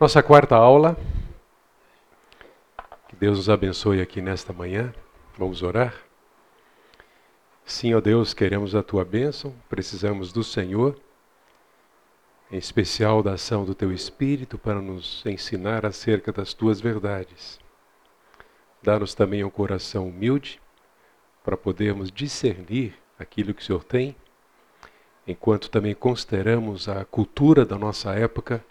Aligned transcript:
Nossa 0.00 0.22
quarta 0.22 0.56
aula. 0.56 0.96
Que 3.08 3.14
Deus 3.14 3.38
nos 3.38 3.48
abençoe 3.48 4.00
aqui 4.00 4.20
nesta 4.20 4.52
manhã. 4.52 4.92
Vamos 5.38 5.62
orar? 5.62 5.94
Sim, 7.64 7.94
ó 7.94 8.00
Deus, 8.00 8.34
queremos 8.34 8.74
a 8.74 8.82
tua 8.82 9.04
bênção, 9.04 9.54
precisamos 9.68 10.32
do 10.32 10.42
Senhor, 10.42 10.98
em 12.50 12.58
especial 12.58 13.22
da 13.22 13.34
ação 13.34 13.64
do 13.64 13.74
teu 13.74 13.92
Espírito 13.92 14.58
para 14.58 14.80
nos 14.80 15.24
ensinar 15.24 15.86
acerca 15.86 16.32
das 16.32 16.52
tuas 16.52 16.80
verdades. 16.80 17.60
Dá-nos 18.82 19.14
também 19.14 19.44
um 19.44 19.50
coração 19.50 20.08
humilde 20.08 20.60
para 21.44 21.56
podermos 21.56 22.10
discernir 22.10 22.94
aquilo 23.16 23.54
que 23.54 23.62
o 23.62 23.64
Senhor 23.64 23.84
tem, 23.84 24.16
enquanto 25.26 25.70
também 25.70 25.94
consideramos 25.94 26.88
a 26.88 27.04
cultura 27.04 27.64
da 27.64 27.78
nossa 27.78 28.12
época 28.14 28.64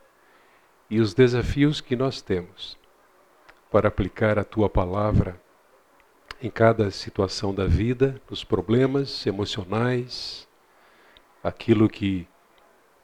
e 0.91 0.99
os 0.99 1.13
desafios 1.13 1.79
que 1.79 1.95
nós 1.95 2.21
temos 2.21 2.77
para 3.71 3.87
aplicar 3.87 4.37
a 4.37 4.43
tua 4.43 4.69
palavra 4.69 5.41
em 6.43 6.49
cada 6.49 6.91
situação 6.91 7.55
da 7.55 7.65
vida, 7.65 8.21
nos 8.29 8.43
problemas 8.43 9.25
emocionais, 9.25 10.45
aquilo 11.41 11.87
que 11.87 12.27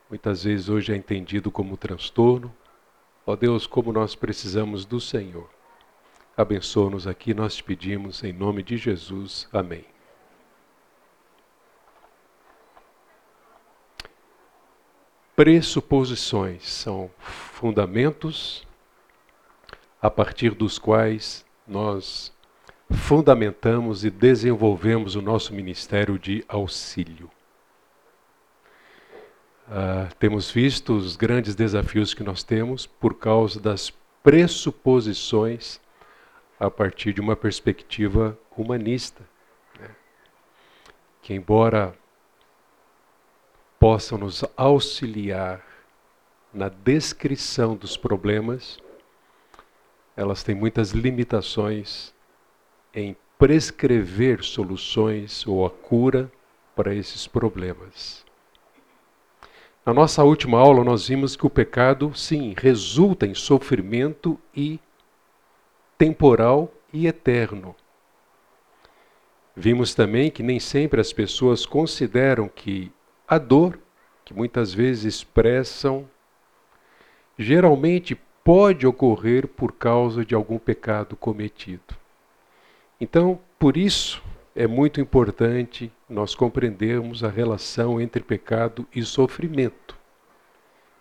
muitas 0.09 0.43
vezes 0.43 0.67
hoje 0.67 0.91
é 0.91 0.97
entendido 0.97 1.49
como 1.49 1.77
transtorno. 1.77 2.53
Ó 3.25 3.37
Deus, 3.37 3.65
como 3.65 3.93
nós 3.93 4.15
precisamos 4.15 4.83
do 4.83 4.99
Senhor. 4.99 5.49
Abençoa-nos 6.35 7.07
aqui, 7.07 7.33
nós 7.33 7.55
te 7.55 7.63
pedimos 7.63 8.21
em 8.21 8.33
nome 8.33 8.63
de 8.63 8.75
Jesus. 8.75 9.47
Amém. 9.53 9.96
Pressuposições 15.37 16.67
são 16.67 17.11
fundamentos 17.19 18.65
a 20.01 20.09
partir 20.09 20.55
dos 20.55 20.79
quais 20.79 21.45
nós 21.67 22.33
fundamentamos 22.89 24.03
e 24.03 24.09
desenvolvemos 24.09 25.15
o 25.15 25.21
nosso 25.21 25.53
ministério 25.53 26.17
de 26.17 26.43
auxílio. 26.47 27.29
Uh, 29.67 30.11
temos 30.17 30.49
visto 30.49 30.93
os 30.93 31.15
grandes 31.15 31.53
desafios 31.53 32.15
que 32.15 32.23
nós 32.23 32.41
temos 32.41 32.87
por 32.87 33.13
causa 33.13 33.59
das 33.59 33.91
pressuposições 34.23 35.79
a 36.59 36.71
partir 36.71 37.13
de 37.13 37.21
uma 37.21 37.35
perspectiva 37.35 38.35
humanista, 38.57 39.21
né? 39.79 39.91
que, 41.21 41.35
embora 41.35 41.93
possam 43.79 44.17
nos 44.17 44.43
auxiliar 44.55 45.63
na 46.53 46.69
descrição 46.69 47.75
dos 47.75 47.95
problemas, 47.95 48.79
elas 50.15 50.43
têm 50.43 50.55
muitas 50.55 50.91
limitações 50.91 52.13
em 52.93 53.15
prescrever 53.37 54.43
soluções 54.43 55.45
ou 55.45 55.65
a 55.65 55.69
cura 55.69 56.31
para 56.75 56.95
esses 56.95 57.27
problemas. 57.27 58.25
Na 59.85 59.93
nossa 59.93 60.23
última 60.23 60.59
aula, 60.59 60.83
nós 60.83 61.07
vimos 61.07 61.35
que 61.35 61.45
o 61.45 61.49
pecado, 61.49 62.11
sim, 62.13 62.53
resulta 62.57 63.25
em 63.25 63.33
sofrimento 63.33 64.39
e 64.55 64.79
temporal 65.97 66.71
e 66.91 67.07
eterno. 67.07 67.75
Vimos 69.55 69.95
também 69.95 70.29
que 70.29 70.43
nem 70.43 70.59
sempre 70.59 70.99
as 70.99 71.13
pessoas 71.13 71.65
consideram 71.65 72.49
que 72.49 72.91
a 73.27 73.37
dor, 73.37 73.79
que 74.23 74.33
muitas 74.33 74.73
vezes 74.73 75.15
expressam, 75.15 76.07
geralmente 77.37 78.15
pode 78.43 78.87
ocorrer 78.87 79.47
por 79.47 79.73
causa 79.73 80.23
de 80.23 80.33
algum 80.33 80.57
pecado 80.57 81.15
cometido. 81.15 81.95
Então, 82.99 83.39
por 83.59 83.75
isso, 83.75 84.23
é 84.55 84.65
muito 84.65 85.01
importante 85.01 85.91
nós 86.09 86.33
compreendermos 86.33 87.23
a 87.23 87.29
relação 87.29 87.99
entre 88.01 88.23
pecado 88.23 88.87
e 88.95 89.03
sofrimento. 89.03 89.97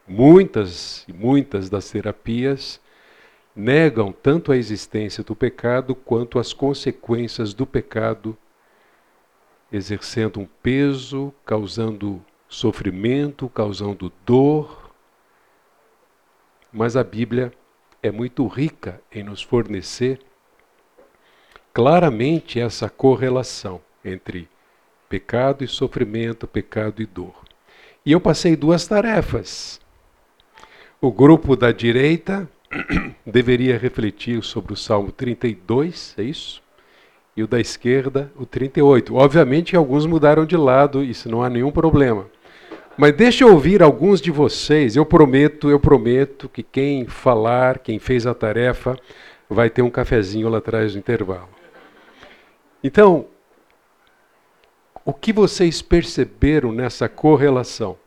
Muitas 0.07 1.05
e 1.09 1.13
muitas 1.13 1.71
das 1.71 1.91
terapias 1.91 2.81
negam 3.55 4.13
tanto 4.13 4.53
a 4.53 4.57
existência 4.57 5.25
do 5.25 5.35
pecado 5.35 5.95
quanto 5.95 6.39
as 6.39 6.53
consequências 6.53 7.55
do 7.55 7.65
pecado 7.65 8.37
exercendo 9.73 10.41
um 10.41 10.47
peso, 10.63 11.33
causando 11.45 12.25
sofrimento, 12.49 13.49
causando 13.49 14.13
dor. 14.25 14.91
Mas 16.73 16.97
a 16.97 17.05
Bíblia 17.05 17.53
é 18.03 18.11
muito 18.11 18.47
rica 18.47 19.01
em 19.11 19.23
nos 19.23 19.43
fornecer 19.43 20.21
claramente 21.73 22.59
essa 22.59 22.89
correlação 22.89 23.83
entre 24.05 24.49
pecado 25.09 25.63
e 25.63 25.69
sofrimento, 25.69 26.47
pecado 26.47 27.03
e 27.03 27.07
dor. 27.07 27.35
E 28.05 28.13
eu 28.13 28.21
passei 28.21 28.57
duas 28.57 28.87
tarefas. 28.87 29.81
O 31.01 31.13
grupo 31.13 31.55
da 31.55 31.73
direita 31.73 32.49
deveria 33.27 33.77
refletir 33.77 34.43
sobre 34.43 34.73
o 34.73 34.77
Salmo 34.77 35.13
32, 35.13 36.15
é 36.17 36.23
isso? 36.23 36.63
E 37.37 37.43
o 37.43 37.47
da 37.47 37.61
esquerda, 37.61 38.33
o 38.37 38.47
38. 38.47 39.15
Obviamente 39.15 39.77
alguns 39.77 40.07
mudaram 40.07 40.47
de 40.47 40.57
lado, 40.57 41.05
isso 41.05 41.29
não 41.29 41.43
há 41.43 41.51
nenhum 41.51 41.71
problema. 41.71 42.27
Mas 42.97 43.13
deixa 43.13 43.45
eu 43.45 43.53
ouvir 43.53 43.83
alguns 43.83 44.21
de 44.23 44.31
vocês. 44.31 44.97
Eu 44.97 45.05
prometo, 45.05 45.69
eu 45.69 45.79
prometo 45.79 46.49
que 46.49 46.63
quem 46.63 47.07
falar, 47.07 47.79
quem 47.79 47.99
fez 47.99 48.27
a 48.27 48.33
tarefa, 48.33 48.99
vai 49.51 49.69
ter 49.69 49.83
um 49.83 49.91
cafezinho 49.91 50.49
lá 50.49 50.59
atrás 50.59 50.95
do 50.95 50.99
intervalo. 50.99 51.49
Então, 52.83 53.27
o 55.05 55.13
que 55.13 55.33
vocês 55.33 55.83
perceberam 55.83 56.73
nessa 56.73 57.09
correlação? 57.09 57.99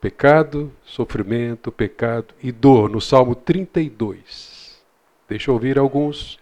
Pecado, 0.00 0.70
sofrimento, 0.84 1.72
pecado 1.72 2.34
e 2.42 2.52
dor, 2.52 2.90
no 2.90 3.00
Salmo 3.00 3.34
32. 3.34 4.80
Deixa 5.28 5.50
eu 5.50 5.54
ouvir 5.54 5.78
alguns. 5.78 6.38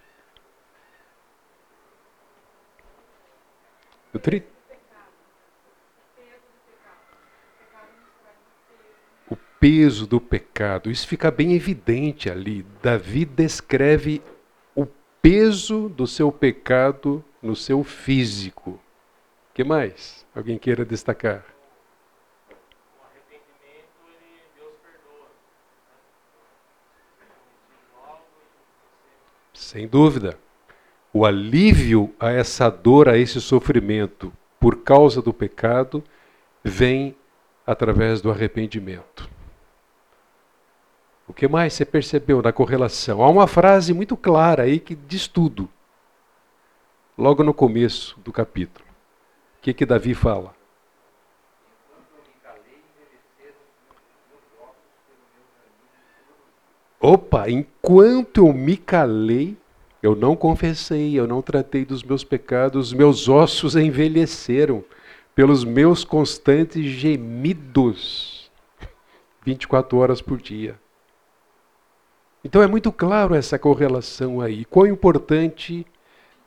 O, 4.13 4.19
tri... 4.19 4.43
o 9.29 9.35
peso 9.59 10.07
do 10.07 10.21
pecado, 10.21 10.89
isso 10.89 11.07
fica 11.07 11.29
bem 11.29 11.53
evidente 11.53 12.29
ali. 12.29 12.63
Davi 12.81 13.25
descreve 13.25 14.21
o 14.73 14.85
peso 15.21 15.89
do 15.89 16.07
seu 16.07 16.31
pecado 16.31 17.23
no 17.41 17.55
seu 17.55 17.83
físico. 17.83 18.79
Que 19.53 19.63
mais? 19.63 20.25
Alguém 20.33 20.57
queira 20.57 20.85
destacar? 20.85 21.45
Sem 29.53 29.87
dúvida 29.87 30.37
o 31.17 31.25
alívio 31.25 32.13
a 32.19 32.29
essa 32.29 32.69
dor, 32.69 33.09
a 33.09 33.17
esse 33.17 33.41
sofrimento 33.41 34.31
por 34.59 34.83
causa 34.83 35.19
do 35.19 35.33
pecado, 35.33 36.03
vem 36.63 37.15
através 37.65 38.21
do 38.21 38.29
arrependimento. 38.29 39.27
O 41.27 41.33
que 41.33 41.47
mais 41.47 41.73
você 41.73 41.83
percebeu 41.83 42.39
na 42.39 42.53
correlação? 42.53 43.23
Há 43.23 43.29
uma 43.29 43.47
frase 43.47 43.95
muito 43.95 44.15
clara 44.15 44.63
aí 44.63 44.79
que 44.79 44.93
diz 44.93 45.27
tudo. 45.27 45.67
Logo 47.17 47.43
no 47.43 47.53
começo 47.53 48.19
do 48.19 48.31
capítulo. 48.31 48.85
O 49.57 49.61
que, 49.61 49.73
que 49.73 49.87
Davi 49.87 50.13
fala? 50.13 50.55
Opa, 56.99 57.49
enquanto 57.49 58.45
eu 58.45 58.53
me 58.53 58.77
calei, 58.77 59.57
eu 60.01 60.15
não 60.15 60.35
confessei, 60.35 61.19
eu 61.19 61.27
não 61.27 61.41
tratei 61.41 61.85
dos 61.85 62.03
meus 62.03 62.23
pecados, 62.23 62.93
meus 62.93 63.27
ossos 63.27 63.75
envelheceram 63.75 64.83
pelos 65.33 65.63
meus 65.63 66.03
constantes 66.03 66.85
gemidos 66.85 68.51
24 69.45 69.97
horas 69.97 70.21
por 70.21 70.41
dia. 70.41 70.79
Então 72.43 72.61
é 72.61 72.67
muito 72.67 72.91
claro 72.91 73.33
essa 73.33 73.57
correlação 73.57 74.41
aí. 74.41 74.65
Quão 74.65 74.85
importante 74.85 75.85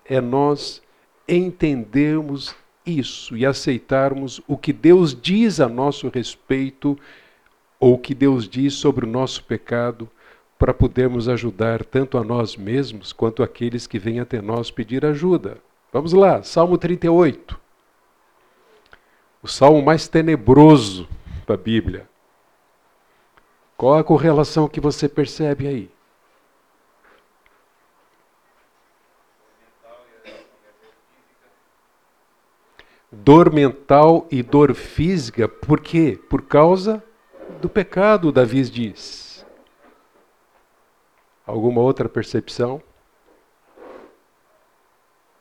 é 0.04 0.20
nós 0.20 0.82
entendermos 1.28 2.54
isso 2.84 3.36
e 3.36 3.46
aceitarmos 3.46 4.40
o 4.46 4.56
que 4.56 4.72
Deus 4.72 5.14
diz 5.14 5.60
a 5.60 5.68
nosso 5.68 6.08
respeito 6.08 6.98
ou 7.78 7.94
o 7.94 7.98
que 7.98 8.14
Deus 8.14 8.48
diz 8.48 8.74
sobre 8.74 9.04
o 9.04 9.08
nosso 9.08 9.44
pecado 9.44 10.08
para 10.60 10.74
podermos 10.74 11.26
ajudar 11.26 11.82
tanto 11.82 12.18
a 12.18 12.22
nós 12.22 12.54
mesmos 12.54 13.14
quanto 13.14 13.42
aqueles 13.42 13.86
que 13.86 13.98
vêm 13.98 14.20
até 14.20 14.42
nós 14.42 14.70
pedir 14.70 15.06
ajuda. 15.06 15.56
Vamos 15.90 16.12
lá, 16.12 16.42
Salmo 16.42 16.76
38. 16.76 17.58
O 19.42 19.48
salmo 19.48 19.80
mais 19.80 20.06
tenebroso 20.06 21.08
da 21.46 21.56
Bíblia. 21.56 22.06
Qual 23.74 23.94
a 23.94 24.04
correlação 24.04 24.68
que 24.68 24.82
você 24.82 25.08
percebe 25.08 25.66
aí? 25.66 25.90
Dor 33.10 33.50
mental 33.50 34.26
e 34.30 34.42
dor 34.42 34.74
física, 34.74 35.48
por 35.48 35.80
quê? 35.80 36.20
Por 36.28 36.42
causa 36.42 37.02
do 37.62 37.68
pecado, 37.70 38.30
Davi 38.30 38.62
diz. 38.64 39.29
Alguma 41.50 41.80
outra 41.80 42.08
percepção? 42.08 42.80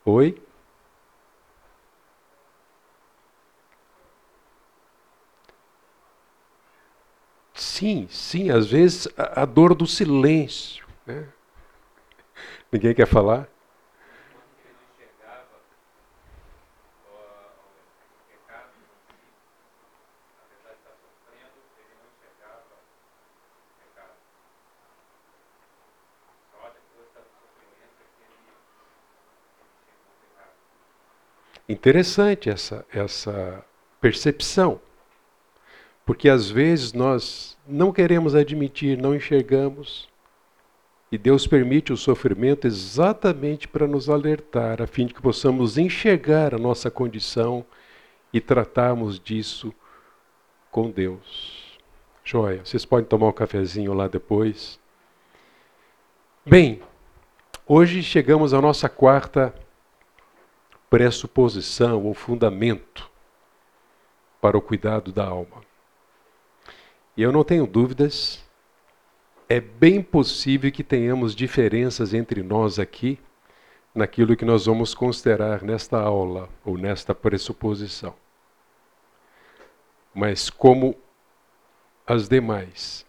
Oi? 0.03 0.41
Sim, 7.53 8.07
sim, 8.09 8.49
às 8.49 8.67
vezes 8.71 9.07
a, 9.15 9.43
a 9.43 9.45
dor 9.45 9.75
do 9.75 9.85
silêncio. 9.85 10.87
Né? 11.05 11.27
Ninguém 12.71 12.95
quer 12.95 13.05
falar? 13.05 13.47
Interessante 31.69 32.49
essa, 32.49 32.83
essa 32.91 33.63
percepção. 34.01 34.81
Porque 36.03 36.27
às 36.27 36.49
vezes 36.49 36.93
nós 36.93 37.55
não 37.67 37.93
queremos 37.93 38.33
admitir, 38.33 38.97
não 38.97 39.13
enxergamos. 39.13 40.09
E 41.11 41.17
Deus 41.17 41.45
permite 41.45 41.93
o 41.93 41.97
sofrimento 41.97 42.65
exatamente 42.65 43.67
para 43.67 43.87
nos 43.87 44.09
alertar, 44.09 44.81
a 44.81 44.87
fim 44.87 45.05
de 45.05 45.13
que 45.13 45.21
possamos 45.21 45.77
enxergar 45.77 46.55
a 46.55 46.57
nossa 46.57 46.89
condição 46.89 47.63
e 48.33 48.41
tratarmos 48.41 49.19
disso 49.19 49.71
com 50.71 50.89
Deus. 50.89 51.77
Joia, 52.23 52.65
vocês 52.65 52.83
podem 52.83 53.05
tomar 53.05 53.27
um 53.27 53.31
cafezinho 53.31 53.93
lá 53.93 54.07
depois. 54.07 54.79
Bem, 56.43 56.81
hoje 57.67 58.01
chegamos 58.01 58.55
à 58.55 58.61
nossa 58.61 58.89
quarta 58.89 59.53
pressuposição 60.89 62.03
ou 62.05 62.13
fundamento 62.13 63.09
para 64.41 64.57
o 64.57 64.61
cuidado 64.61 65.11
da 65.11 65.25
alma. 65.25 65.61
E 67.15 67.21
eu 67.21 67.31
não 67.31 67.43
tenho 67.43 67.67
dúvidas, 67.67 68.43
é 69.47 69.59
bem 69.59 70.01
possível 70.01 70.71
que 70.71 70.83
tenhamos 70.83 71.35
diferenças 71.35 72.13
entre 72.13 72.41
nós 72.41 72.79
aqui 72.79 73.19
naquilo 73.93 74.35
que 74.35 74.45
nós 74.45 74.65
vamos 74.65 74.93
considerar 74.93 75.61
nesta 75.63 75.99
aula 75.99 76.49
ou 76.63 76.77
nesta 76.77 77.13
pressuposição. 77.13 78.15
Mas 80.13 80.49
como 80.49 80.95
as 82.05 82.29
demais, 82.29 83.05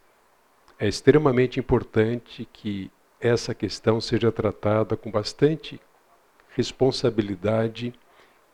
é 0.78 0.88
extremamente 0.88 1.60
importante 1.60 2.48
que 2.52 2.90
essa 3.20 3.54
questão 3.54 4.00
seja 4.00 4.32
tratada 4.32 4.96
com 4.96 5.10
bastante 5.10 5.80
responsabilidade 6.54 7.92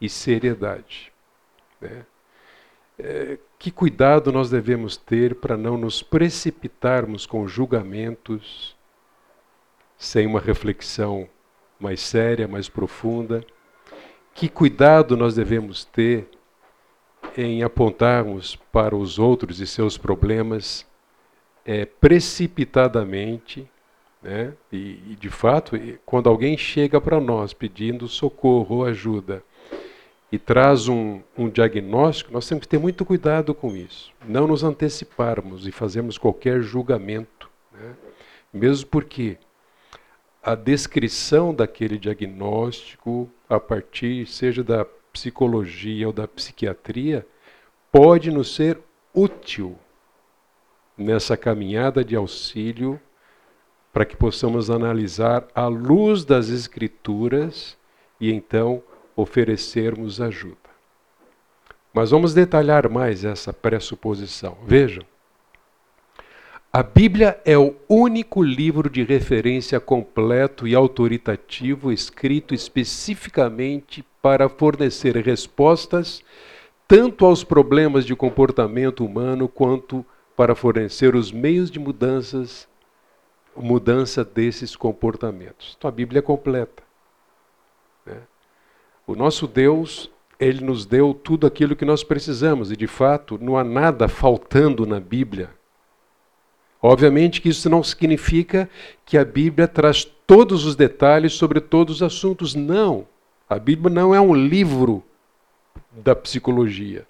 e 0.01 0.09
seriedade. 0.09 1.13
Né? 1.81 2.05
É, 2.99 3.39
que 3.59 3.71
cuidado 3.71 4.33
nós 4.33 4.51
devemos 4.51 4.97
ter 4.97 5.35
para 5.35 5.57
não 5.57 5.77
nos 5.77 6.03
precipitarmos 6.03 7.27
com 7.27 7.47
julgamentos 7.47 8.77
sem 9.99 10.27
uma 10.27 10.41
reflexão 10.41 11.29
mais 11.79 12.01
séria, 12.01 12.49
mais 12.49 12.69
profunda? 12.69 13.45
Que 14.35 14.49
cuidado 14.49 15.17
nós 15.17 15.35
devemos 15.35 15.85
ter 15.85 16.29
em 17.37 17.63
apontarmos 17.63 18.57
para 18.73 18.97
os 18.97 19.19
outros 19.19 19.61
e 19.61 19.67
seus 19.67 19.99
problemas 19.99 20.87
é, 21.65 21.85
precipitadamente 21.85 23.69
né? 24.23 24.53
E, 24.73 25.01
e, 25.11 25.17
de 25.19 25.31
fato, 25.31 25.79
quando 26.05 26.29
alguém 26.29 26.57
chega 26.57 27.01
para 27.01 27.21
nós 27.21 27.53
pedindo 27.53 28.09
socorro 28.09 28.77
ou 28.77 28.85
ajuda 28.85 29.43
e 30.31 30.39
traz 30.39 30.89
um, 30.89 31.21
um, 31.39 31.49
diagnóstico, 31.49 32.33
nós 32.33 32.49
temos 32.49 32.63
que 32.63 32.69
ter 32.69 32.79
muito 32.79 33.05
cuidado 33.05 33.55
com 33.55 33.77
isso. 33.77 34.13
Não 34.27 34.47
nos 34.47 34.65
anteciparmos 34.65 35.67
e 35.67 35.73
fazermos 35.73 36.19
qualquer 36.19 36.61
julgamento. 36.61 37.49
Né? 37.73 37.95
Mesmo 38.53 38.89
porque 38.89 39.39
a 40.43 40.55
descrição 40.55 41.55
daquele 41.55 41.99
diagnóstico, 41.99 43.31
a 43.49 43.61
partir 43.61 44.27
seja 44.27 44.65
da 44.65 44.85
psicologia 45.13 46.07
ou 46.07 46.13
da 46.13 46.27
psiquiatria, 46.27 47.27
pode 47.93 48.31
nos 48.31 48.55
ser 48.55 48.79
útil 49.15 49.79
nessa 50.97 51.37
caminhada 51.37 52.05
de 52.05 52.17
auxílio 52.17 53.01
para 53.97 54.05
que 54.05 54.15
possamos 54.15 54.69
analisar 54.69 55.49
à 55.55 55.69
luz 55.69 56.23
das 56.23 56.51
Escrituras 56.51 57.79
e 58.21 58.31
então 58.31 58.83
oferecermos 59.17 60.21
ajuda. 60.21 60.69
Mas 61.95 62.11
vamos 62.11 62.35
detalhar 62.35 62.91
mais 62.91 63.25
essa 63.25 63.55
pressuposição. 63.55 64.59
Vejam. 64.67 65.03
A 66.71 66.83
Bíblia 66.83 67.41
é 67.43 67.57
o 67.57 67.75
único 67.89 68.43
livro 68.43 68.91
de 68.91 69.03
referência 69.03 69.81
completo 69.81 70.69
e 70.69 70.75
autoritativo 70.75 71.91
escrito 71.91 72.55
especificamente 72.55 74.05
para 74.21 74.47
fornecer 74.47 75.17
respostas 75.25 76.23
tanto 76.87 77.25
aos 77.25 77.43
problemas 77.43 78.05
de 78.05 78.15
comportamento 78.15 79.07
humano 79.07 79.49
quanto 79.49 80.05
para 80.37 80.55
fornecer 80.55 81.17
os 81.17 81.33
meios 81.33 81.71
de 81.71 81.79
mudanças 81.79 82.69
mudança 83.57 84.25
desses 84.25 84.77
comportamentos. 84.77 85.75
Então 85.77 85.89
a 85.89 85.93
Bíblia 85.93 86.19
é 86.21 86.23
completa. 86.23 86.83
Né? 88.05 88.19
O 89.07 89.15
nosso 89.15 89.47
Deus, 89.47 90.11
ele 90.39 90.65
nos 90.65 90.85
deu 90.87 91.15
tudo 91.15 91.47
aquilo 91.47 91.77
que 91.77 91.85
nós 91.85 92.03
precisamos 92.05 92.71
e 92.71 92.77
de 92.77 92.87
fato 92.87 93.39
não 93.41 93.57
há 93.57 93.65
nada 93.65 94.09
faltando 94.09 94.87
na 94.87 95.01
Bíblia. 95.01 95.51
Obviamente 96.81 97.41
que 97.41 97.49
isso 97.49 97.69
não 97.69 97.83
significa 97.83 98.69
que 99.05 99.17
a 99.17 99.25
Bíblia 99.25 99.67
traz 99.67 100.05
todos 100.05 100.65
os 100.65 100.77
detalhes 100.77 101.33
sobre 101.33 101.61
todos 101.61 101.97
os 101.97 102.03
assuntos. 102.03 102.55
Não. 102.55 103.07
A 103.49 103.59
Bíblia 103.59 103.93
não 103.93 104.15
é 104.15 104.21
um 104.21 104.35
livro 104.35 105.03
da 105.93 106.15
psicologia. 106.15 107.07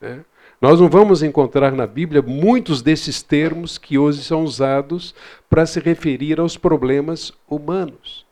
Né? 0.00 0.24
Nós 0.60 0.80
não 0.80 0.88
vamos 0.88 1.22
encontrar 1.22 1.70
na 1.70 1.86
Bíblia 1.86 2.20
muitos 2.20 2.82
desses 2.82 3.22
termos 3.22 3.78
que 3.78 3.96
hoje 3.96 4.24
são 4.24 4.42
usados 4.42 5.14
para 5.48 5.64
se 5.64 5.78
referir 5.78 6.40
aos 6.40 6.56
problemas 6.56 7.32
humanos. 7.48 8.26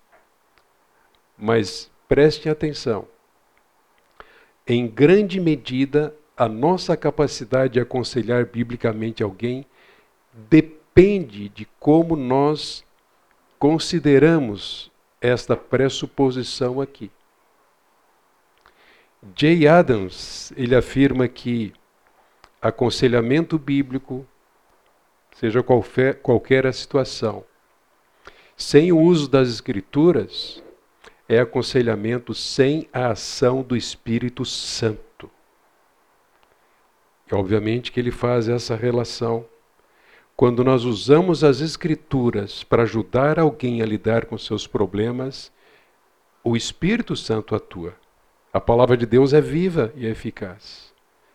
Mas 1.39 1.89
preste 2.09 2.49
atenção. 2.49 3.07
Em 4.67 4.89
grande 4.89 5.39
medida, 5.39 6.13
a 6.37 6.49
nossa 6.49 6.97
capacidade 6.97 7.75
de 7.75 7.81
aconselhar 7.81 8.45
biblicamente 8.45 9.23
alguém 9.23 9.65
depende 10.33 11.49
de 11.49 11.65
como 11.79 12.17
nós 12.17 12.85
consideramos 13.57 14.91
esta 15.21 15.57
pressuposição 15.57 16.81
aqui. 16.81 17.09
Jay 19.37 19.67
Adams, 19.69 20.53
ele 20.57 20.75
afirma 20.75 21.29
que 21.29 21.73
aconselhamento 22.61 23.59
bíblico, 23.59 24.27
seja 25.35 25.63
qualquer, 25.63 26.21
qualquer 26.21 26.67
a 26.67 26.73
situação, 26.73 27.45
sem 28.57 28.91
o 28.91 28.99
uso 28.99 29.29
das 29.29 29.49
Escrituras, 29.49 30.63
é 31.29 31.41
aconselhamento 31.41 32.33
sem 32.35 32.89
a 32.93 33.09
ação 33.09 33.63
do 33.63 33.77
Espírito 33.77 34.45
Santo. 34.45 35.31
E 37.31 37.35
obviamente 37.35 37.91
que 37.91 37.99
ele 37.99 38.13
faz 38.13 38.49
essa 38.49 38.77
relação. 38.77 39.45
Quando 40.37 40.63
nós 40.63 40.85
usamos 40.85 41.43
as 41.43 41.61
Escrituras 41.61 42.63
para 42.63 42.85
ajudar 42.85 43.39
alguém 43.39 43.83
a 43.83 43.87
lidar 43.87 44.27
com 44.27 44.39
seus 44.39 44.67
problemas, 44.67 45.53
o 46.45 46.57
Espírito 46.57 47.17
Santo 47.17 47.55
atua. 47.55 47.95
A 48.53 48.61
palavra 48.61 48.97
de 48.97 49.05
Deus 49.05 49.33
é 49.33 49.41
viva 49.41 49.93
e 49.97 50.07
eficaz. 50.07 50.95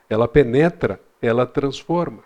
Ela 0.09 0.27
penetra 0.27 0.99
ela 1.21 1.45
transforma. 1.45 2.23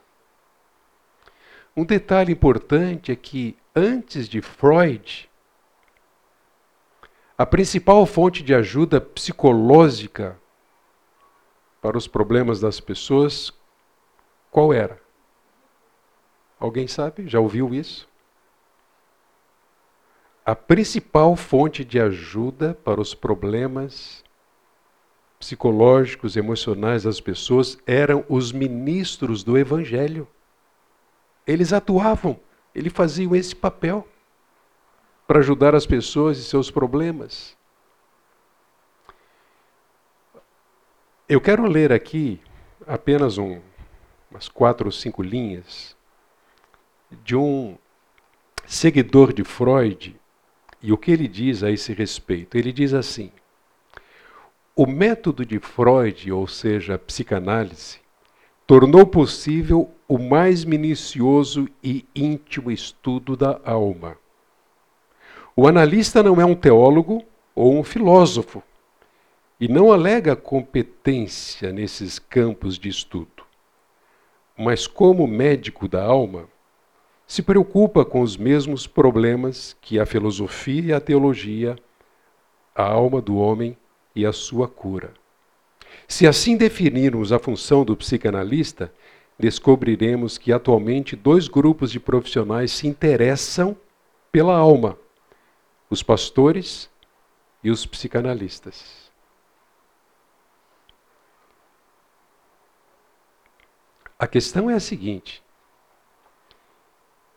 Um 1.75 1.83
detalhe 1.83 2.31
importante 2.31 3.11
é 3.11 3.15
que 3.15 3.57
antes 3.75 4.29
de 4.29 4.41
Freud, 4.41 5.29
a 7.37 7.45
principal 7.45 8.05
fonte 8.05 8.41
de 8.41 8.55
ajuda 8.55 9.01
psicológica 9.01 10.39
para 11.81 11.97
os 11.97 12.07
problemas 12.07 12.61
das 12.61 12.79
pessoas, 12.79 13.53
qual 14.49 14.73
era? 14.73 14.99
Alguém 16.57 16.87
sabe? 16.87 17.27
Já 17.27 17.39
ouviu 17.39 17.73
isso? 17.73 18.07
A 20.45 20.55
principal 20.55 21.35
fonte 21.35 21.83
de 21.83 21.99
ajuda 21.99 22.73
para 22.83 23.01
os 23.01 23.13
problemas 23.13 24.24
psicológicos, 25.45 26.35
emocionais 26.35 27.03
das 27.03 27.21
pessoas 27.21 27.77
eram 27.85 28.25
os 28.27 28.51
ministros 28.51 29.43
do 29.43 29.55
Evangelho. 29.55 30.27
Eles 31.45 31.71
atuavam, 31.71 32.39
eles 32.73 32.91
faziam 32.91 33.35
esse 33.35 33.55
papel 33.55 34.07
para 35.27 35.39
ajudar 35.39 35.75
as 35.75 35.85
pessoas 35.85 36.39
e 36.39 36.43
seus 36.43 36.71
problemas. 36.71 37.55
Eu 41.29 41.39
quero 41.39 41.67
ler 41.67 41.93
aqui 41.93 42.41
apenas 42.87 43.37
um, 43.37 43.61
umas 44.31 44.49
quatro 44.49 44.87
ou 44.87 44.91
cinco 44.91 45.21
linhas 45.21 45.95
de 47.23 47.35
um 47.35 47.77
seguidor 48.65 49.31
de 49.31 49.43
Freud 49.43 50.19
e 50.81 50.91
o 50.91 50.97
que 50.97 51.11
ele 51.11 51.27
diz 51.27 51.61
a 51.61 51.69
esse 51.69 51.93
respeito. 51.93 52.57
Ele 52.57 52.71
diz 52.71 52.95
assim: 52.95 53.31
o 54.75 54.85
método 54.85 55.45
de 55.45 55.57
Freud, 55.57 56.29
ou 56.33 56.45
seja, 56.47 56.95
a 56.95 56.99
psicanálise, 56.99 57.99
tornou 58.67 59.05
possível 59.05 59.89
o 60.05 60.17
mais 60.17 60.65
minucioso 60.65 61.69
e 61.81 62.05
íntimo 62.13 62.69
estudo 62.69 63.37
da 63.37 63.59
alma. 63.63 64.17
O 65.55 65.65
analista 65.65 66.21
não 66.21 66.41
é 66.41 66.45
um 66.45 66.55
teólogo 66.55 67.23
ou 67.55 67.79
um 67.79 67.83
filósofo 67.83 68.61
e 69.57 69.69
não 69.69 69.93
alega 69.93 70.35
competência 70.35 71.71
nesses 71.71 72.19
campos 72.19 72.77
de 72.77 72.89
estudo. 72.89 73.45
Mas, 74.57 74.87
como 74.87 75.25
médico 75.25 75.87
da 75.87 76.03
alma, 76.03 76.49
se 77.25 77.41
preocupa 77.41 78.03
com 78.03 78.19
os 78.19 78.35
mesmos 78.35 78.85
problemas 78.85 79.75
que 79.79 79.97
a 79.97 80.05
filosofia 80.05 80.83
e 80.83 80.93
a 80.93 80.99
teologia, 80.99 81.77
a 82.75 82.83
alma 82.83 83.21
do 83.21 83.37
homem 83.37 83.77
e 84.15 84.25
a 84.25 84.31
sua 84.31 84.67
cura. 84.67 85.13
Se 86.07 86.27
assim 86.27 86.55
definirmos 86.55 87.31
a 87.31 87.39
função 87.39 87.83
do 87.83 87.95
psicanalista, 87.95 88.93
descobriremos 89.37 90.37
que 90.37 90.53
atualmente 90.53 91.15
dois 91.15 91.47
grupos 91.47 91.91
de 91.91 91.99
profissionais 91.99 92.71
se 92.71 92.87
interessam 92.87 93.75
pela 94.31 94.55
alma: 94.55 94.97
os 95.89 96.01
pastores 96.01 96.89
e 97.63 97.69
os 97.69 97.85
psicanalistas. 97.85 99.11
A 104.17 104.27
questão 104.27 104.69
é 104.69 104.75
a 104.75 104.79
seguinte: 104.79 105.43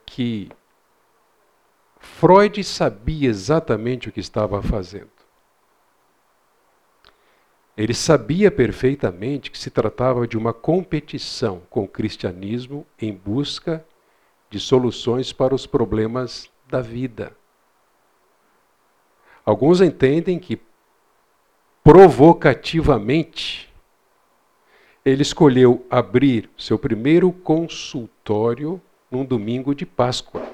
que 0.07 0.51
Freud 1.99 2.63
sabia 2.63 3.29
exatamente 3.29 4.09
o 4.09 4.13
que 4.13 4.21
estava 4.21 4.63
fazendo. 4.63 5.18
Ele 7.79 7.95
sabia 7.95 8.51
perfeitamente 8.51 9.53
que 9.53 9.57
se 9.57 9.71
tratava 9.71 10.27
de 10.27 10.37
uma 10.37 10.53
competição 10.53 11.63
com 11.71 11.85
o 11.85 11.89
cristianismo 11.89 12.85
em 13.01 13.15
busca 13.15 13.87
de 14.51 14.59
soluções 14.59 15.33
para 15.33 15.55
os 15.55 15.65
problemas 15.65 16.51
da 16.69 16.81
vida. 16.81 17.37
Alguns 19.47 19.81
entendem 19.81 20.41
que 20.41 20.61
provocativamente 21.85 23.73
ele 25.05 25.23
escolheu 25.23 25.87
abrir 25.89 26.51
seu 26.59 26.81
primeiro 26.81 27.31
consultório 27.31 28.83
num 29.09 29.25
domingo 29.25 29.73
de 29.73 29.87
Páscoa. 29.87 30.45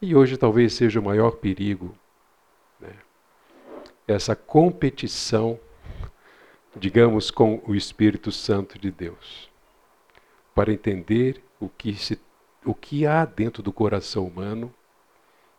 E 0.00 0.16
hoje 0.16 0.36
talvez 0.36 0.72
seja 0.72 0.98
o 0.98 1.04
maior 1.04 1.36
perigo? 1.36 1.96
Essa 4.12 4.36
competição, 4.36 5.58
digamos, 6.76 7.30
com 7.30 7.62
o 7.66 7.74
Espírito 7.74 8.30
Santo 8.30 8.78
de 8.78 8.90
Deus, 8.90 9.50
para 10.54 10.72
entender 10.72 11.42
o 11.58 11.68
que, 11.68 11.94
se, 11.94 12.20
o 12.64 12.74
que 12.74 13.06
há 13.06 13.24
dentro 13.24 13.62
do 13.62 13.72
coração 13.72 14.26
humano 14.26 14.72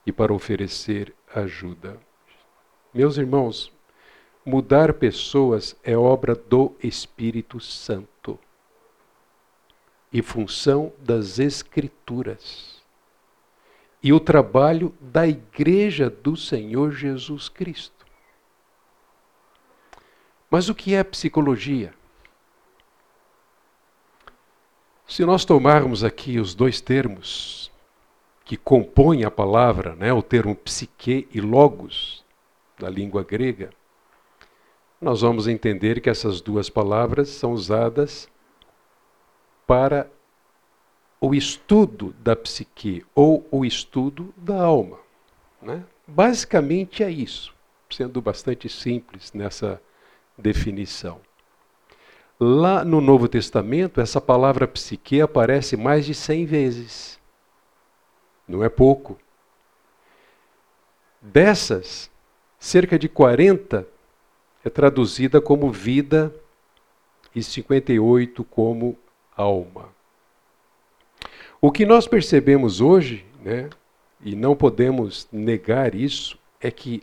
e 0.06 0.12
para 0.12 0.34
oferecer 0.34 1.14
ajuda. 1.34 2.00
Meus 2.94 3.18
irmãos, 3.18 3.72
mudar 4.46 4.94
pessoas 4.94 5.76
é 5.84 5.98
obra 5.98 6.36
do 6.36 6.76
Espírito 6.82 7.60
Santo 7.60 8.38
e 10.12 10.22
função 10.22 10.94
das 11.00 11.40
Escrituras. 11.40 12.84
E 14.02 14.14
o 14.14 14.20
trabalho 14.20 14.94
da 15.02 15.26
Igreja 15.28 16.10
do 16.10 16.36
Senhor 16.36 16.92
Jesus 16.92 17.50
Cristo. 17.50 18.03
Mas 20.54 20.70
o 20.70 20.76
que 20.76 20.94
é 20.94 21.04
psicologia? 21.04 21.96
Se 25.08 25.26
nós 25.26 25.44
tomarmos 25.44 26.04
aqui 26.04 26.40
os 26.40 26.54
dois 26.54 26.80
termos 26.80 27.72
que 28.46 28.56
compõem 28.56 29.24
a 29.24 29.32
palavra, 29.32 29.96
né, 29.96 30.14
o 30.14 30.22
termo 30.22 30.56
psique 30.56 31.28
e 31.32 31.42
logos, 31.42 32.24
da 32.78 32.88
língua 32.88 33.24
grega, 33.24 33.72
nós 35.02 35.22
vamos 35.22 35.48
entender 35.48 36.00
que 36.00 36.08
essas 36.08 36.40
duas 36.40 36.70
palavras 36.70 37.30
são 37.30 37.54
usadas 37.54 38.30
para 39.66 40.08
o 41.20 41.34
estudo 41.34 42.14
da 42.20 42.36
psique 42.36 43.04
ou 43.16 43.44
o 43.50 43.66
estudo 43.66 44.32
da 44.38 44.62
alma. 44.62 45.00
Né? 45.60 45.84
Basicamente 46.08 47.04
é 47.04 47.10
isso, 47.10 47.56
sendo 47.90 48.22
bastante 48.22 48.70
simples 48.70 49.34
nessa 49.34 49.82
definição. 50.44 51.22
Lá 52.38 52.84
no 52.84 53.00
Novo 53.00 53.30
Testamento, 53.30 54.02
essa 54.02 54.20
palavra 54.20 54.68
psique 54.68 55.22
aparece 55.22 55.78
mais 55.78 56.06
de 56.06 56.14
100 56.14 56.46
vezes. 56.46 57.20
Não 58.46 58.62
é 58.62 58.68
pouco. 58.68 59.18
Dessas, 61.22 62.12
cerca 62.60 63.00
de 63.00 63.08
40 63.08 63.88
é 64.66 64.70
traduzida 64.70 65.40
como 65.40 65.72
vida 65.72 66.36
e 67.34 67.42
58 67.42 68.44
como 68.44 68.98
alma. 69.36 69.88
O 71.62 71.72
que 71.72 71.86
nós 71.86 72.06
percebemos 72.06 72.82
hoje, 72.82 73.26
né, 73.42 73.70
e 74.20 74.36
não 74.36 74.54
podemos 74.54 75.30
negar 75.32 75.96
isso, 75.96 76.38
é 76.60 76.70
que 76.70 77.02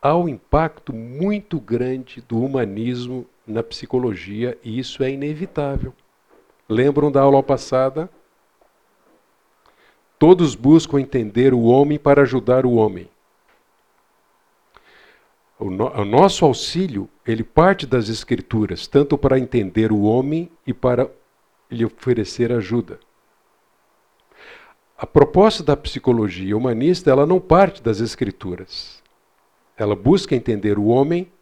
há 0.00 0.16
um 0.16 0.28
impacto 0.28 0.92
muito 0.92 1.60
grande 1.60 2.20
do 2.22 2.42
humanismo 2.42 3.26
na 3.46 3.62
psicologia 3.62 4.56
e 4.62 4.78
isso 4.78 5.02
é 5.02 5.10
inevitável. 5.10 5.92
Lembram 6.68 7.10
da 7.10 7.20
aula 7.20 7.42
passada? 7.42 8.08
Todos 10.18 10.54
buscam 10.54 11.00
entender 11.00 11.52
o 11.52 11.62
homem 11.62 11.98
para 11.98 12.22
ajudar 12.22 12.64
o 12.64 12.74
homem. 12.74 13.08
O, 15.58 15.70
no, 15.70 15.88
o, 15.88 16.04
nosso 16.04 16.44
auxílio, 16.44 17.08
ele 17.26 17.42
parte 17.42 17.86
das 17.86 18.08
escrituras, 18.08 18.86
tanto 18.86 19.18
para 19.18 19.38
entender 19.38 19.92
o 19.92 20.02
homem 20.02 20.50
e 20.66 20.72
para 20.72 21.10
lhe 21.70 21.84
oferecer 21.84 22.50
ajuda. 22.52 22.98
A 24.96 25.06
proposta 25.06 25.62
da 25.62 25.76
psicologia 25.76 26.56
humanista, 26.56 27.10
ela 27.10 27.26
não 27.26 27.40
parte 27.40 27.82
das 27.82 28.00
escrituras. 28.00 28.99
Ela 29.80 29.96
busca 29.96 30.36
entender 30.36 30.78
o 30.78 30.88
homem 30.88 31.32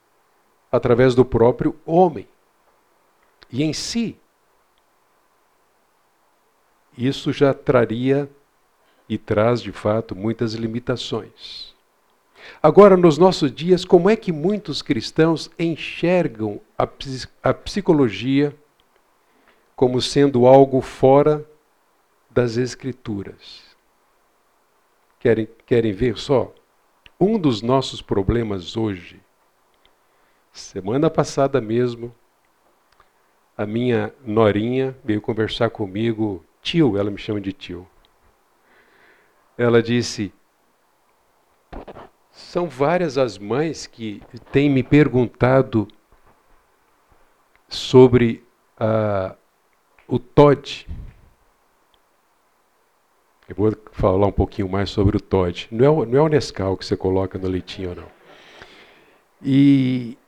através 0.70 1.12
do 1.12 1.24
próprio 1.24 1.74
homem. 1.84 2.28
E 3.50 3.64
em 3.64 3.72
si, 3.72 4.16
isso 6.96 7.32
já 7.32 7.52
traria 7.52 8.30
e 9.08 9.18
traz 9.18 9.60
de 9.60 9.72
fato 9.72 10.14
muitas 10.14 10.54
limitações. 10.54 11.74
Agora, 12.62 12.96
nos 12.96 13.18
nossos 13.18 13.52
dias, 13.52 13.84
como 13.84 14.08
é 14.08 14.14
que 14.14 14.30
muitos 14.30 14.82
cristãos 14.82 15.50
enxergam 15.58 16.60
a, 16.78 16.88
a 17.42 17.52
psicologia 17.52 18.54
como 19.74 20.00
sendo 20.00 20.46
algo 20.46 20.80
fora 20.80 21.44
das 22.30 22.56
Escrituras? 22.56 23.64
Querem, 25.18 25.48
querem 25.66 25.92
ver 25.92 26.16
só? 26.16 26.54
Um 27.20 27.38
dos 27.38 27.62
nossos 27.62 28.00
problemas 28.00 28.76
hoje, 28.76 29.20
semana 30.52 31.10
passada 31.10 31.60
mesmo, 31.60 32.14
a 33.56 33.66
minha 33.66 34.14
norinha 34.24 34.96
veio 35.04 35.20
conversar 35.20 35.68
comigo, 35.70 36.44
tio, 36.62 36.96
ela 36.96 37.10
me 37.10 37.18
chama 37.18 37.40
de 37.40 37.52
tio. 37.52 37.88
Ela 39.56 39.82
disse: 39.82 40.32
são 42.30 42.68
várias 42.68 43.18
as 43.18 43.36
mães 43.36 43.84
que 43.84 44.22
têm 44.52 44.70
me 44.70 44.84
perguntado 44.84 45.88
sobre 47.68 48.44
a, 48.78 49.34
o 50.06 50.20
Todd. 50.20 50.86
Eu 53.48 53.54
vou 53.56 53.72
falar 53.92 54.26
um 54.26 54.32
pouquinho 54.32 54.68
mais 54.68 54.90
sobre 54.90 55.16
o 55.16 55.20
Todd. 55.20 55.68
Não 55.70 55.84
é 55.84 55.88
o, 55.88 56.04
não 56.04 56.18
é 56.18 56.22
o 56.22 56.28
Nescau 56.28 56.76
que 56.76 56.84
você 56.84 56.96
coloca 56.96 57.38
no 57.38 57.48
leitinho, 57.48 57.94
não. 57.94 58.18
E 59.42 60.18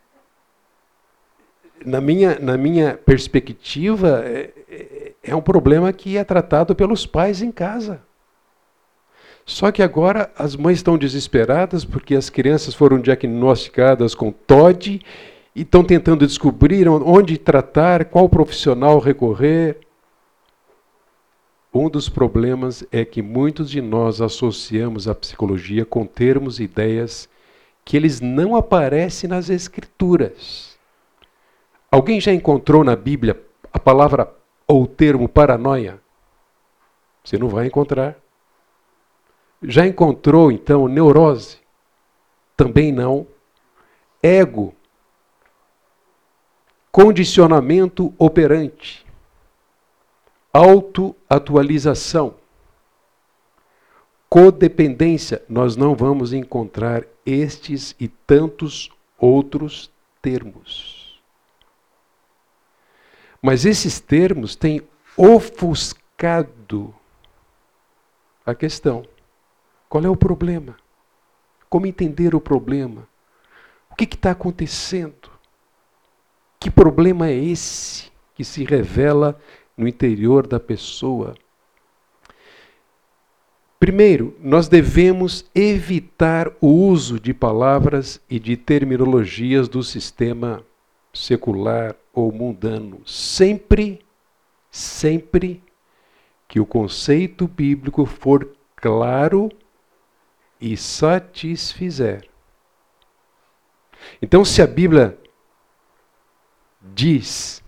na 1.85 2.01
minha, 2.01 2.39
na 2.39 2.57
minha 2.57 2.95
perspectiva, 2.97 4.23
é, 4.25 4.51
é, 4.71 5.13
é 5.23 5.37
um 5.37 5.43
problema 5.43 5.93
que 5.93 6.17
é 6.17 6.25
tratado 6.25 6.75
pelos 6.75 7.05
pais 7.05 7.43
em 7.43 7.53
casa. 7.53 8.01
Só 9.45 9.71
que 9.71 9.83
agora 9.83 10.31
as 10.39 10.57
mães 10.57 10.79
estão 10.79 10.97
desesperadas 10.97 11.85
porque 11.85 12.15
as 12.15 12.31
crianças 12.31 12.73
foram 12.73 13.01
diagnosticadas 13.01 14.15
com 14.15 14.31
TOD 14.31 15.03
e 15.55 15.63
estão 15.63 15.83
tentando 15.83 16.27
descobrir 16.27 16.89
onde 16.89 17.37
tratar, 17.37 18.07
qual 18.07 18.29
profissional 18.29 18.99
recorrer. 18.99 19.79
Um 21.73 21.89
dos 21.89 22.09
problemas 22.09 22.85
é 22.91 23.05
que 23.05 23.23
muitos 23.23 23.71
de 23.71 23.81
nós 23.81 24.21
associamos 24.21 25.07
a 25.07 25.15
psicologia 25.15 25.85
com 25.85 26.05
termos 26.05 26.59
e 26.59 26.65
ideias 26.65 27.29
que 27.85 27.97
eles 27.97 28.21
não 28.21 28.57
aparecem 28.57 29.31
nas 29.31 29.49
escrituras. 29.49 30.77
Alguém 31.89 32.21
já 32.21 32.33
encontrou 32.33 32.83
na 32.83 32.97
Bíblia 32.97 33.41
a 33.73 33.79
palavra 33.79 34.35
ou 34.67 34.83
o 34.83 34.87
termo 34.87 35.29
paranoia? 35.29 36.01
Você 37.23 37.39
não 37.39 37.49
vai 37.49 37.67
encontrar. 37.67 38.17
Já 39.63 39.87
encontrou 39.87 40.51
então 40.51 40.89
neurose? 40.89 41.59
Também 42.57 42.91
não. 42.91 43.29
Ego. 44.21 44.75
Condicionamento 46.91 48.13
operante. 48.19 49.07
Autoatualização. 50.53 52.35
Codependência. 54.29 55.43
Nós 55.49 55.77
não 55.77 55.95
vamos 55.95 56.33
encontrar 56.33 57.05
estes 57.25 57.95
e 57.99 58.09
tantos 58.09 58.91
outros 59.19 59.91
termos. 60.21 61.21
Mas 63.43 63.65
esses 63.65 64.01
termos 64.01 64.55
têm 64.55 64.83
ofuscado 65.17 66.95
a 68.45 68.55
questão. 68.55 69.05
Qual 69.89 70.05
é 70.05 70.09
o 70.09 70.17
problema? 70.17 70.77
Como 71.69 71.87
entender 71.87 72.35
o 72.35 72.41
problema? 72.41 73.09
O 73.91 73.95
que 73.95 74.05
está 74.05 74.33
acontecendo? 74.33 75.31
Que 76.59 76.71
problema 76.71 77.29
é 77.29 77.35
esse 77.35 78.11
que 78.35 78.45
se 78.45 78.65
revela 78.65 79.41
no 79.81 79.89
interior 79.89 80.47
da 80.47 80.61
pessoa? 80.61 81.35
Primeiro, 83.79 84.37
nós 84.39 84.69
devemos 84.69 85.51
evitar 85.55 86.53
o 86.61 86.69
uso 86.69 87.19
de 87.19 87.33
palavras 87.33 88.21
e 88.29 88.39
de 88.39 88.55
terminologias 88.55 89.71
do 89.71 89.83
sistema 89.83 90.63
secular 91.15 91.97
ou 92.13 92.31
mundano. 92.31 93.01
Sempre, 93.07 94.05
sempre 94.71 95.65
que 96.47 96.61
o 96.61 96.67
conceito 96.67 97.49
bíblico 97.49 98.05
for 98.05 98.55
claro 98.77 99.49
e 100.61 100.77
satisfizer. 100.77 102.29
Então, 104.21 104.45
se 104.45 104.61
a 104.61 104.67
Bíblia 104.67 105.19
diz 106.83 107.63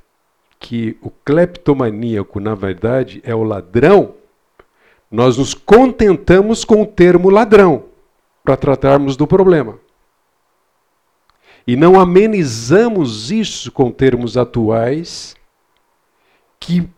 que 0.62 0.96
o 1.02 1.10
cleptomaníaco, 1.10 2.38
na 2.38 2.54
verdade, 2.54 3.20
é 3.24 3.34
o 3.34 3.42
ladrão, 3.42 4.14
nós 5.10 5.36
nos 5.36 5.52
contentamos 5.52 6.64
com 6.64 6.82
o 6.82 6.86
termo 6.86 7.28
ladrão 7.28 7.86
para 8.44 8.56
tratarmos 8.56 9.16
do 9.16 9.26
problema. 9.26 9.78
E 11.66 11.74
não 11.74 11.98
amenizamos 12.00 13.30
isso 13.32 13.72
com 13.72 13.90
termos 13.90 14.36
atuais 14.36 15.34
que 16.58 16.88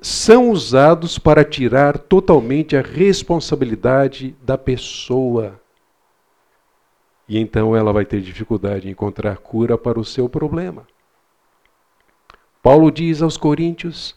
são 0.00 0.50
usados 0.50 1.18
para 1.18 1.44
tirar 1.44 1.98
totalmente 1.98 2.76
a 2.76 2.80
responsabilidade 2.80 4.34
da 4.42 4.56
pessoa. 4.56 5.60
E 7.28 7.38
então 7.38 7.76
ela 7.76 7.92
vai 7.92 8.06
ter 8.06 8.22
dificuldade 8.22 8.88
em 8.88 8.92
encontrar 8.92 9.36
cura 9.36 9.76
para 9.76 10.00
o 10.00 10.04
seu 10.04 10.28
problema. 10.28 10.86
Paulo 12.62 12.92
diz 12.92 13.20
aos 13.20 13.36
Coríntios: 13.36 14.14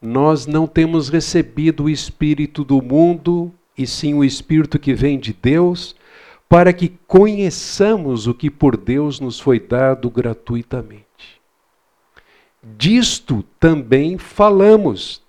Nós 0.00 0.46
não 0.46 0.66
temos 0.66 1.08
recebido 1.08 1.84
o 1.84 1.90
espírito 1.90 2.64
do 2.64 2.80
mundo, 2.80 3.52
e 3.76 3.86
sim 3.86 4.14
o 4.14 4.24
espírito 4.24 4.78
que 4.78 4.94
vem 4.94 5.18
de 5.18 5.32
Deus, 5.32 5.96
para 6.48 6.72
que 6.72 6.96
conheçamos 7.08 8.28
o 8.28 8.34
que 8.34 8.48
por 8.48 8.76
Deus 8.76 9.18
nos 9.18 9.40
foi 9.40 9.58
dado 9.58 10.08
gratuitamente. 10.08 11.04
Disto 12.62 13.44
também 13.58 14.16
falamos. 14.16 15.20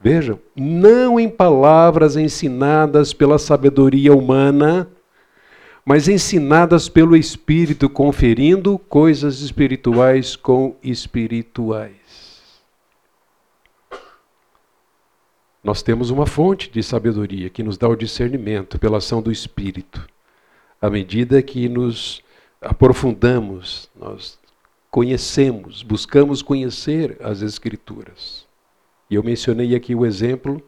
Vejam, 0.00 0.40
não 0.56 1.20
em 1.20 1.28
palavras 1.28 2.16
ensinadas 2.16 3.12
pela 3.12 3.38
sabedoria 3.38 4.14
humana, 4.14 4.88
mas 5.90 6.06
ensinadas 6.06 6.88
pelo 6.88 7.16
Espírito, 7.16 7.90
conferindo 7.90 8.78
coisas 8.78 9.40
espirituais 9.40 10.36
com 10.36 10.76
espirituais. 10.84 12.52
Nós 15.64 15.82
temos 15.82 16.10
uma 16.10 16.26
fonte 16.26 16.70
de 16.70 16.80
sabedoria 16.80 17.50
que 17.50 17.64
nos 17.64 17.76
dá 17.76 17.88
o 17.88 17.96
discernimento 17.96 18.78
pela 18.78 18.98
ação 18.98 19.20
do 19.20 19.32
Espírito. 19.32 20.06
À 20.80 20.88
medida 20.88 21.42
que 21.42 21.68
nos 21.68 22.22
aprofundamos, 22.60 23.90
nós 23.98 24.38
conhecemos, 24.92 25.82
buscamos 25.82 26.40
conhecer 26.40 27.16
as 27.20 27.42
Escrituras. 27.42 28.46
E 29.10 29.16
eu 29.16 29.24
mencionei 29.24 29.74
aqui 29.74 29.92
o 29.96 30.06
exemplo 30.06 30.62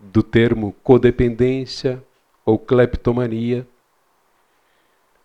do 0.00 0.22
termo 0.22 0.74
codependência 0.82 2.02
ou 2.44 2.58
cleptomania. 2.58 3.66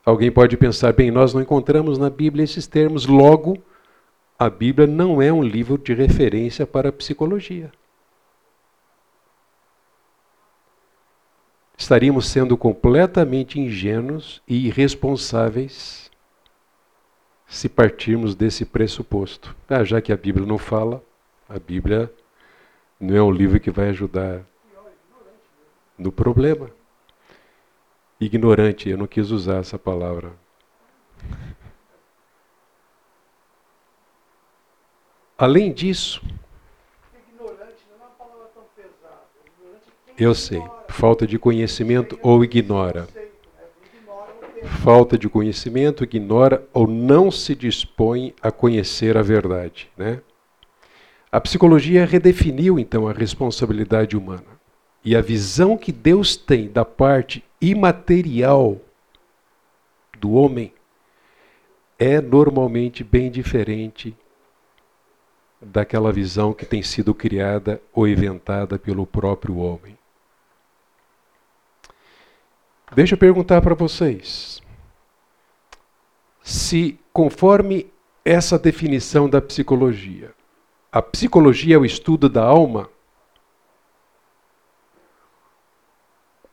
Alguém 0.05 0.31
pode 0.31 0.57
pensar, 0.57 0.93
bem, 0.93 1.11
nós 1.11 1.33
não 1.33 1.41
encontramos 1.41 1.97
na 1.97 2.09
Bíblia 2.09 2.43
esses 2.43 2.65
termos, 2.65 3.05
logo, 3.05 3.57
a 4.37 4.49
Bíblia 4.49 4.87
não 4.87 5.21
é 5.21 5.31
um 5.31 5.43
livro 5.43 5.77
de 5.77 5.93
referência 5.93 6.65
para 6.65 6.89
a 6.89 6.93
psicologia. 6.93 7.71
Estaríamos 11.77 12.27
sendo 12.27 12.57
completamente 12.57 13.59
ingênuos 13.59 14.41
e 14.47 14.67
irresponsáveis 14.67 16.09
se 17.47 17.67
partirmos 17.67 18.35
desse 18.35 18.63
pressuposto. 18.65 19.55
Ah, 19.67 19.83
já 19.83 20.01
que 20.01 20.13
a 20.13 20.17
Bíblia 20.17 20.45
não 20.45 20.57
fala, 20.57 21.03
a 21.47 21.57
Bíblia 21.57 22.13
não 22.99 23.15
é 23.15 23.21
um 23.21 23.31
livro 23.31 23.59
que 23.59 23.71
vai 23.71 23.89
ajudar 23.89 24.45
no 25.97 26.11
problema. 26.11 26.69
Ignorante, 28.19 28.89
eu 28.89 28.97
não 28.97 29.07
quis 29.07 29.31
usar 29.31 29.57
essa 29.57 29.79
palavra. 29.79 30.33
Além 35.37 35.71
disso, 35.71 36.21
eu 40.17 40.35
sei, 40.35 40.61
falta 40.89 41.25
de 41.25 41.39
conhecimento 41.39 42.19
ou 42.21 42.43
ignora 42.43 43.07
falta 44.63 45.17
de 45.17 45.29
conhecimento, 45.29 46.03
ignora 46.03 46.65
ou 46.73 46.87
não 46.87 47.31
se 47.31 47.55
dispõe 47.55 48.33
a 48.41 48.51
conhecer 48.51 49.17
a 49.17 49.21
verdade. 49.21 49.89
Né? 49.97 50.21
A 51.31 51.39
psicologia 51.39 52.05
redefiniu 52.05 52.79
então 52.79 53.07
a 53.07 53.13
responsabilidade 53.13 54.17
humana. 54.17 54.59
E 55.03 55.15
a 55.15 55.21
visão 55.21 55.77
que 55.77 55.91
Deus 55.91 56.35
tem 56.35 56.67
da 56.67 56.83
parte 56.83 57.43
imaterial 57.61 58.79
do 60.17 60.33
homem 60.33 60.73
é 61.97 62.21
normalmente 62.21 63.03
bem 63.03 63.29
diferente 63.29 64.15
daquela 65.61 66.11
visão 66.11 66.53
que 66.53 66.65
tem 66.65 66.81
sido 66.81 67.13
criada 67.13 67.81
ou 67.93 68.07
inventada 68.07 68.79
pelo 68.79 69.05
próprio 69.05 69.57
homem. 69.57 69.97
Deixa 72.95 73.15
eu 73.15 73.19
perguntar 73.19 73.61
para 73.61 73.75
vocês. 73.75 74.61
Se, 76.41 76.97
conforme 77.11 77.91
essa 78.23 78.57
definição 78.57 79.29
da 79.29 79.41
psicologia, 79.41 80.33
a 80.91 81.01
psicologia 81.01 81.75
é 81.75 81.77
o 81.77 81.85
estudo 81.85 82.27
da 82.27 82.43
alma, 82.43 82.89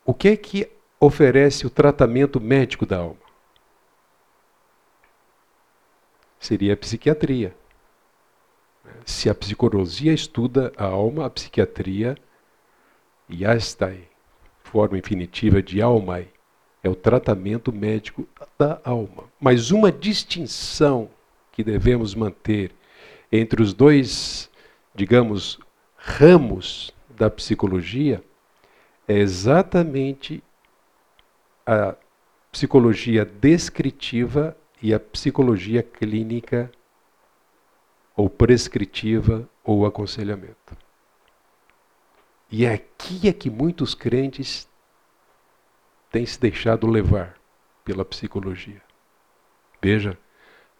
o 0.05 0.13
que 0.13 0.29
é 0.29 0.37
que 0.37 0.76
oferece 0.99 1.67
o 1.67 1.71
tratamento 1.71 2.41
médico 2.41 2.87
da 2.87 2.99
alma? 2.99 3.27
Seria 6.39 6.75
a 6.75 6.77
psiquiatria. 6.77 7.55
se 9.05 9.29
a 9.29 9.35
psicologia 9.35 10.13
estuda 10.13 10.73
a 10.77 10.85
alma, 10.85 11.27
a 11.27 11.31
psiquiatria, 11.31 12.17
yastai, 13.31 14.09
forma 14.63 14.99
infinitiva 14.99 15.63
de 15.63 15.83
almai, 15.83 16.29
é 16.83 16.89
o 16.89 16.95
tratamento 16.95 17.73
médico 17.73 18.29
da 18.59 18.81
alma. 18.85 19.25
Mas 19.41 19.71
uma 19.71 19.91
distinção 19.91 21.11
que 21.53 21.65
devemos 21.65 22.15
manter 22.15 22.73
entre 23.31 23.61
os 23.61 23.73
dois, 23.73 24.51
digamos, 24.95 25.59
ramos 25.97 26.95
da 27.11 27.29
psicologia 27.29 28.23
é 29.09 29.19
exatamente 29.19 30.43
a 31.67 31.97
psicologia 32.53 33.25
descritiva 33.25 34.57
e 34.81 34.95
a 34.95 35.01
psicologia 35.01 35.83
clínica 35.83 36.71
ou 38.17 38.31
prescritiva 38.31 39.49
ou 39.65 39.85
aconselhamento. 39.85 40.77
E 42.51 42.65
é 42.65 42.75
aqui 42.75 43.29
é 43.29 43.33
que 43.33 43.51
muitos 43.51 43.95
crentes 43.95 44.69
têm 46.11 46.25
se 46.25 46.41
deixado 46.41 46.87
levar 46.87 47.37
pela 47.85 48.05
psicologia. 48.05 48.81
Veja, 49.83 50.17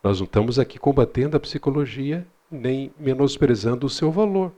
nós 0.03 0.21
não 0.21 0.25
estamos 0.25 0.59
aqui 0.59 0.79
combatendo 0.79 1.37
a 1.37 1.41
psicologia 1.41 2.27
nem 2.51 2.93
menosprezando 2.99 3.87
o 3.87 3.91
seu 3.91 4.11
valor. 4.11 4.53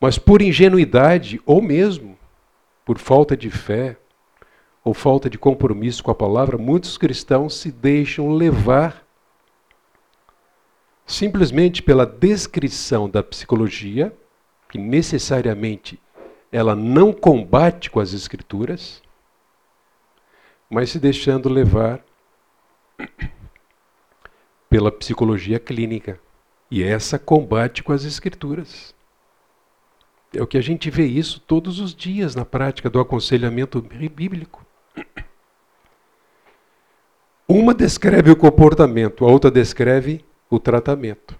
Mas 0.00 0.18
por 0.18 0.42
ingenuidade, 0.42 1.40
ou 1.44 1.60
mesmo 1.62 2.18
por 2.84 2.98
falta 2.98 3.36
de 3.36 3.50
fé, 3.50 3.96
ou 4.86 4.94
falta 4.94 5.28
de 5.28 5.36
compromisso 5.36 6.04
com 6.04 6.12
a 6.12 6.14
palavra, 6.14 6.56
muitos 6.56 6.96
cristãos 6.96 7.54
se 7.54 7.72
deixam 7.72 8.30
levar 8.30 9.04
simplesmente 11.04 11.82
pela 11.82 12.06
descrição 12.06 13.10
da 13.10 13.20
psicologia, 13.20 14.16
que 14.68 14.78
necessariamente 14.78 16.00
ela 16.52 16.76
não 16.76 17.12
combate 17.12 17.90
com 17.90 17.98
as 17.98 18.12
escrituras, 18.12 19.02
mas 20.70 20.90
se 20.90 21.00
deixando 21.00 21.48
levar 21.48 22.00
pela 24.70 24.92
psicologia 24.92 25.58
clínica. 25.58 26.20
E 26.70 26.84
essa 26.84 27.18
combate 27.18 27.82
com 27.82 27.92
as 27.92 28.04
escrituras. 28.04 28.94
É 30.32 30.40
o 30.40 30.46
que 30.46 30.56
a 30.56 30.62
gente 30.62 30.88
vê 30.90 31.06
isso 31.06 31.40
todos 31.40 31.80
os 31.80 31.92
dias 31.92 32.36
na 32.36 32.44
prática 32.44 32.88
do 32.88 33.00
aconselhamento 33.00 33.82
bíblico. 33.82 34.65
Uma 37.48 37.72
descreve 37.72 38.30
o 38.30 38.36
comportamento, 38.36 39.24
a 39.24 39.30
outra 39.30 39.50
descreve 39.50 40.24
o 40.50 40.58
tratamento. 40.58 41.38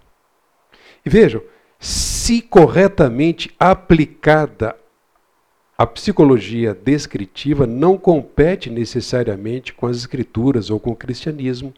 E 1.05 1.11
vejam, 1.11 1.43
se 1.79 2.41
corretamente 2.41 3.55
aplicada, 3.59 4.77
a 5.77 5.87
psicologia 5.87 6.73
descritiva 6.75 7.67
não 7.67 7.99
compete 7.99 8.71
necessariamente 8.71 9.75
com 9.75 9.87
as 9.87 9.97
escrituras 9.97 10.71
ou 10.71 10.81
com 10.81 10.93
o 10.93 10.97
cristianismo, 10.97 11.75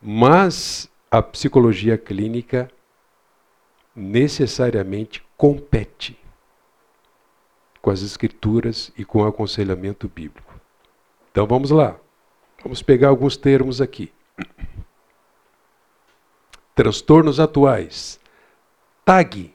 mas 0.00 0.88
a 1.10 1.20
psicologia 1.20 1.98
clínica 1.98 2.70
necessariamente 3.94 5.22
compete 5.36 6.18
com 7.82 7.90
as 7.90 8.02
escrituras 8.02 8.92
e 8.96 9.04
com 9.04 9.22
o 9.22 9.26
aconselhamento 9.26 10.08
bíblico. 10.08 10.54
Então 11.30 11.46
vamos 11.46 11.70
lá. 11.70 11.98
Vamos 12.62 12.82
pegar 12.82 13.08
alguns 13.08 13.36
termos 13.36 13.80
aqui. 13.80 14.12
Transtornos 16.74 17.40
atuais. 17.40 18.20
TAG. 19.04 19.54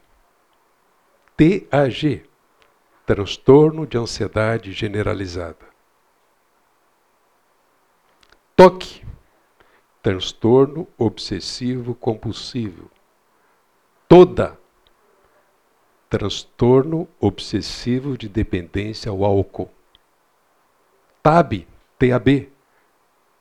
TAG. 1.38 2.26
Transtorno 3.06 3.86
de 3.86 3.98
ansiedade 3.98 4.72
generalizada. 4.72 5.66
TOC. 8.56 9.02
Transtorno 10.02 10.88
obsessivo 10.98 11.96
compulsivo. 11.96 12.90
TODA 14.08 14.58
transtorno 16.14 17.08
obsessivo 17.20 18.16
de 18.16 18.30
dependência 18.30 19.10
ao 19.10 19.26
álcool. 19.26 19.68
TAB, 21.24 21.66
TAB, 21.98 22.53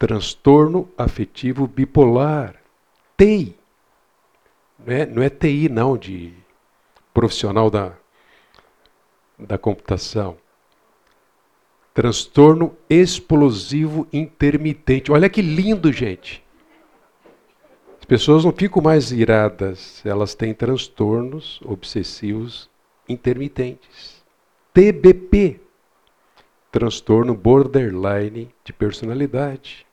transtorno 0.02 0.90
afetivo 0.98 1.68
bipolar. 1.68 2.56
TI, 3.16 3.54
não 4.84 4.92
é, 4.92 5.06
não 5.06 5.22
é 5.22 5.30
TI 5.30 5.68
não, 5.68 5.96
de 5.96 6.32
profissional 7.14 7.70
da, 7.70 7.92
da 9.38 9.56
computação. 9.56 10.36
Transtorno 11.94 12.76
explosivo 12.90 14.08
intermitente. 14.12 15.12
Olha 15.12 15.30
que 15.30 15.40
lindo, 15.40 15.92
gente. 15.92 16.42
As 17.96 18.04
pessoas 18.04 18.44
não 18.44 18.50
ficam 18.50 18.82
mais 18.82 19.12
iradas, 19.12 20.04
elas 20.04 20.34
têm 20.34 20.52
transtornos 20.52 21.60
obsessivos 21.64 22.68
intermitentes. 23.08 24.20
TBP, 24.74 25.60
transtorno 26.72 27.36
borderline 27.36 28.52
de 28.64 28.72
personalidade. 28.72 29.86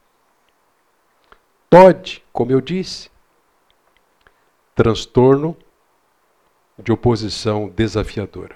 TOD, 1.69 2.23
como 2.34 2.51
eu 2.51 2.62
disse, 2.62 3.10
transtorno 4.73 5.55
de 6.77 6.91
oposição 6.91 7.69
desafiadora. 7.69 8.55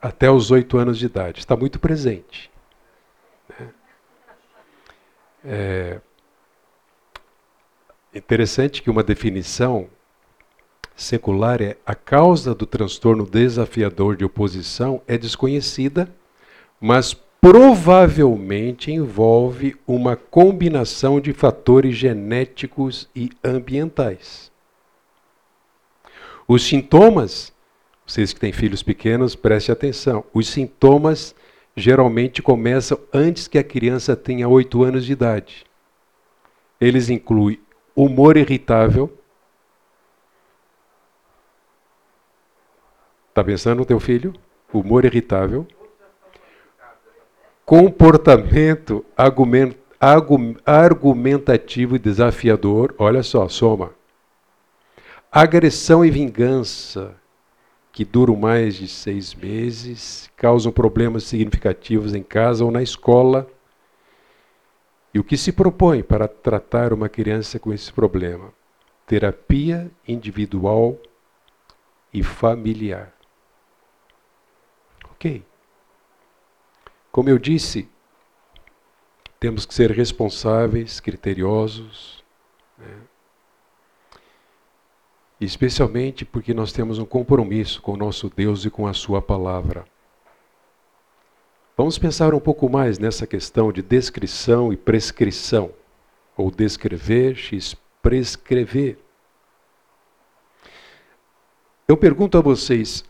Até 0.00 0.30
os 0.30 0.50
oito 0.50 0.78
anos 0.78 0.98
de 0.98 1.06
idade, 1.06 1.40
está 1.40 1.56
muito 1.56 1.78
presente. 1.80 2.50
Né? 3.48 3.74
É, 5.44 6.00
Interessante 8.14 8.82
que 8.82 8.90
uma 8.90 9.02
definição 9.02 9.88
secular 10.96 11.60
é 11.60 11.76
a 11.84 11.94
causa 11.94 12.54
do 12.54 12.66
transtorno 12.66 13.24
desafiador 13.24 14.16
de 14.16 14.24
oposição 14.24 15.02
é 15.06 15.18
desconhecida, 15.18 16.12
mas 16.80 17.14
provavelmente 17.40 18.90
envolve 18.90 19.76
uma 19.86 20.16
combinação 20.16 21.20
de 21.20 21.32
fatores 21.32 21.96
genéticos 21.96 23.08
e 23.14 23.30
ambientais. 23.44 24.50
Os 26.46 26.64
sintomas, 26.66 27.52
vocês 28.06 28.32
que 28.32 28.40
têm 28.40 28.52
filhos 28.52 28.82
pequenos, 28.82 29.34
preste 29.36 29.70
atenção. 29.70 30.24
Os 30.32 30.48
sintomas 30.48 31.34
geralmente 31.76 32.42
começam 32.42 32.98
antes 33.12 33.46
que 33.46 33.58
a 33.58 33.64
criança 33.64 34.16
tenha 34.16 34.48
8 34.48 34.82
anos 34.82 35.04
de 35.04 35.12
idade. 35.12 35.64
Eles 36.80 37.08
incluem 37.08 37.60
humor 37.94 38.36
irritável. 38.36 39.12
Está 43.28 43.44
pensando 43.44 43.78
no 43.78 43.84
teu 43.84 44.00
filho? 44.00 44.34
Humor 44.72 45.04
irritável. 45.04 45.66
Comportamento 47.68 49.04
argumentativo 50.64 51.96
e 51.96 51.98
desafiador. 51.98 52.94
Olha 52.96 53.22
só, 53.22 53.46
soma. 53.46 53.90
Agressão 55.30 56.02
e 56.02 56.10
vingança, 56.10 57.14
que 57.92 58.06
duram 58.06 58.36
mais 58.36 58.76
de 58.76 58.88
seis 58.88 59.34
meses, 59.34 60.30
causam 60.34 60.72
problemas 60.72 61.24
significativos 61.24 62.14
em 62.14 62.22
casa 62.22 62.64
ou 62.64 62.70
na 62.70 62.82
escola 62.82 63.46
e 65.12 65.18
o 65.18 65.24
que 65.24 65.36
se 65.36 65.52
propõe 65.52 66.02
para 66.02 66.26
tratar 66.26 66.94
uma 66.94 67.10
criança 67.10 67.58
com 67.58 67.70
esse 67.70 67.92
problema? 67.92 68.50
Terapia 69.06 69.90
individual 70.06 70.96
e 72.14 72.22
familiar. 72.22 73.12
Ok. 75.10 75.44
Como 77.10 77.28
eu 77.28 77.38
disse, 77.38 77.88
temos 79.40 79.64
que 79.64 79.74
ser 79.74 79.90
responsáveis, 79.90 81.00
criteriosos, 81.00 82.24
né? 82.76 83.00
especialmente 85.40 86.24
porque 86.24 86.52
nós 86.52 86.72
temos 86.72 86.98
um 86.98 87.04
compromisso 87.04 87.80
com 87.80 87.92
o 87.92 87.96
nosso 87.96 88.30
Deus 88.34 88.64
e 88.64 88.70
com 88.70 88.86
a 88.86 88.92
Sua 88.92 89.22
palavra. 89.22 89.84
Vamos 91.76 91.96
pensar 91.96 92.34
um 92.34 92.40
pouco 92.40 92.68
mais 92.68 92.98
nessa 92.98 93.26
questão 93.26 93.70
de 93.72 93.82
descrição 93.82 94.72
e 94.72 94.76
prescrição, 94.76 95.72
ou 96.36 96.50
descrever 96.50 97.36
x 97.36 97.76
prescrever. 98.02 98.98
Eu 101.86 101.96
pergunto 101.96 102.36
a 102.36 102.40
vocês: 102.40 103.04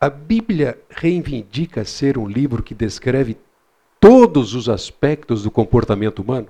a 0.00 0.08
Bíblia 0.08 0.78
reivindica 0.88 1.84
ser 1.84 2.16
um 2.16 2.28
livro 2.28 2.62
que 2.62 2.74
descreve 2.74 3.36
todos 3.98 4.54
os 4.54 4.68
aspectos 4.68 5.42
do 5.42 5.50
comportamento 5.50 6.20
humano? 6.20 6.48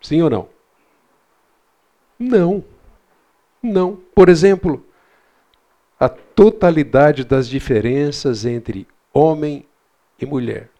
Sim 0.00 0.22
ou 0.22 0.30
não? 0.30 0.48
Não. 2.18 2.64
Não. 3.62 3.96
Por 4.14 4.28
exemplo, 4.28 4.84
a 5.98 6.08
totalidade 6.08 7.24
das 7.24 7.48
diferenças 7.48 8.44
entre 8.44 8.86
homem 9.12 9.66
e 10.20 10.26
mulher. 10.26 10.70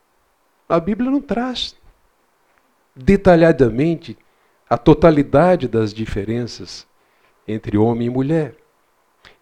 A 0.69 0.79
Bíblia 0.79 1.11
não 1.11 1.21
traz 1.21 1.77
detalhadamente 2.95 4.17
a 4.69 4.79
totalidade 4.79 5.69
das 5.69 5.93
diferenças 5.93 6.87
entre 7.47 7.77
homem 7.77 8.07
e 8.07 8.11
mulher. 8.11 8.57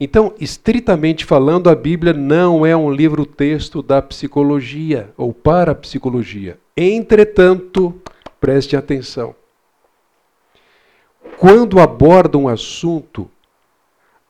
Então, 0.03 0.35
estritamente 0.41 1.27
falando, 1.27 1.69
a 1.69 1.75
Bíblia 1.75 2.15
não 2.15 2.65
é 2.65 2.75
um 2.75 2.91
livro-texto 2.91 3.83
da 3.83 4.01
psicologia 4.01 5.13
ou 5.15 5.35
para 5.35 5.73
a 5.73 5.75
psicologia. 5.75 6.59
Entretanto, 6.75 8.01
preste 8.41 8.75
atenção. 8.75 9.35
Quando 11.39 11.79
aborda 11.79 12.39
um 12.39 12.49
assunto, 12.49 13.31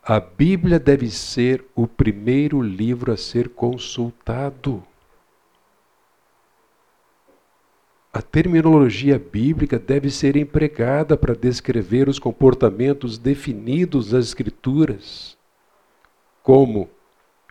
a 0.02 0.18
Bíblia 0.18 0.80
deve 0.80 1.08
ser 1.08 1.64
o 1.76 1.86
primeiro 1.86 2.60
livro 2.60 3.12
a 3.12 3.16
ser 3.16 3.50
consultado. 3.50 4.82
A 8.12 8.20
terminologia 8.20 9.20
bíblica 9.20 9.78
deve 9.78 10.10
ser 10.10 10.34
empregada 10.34 11.16
para 11.16 11.32
descrever 11.32 12.08
os 12.08 12.18
comportamentos 12.18 13.18
definidos 13.18 14.10
das 14.10 14.26
Escrituras. 14.26 15.38
Como, 16.42 16.88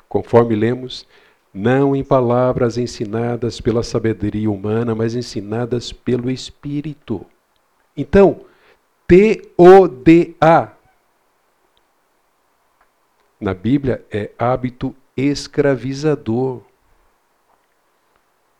conforme 0.07 0.55
lemos, 0.55 1.07
não 1.53 1.95
em 1.95 2.03
palavras 2.03 2.77
ensinadas 2.77 3.59
pela 3.59 3.83
sabedoria 3.83 4.49
humana, 4.49 4.93
mas 4.93 5.15
ensinadas 5.15 5.91
pelo 5.91 6.29
Espírito. 6.29 7.25
Então, 7.95 8.45
T-O-D-A 9.07 10.73
na 13.39 13.53
Bíblia 13.53 14.05
é 14.11 14.31
hábito 14.37 14.95
escravizador. 15.15 16.61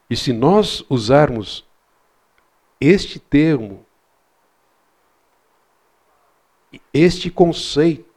E 0.10 0.16
se 0.16 0.34
nós 0.34 0.84
usarmos 0.90 1.66
este 2.82 3.20
termo, 3.20 3.86
este 6.94 7.30
conceito, 7.30 8.09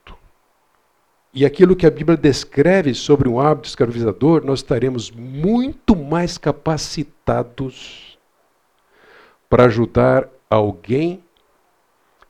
e 1.34 1.46
aquilo 1.46 1.74
que 1.74 1.86
a 1.86 1.90
Bíblia 1.90 2.16
descreve 2.16 2.94
sobre 2.94 3.28
um 3.28 3.40
hábito 3.40 3.68
escravizador, 3.68 4.44
nós 4.44 4.58
estaremos 4.58 5.10
muito 5.10 5.96
mais 5.96 6.36
capacitados 6.36 8.18
para 9.48 9.64
ajudar 9.64 10.28
alguém 10.50 11.24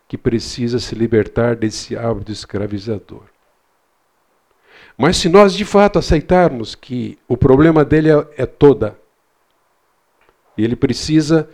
que 0.07 0.17
precisa 0.17 0.79
se 0.79 0.95
libertar 0.95 1.57
desse 1.57 1.97
hábito 1.97 2.31
escravizador. 2.31 3.23
Mas 4.97 5.17
se 5.17 5.29
nós 5.29 5.55
de 5.55 5.65
fato 5.65 5.99
aceitarmos 5.99 6.75
que 6.75 7.19
o 7.27 7.37
problema 7.37 7.85
dele 7.85 8.11
é, 8.11 8.27
é 8.37 8.47
toda, 8.47 8.97
e 10.57 10.63
ele 10.63 10.77
precisa 10.77 11.49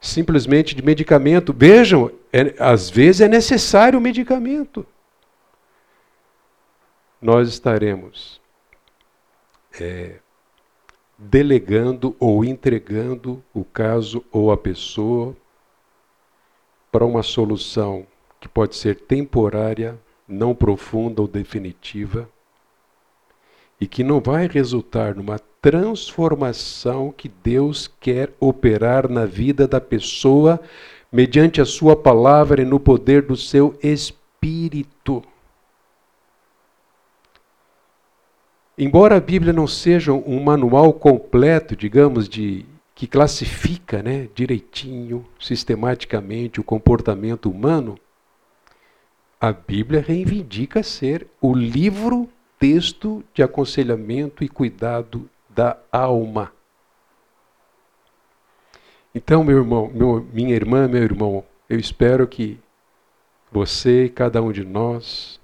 simplesmente 0.00 0.74
de 0.74 0.82
medicamento, 0.82 1.54
vejam, 1.56 2.10
é, 2.32 2.54
às 2.58 2.90
vezes 2.90 3.20
é 3.20 3.28
necessário 3.28 3.98
o 3.98 4.02
medicamento. 4.02 4.86
Nós 7.26 7.48
estaremos 7.48 8.40
é, 9.80 10.20
delegando 11.18 12.14
ou 12.20 12.44
entregando 12.44 13.42
o 13.52 13.64
caso 13.64 14.24
ou 14.30 14.52
a 14.52 14.56
pessoa 14.56 15.36
para 16.92 17.04
uma 17.04 17.24
solução 17.24 18.06
que 18.38 18.46
pode 18.46 18.76
ser 18.76 18.94
temporária, 18.94 19.98
não 20.28 20.54
profunda 20.54 21.20
ou 21.20 21.26
definitiva 21.26 22.28
e 23.80 23.88
que 23.88 24.04
não 24.04 24.20
vai 24.20 24.46
resultar 24.46 25.16
numa 25.16 25.40
transformação 25.60 27.10
que 27.10 27.28
Deus 27.28 27.90
quer 27.98 28.32
operar 28.38 29.08
na 29.10 29.26
vida 29.26 29.66
da 29.66 29.80
pessoa 29.80 30.60
mediante 31.10 31.60
a 31.60 31.64
sua 31.64 31.96
palavra 31.96 32.62
e 32.62 32.64
no 32.64 32.78
poder 32.78 33.22
do 33.22 33.36
seu 33.36 33.76
espírito. 33.82 35.24
Embora 38.78 39.16
a 39.16 39.20
Bíblia 39.20 39.54
não 39.54 39.66
seja 39.66 40.12
um 40.12 40.42
manual 40.42 40.92
completo, 40.92 41.74
digamos, 41.74 42.28
de 42.28 42.66
que 42.94 43.06
classifica, 43.06 44.02
né, 44.02 44.28
direitinho, 44.34 45.26
sistematicamente 45.38 46.60
o 46.60 46.64
comportamento 46.64 47.50
humano, 47.50 47.98
a 49.40 49.50
Bíblia 49.50 50.00
reivindica 50.00 50.82
ser 50.82 51.26
o 51.40 51.54
livro 51.54 52.28
texto 52.58 53.24
de 53.32 53.42
aconselhamento 53.42 54.44
e 54.44 54.48
cuidado 54.48 55.28
da 55.48 55.78
alma. 55.90 56.52
Então, 59.14 59.42
meu 59.42 59.56
irmão, 59.56 59.90
meu, 59.94 60.26
minha 60.32 60.54
irmã, 60.54 60.86
meu 60.86 61.02
irmão, 61.02 61.44
eu 61.68 61.78
espero 61.78 62.26
que 62.26 62.58
você 63.50 64.04
e 64.04 64.10
cada 64.10 64.42
um 64.42 64.52
de 64.52 64.64
nós 64.64 65.40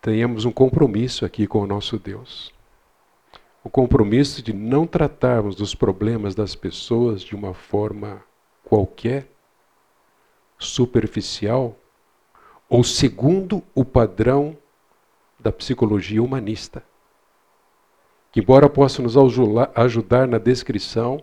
tenhamos 0.00 0.44
um 0.44 0.52
compromisso 0.52 1.24
aqui 1.24 1.46
com 1.46 1.60
o 1.60 1.66
nosso 1.66 1.98
Deus. 1.98 2.52
O 3.62 3.68
compromisso 3.68 4.42
de 4.42 4.52
não 4.52 4.86
tratarmos 4.86 5.54
dos 5.54 5.74
problemas 5.74 6.34
das 6.34 6.54
pessoas 6.54 7.20
de 7.20 7.34
uma 7.34 7.52
forma 7.52 8.22
qualquer, 8.64 9.30
superficial, 10.58 11.76
ou 12.68 12.82
segundo 12.82 13.62
o 13.74 13.84
padrão 13.84 14.56
da 15.38 15.50
psicologia 15.50 16.22
humanista, 16.22 16.82
que, 18.30 18.40
embora 18.40 18.68
possa 18.68 19.02
nos 19.02 19.16
ajudar 19.74 20.28
na 20.28 20.38
descrição, 20.38 21.22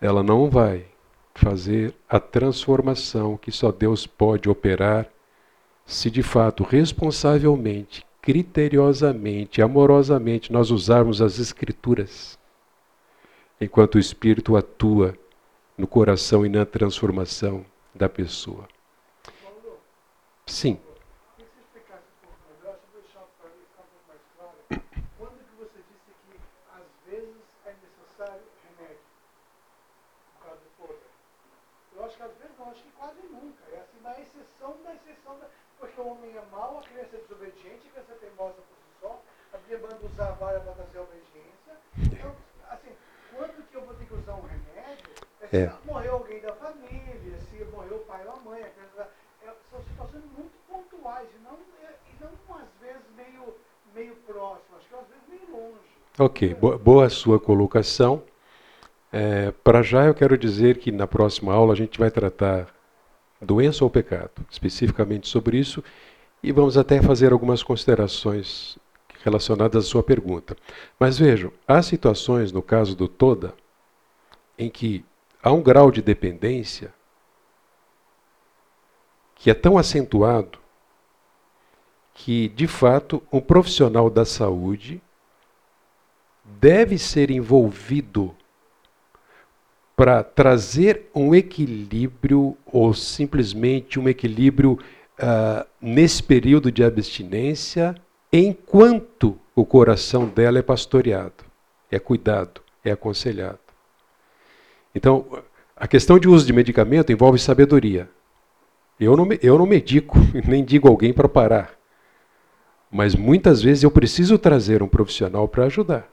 ela 0.00 0.22
não 0.22 0.50
vai 0.50 0.86
fazer 1.34 1.94
a 2.08 2.18
transformação 2.18 3.36
que 3.36 3.52
só 3.52 3.70
Deus 3.70 4.06
pode 4.06 4.48
operar 4.48 5.08
se 5.86 6.10
de 6.10 6.22
fato, 6.22 6.62
responsavelmente, 6.62 8.04
criteriosamente, 8.22 9.62
amorosamente, 9.62 10.52
nós 10.52 10.70
usarmos 10.70 11.20
as 11.20 11.38
Escrituras, 11.38 12.38
enquanto 13.60 13.96
o 13.96 13.98
Espírito 13.98 14.56
atua 14.56 15.16
no 15.76 15.86
coração 15.86 16.44
e 16.44 16.48
na 16.48 16.66
transformação 16.66 17.64
da 17.94 18.08
pessoa. 18.08 18.68
Sim. 20.46 20.78
Porque 35.80 36.00
o 36.00 36.06
homem 36.06 36.36
é 36.36 36.42
mau, 36.52 36.78
a 36.78 36.82
criança 36.82 37.16
é 37.16 37.20
desobediente, 37.20 37.88
a 37.88 37.90
criança 37.90 38.12
é 38.12 38.16
teimosa 38.16 38.54
por 38.54 38.76
si 38.76 39.00
só, 39.00 39.22
a 39.52 39.58
Bíblia 39.58 39.78
manda 39.80 40.06
usar 40.06 40.28
a 40.28 40.32
vara 40.32 40.60
para 40.60 40.72
trazer 40.72 40.98
a 40.98 41.02
obediência. 41.02 41.74
Então, 41.98 42.36
assim, 42.68 42.90
quando 43.34 43.66
que 43.68 43.74
eu 43.74 43.84
vou 43.84 43.94
ter 43.94 44.04
que 44.04 44.14
usar 44.14 44.34
um 44.34 44.42
remédio? 44.42 45.10
É 45.40 45.46
se 45.46 45.56
é. 45.56 45.72
morreu 45.84 46.14
alguém 46.14 46.40
da 46.40 46.52
família, 46.54 47.40
se 47.40 47.64
morreu 47.64 47.96
o 47.96 48.04
pai 48.04 48.24
ou 48.26 48.32
a 48.32 48.36
mãe, 48.36 48.62
a 48.62 48.68
criança, 48.68 49.10
é, 49.42 49.54
são 49.70 49.82
situações 49.82 50.24
muito 50.36 50.52
pontuais 50.68 51.28
e 51.34 51.38
não, 51.42 51.58
é, 51.82 51.94
e 52.06 52.22
não 52.22 52.56
às 52.56 52.68
vezes 52.80 53.02
meio, 53.16 53.54
meio 53.94 54.14
próximas, 54.16 54.80
acho 54.80 54.88
que 54.88 54.94
às 54.94 55.06
vezes 55.08 55.22
meio 55.28 55.50
longe. 55.50 55.90
Ok, 56.18 56.54
boa, 56.54 56.78
boa 56.78 57.08
sua 57.08 57.40
colocação. 57.40 58.22
É, 59.12 59.50
Para 59.64 59.82
já 59.82 60.04
eu 60.04 60.14
quero 60.14 60.38
dizer 60.38 60.78
que 60.78 60.92
na 60.92 61.06
próxima 61.06 61.52
aula 61.52 61.72
a 61.72 61.76
gente 61.76 61.98
vai 61.98 62.10
tratar 62.10 62.68
doença 63.40 63.84
ou 63.84 63.90
pecado, 63.90 64.46
especificamente 64.50 65.28
sobre 65.28 65.58
isso, 65.58 65.82
e 66.42 66.52
vamos 66.52 66.76
até 66.76 67.02
fazer 67.02 67.32
algumas 67.32 67.62
considerações 67.62 68.78
relacionadas 69.22 69.84
à 69.84 69.88
sua 69.88 70.02
pergunta. 70.02 70.56
Mas 70.98 71.18
vejam, 71.18 71.52
há 71.66 71.82
situações, 71.82 72.52
no 72.52 72.62
caso 72.62 72.96
do 72.96 73.08
toda, 73.08 73.54
em 74.58 74.70
que 74.70 75.04
há 75.42 75.52
um 75.52 75.62
grau 75.62 75.90
de 75.90 76.02
dependência 76.02 76.92
que 79.34 79.50
é 79.50 79.54
tão 79.54 79.78
acentuado 79.78 80.58
que, 82.12 82.48
de 82.50 82.66
fato, 82.66 83.22
um 83.32 83.40
profissional 83.40 84.10
da 84.10 84.26
saúde 84.26 85.00
deve 86.44 86.98
ser 86.98 87.30
envolvido 87.30 88.34
para 90.00 90.22
trazer 90.22 91.10
um 91.14 91.34
equilíbrio 91.34 92.56
ou 92.64 92.94
simplesmente 92.94 94.00
um 94.00 94.08
equilíbrio 94.08 94.78
uh, 95.18 95.66
nesse 95.78 96.22
período 96.22 96.72
de 96.72 96.82
abstinência, 96.82 97.94
enquanto 98.32 99.38
o 99.54 99.62
coração 99.62 100.26
dela 100.26 100.58
é 100.58 100.62
pastoreado, 100.62 101.44
é 101.90 101.98
cuidado, 101.98 102.62
é 102.82 102.90
aconselhado. 102.90 103.58
Então, 104.94 105.26
a 105.76 105.86
questão 105.86 106.18
de 106.18 106.26
uso 106.26 106.46
de 106.46 106.52
medicamento 106.54 107.12
envolve 107.12 107.38
sabedoria, 107.38 108.08
Eu 108.98 109.14
não, 109.14 109.28
eu 109.42 109.58
não 109.58 109.66
medico, 109.66 110.16
nem 110.48 110.64
digo 110.64 110.88
alguém 110.88 111.12
para 111.12 111.28
parar. 111.28 111.74
Mas 112.90 113.14
muitas 113.14 113.60
vezes 113.60 113.82
eu 113.82 113.90
preciso 113.90 114.38
trazer 114.38 114.82
um 114.82 114.88
profissional 114.88 115.46
para 115.46 115.66
ajudar. 115.66 116.08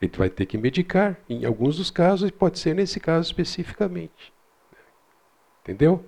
Ele 0.00 0.12
vai 0.16 0.30
ter 0.30 0.46
que 0.46 0.56
medicar. 0.56 1.18
Em 1.28 1.44
alguns 1.44 1.76
dos 1.76 1.90
casos, 1.90 2.30
pode 2.30 2.58
ser 2.58 2.74
nesse 2.74 3.00
caso 3.00 3.28
especificamente. 3.28 4.32
Entendeu? 5.62 6.04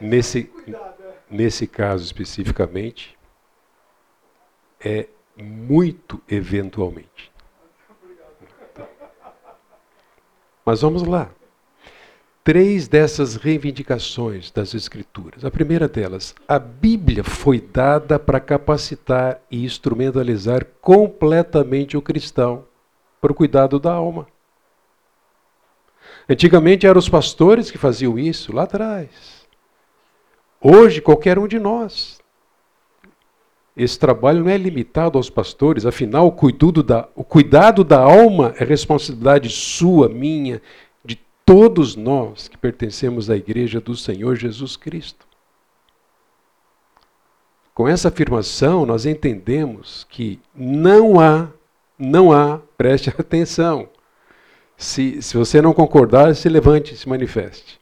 Nesse, 0.00 0.50
nesse 1.28 1.66
caso 1.66 2.04
especificamente, 2.04 3.18
é 4.80 5.08
muito 5.36 6.22
eventualmente. 6.28 7.30
Mas 10.64 10.80
vamos 10.80 11.02
lá. 11.02 11.30
Três 12.42 12.88
dessas 12.88 13.36
reivindicações 13.36 14.50
das 14.50 14.72
Escrituras. 14.72 15.44
A 15.44 15.50
primeira 15.50 15.86
delas, 15.86 16.34
a 16.48 16.58
Bíblia 16.58 17.22
foi 17.22 17.60
dada 17.60 18.18
para 18.18 18.40
capacitar 18.40 19.42
e 19.50 19.64
instrumentalizar 19.64 20.64
completamente 20.80 21.96
o 21.96 22.02
cristão 22.02 22.64
para 23.20 23.32
o 23.32 23.34
cuidado 23.34 23.78
da 23.78 23.92
alma. 23.92 24.26
Antigamente 26.28 26.86
eram 26.86 26.98
os 26.98 27.08
pastores 27.08 27.70
que 27.70 27.78
faziam 27.78 28.18
isso 28.18 28.52
lá 28.52 28.62
atrás. 28.62 29.46
Hoje, 30.60 31.00
qualquer 31.00 31.38
um 31.38 31.48
de 31.48 31.58
nós. 31.58 32.20
Esse 33.76 33.98
trabalho 33.98 34.44
não 34.44 34.50
é 34.50 34.56
limitado 34.56 35.16
aos 35.16 35.30
pastores, 35.30 35.86
afinal, 35.86 36.26
o 36.26 36.32
cuidado 36.32 36.82
da, 36.82 37.08
o 37.14 37.24
cuidado 37.24 37.82
da 37.82 37.98
alma 37.98 38.54
é 38.58 38.64
responsabilidade 38.64 39.48
sua, 39.48 40.08
minha, 40.08 40.60
de 41.04 41.18
todos 41.46 41.96
nós 41.96 42.46
que 42.46 42.58
pertencemos 42.58 43.30
à 43.30 43.36
igreja 43.36 43.80
do 43.80 43.96
Senhor 43.96 44.36
Jesus 44.36 44.76
Cristo. 44.76 45.26
Com 47.72 47.88
essa 47.88 48.08
afirmação, 48.08 48.84
nós 48.84 49.06
entendemos 49.06 50.06
que 50.10 50.38
não 50.54 51.18
há, 51.18 51.48
não 51.98 52.32
há, 52.32 52.60
preste 52.80 53.10
atenção. 53.20 53.90
Se, 54.74 55.20
se 55.20 55.36
você 55.36 55.60
não 55.60 55.74
concordar, 55.74 56.34
se 56.34 56.48
levante 56.48 56.96
se 56.96 57.06
manifeste. 57.06 57.78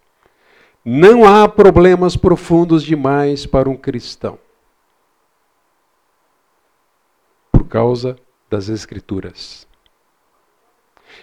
Não 0.85 1.25
há 1.25 1.49
problemas 1.49 2.17
profundos 2.17 2.83
demais 2.83 3.47
para 3.47 3.71
um 3.71 3.77
cristão. 3.77 4.37
Por 7.53 7.69
causa 7.69 8.17
das 8.51 8.69
Escrituras. 8.69 9.69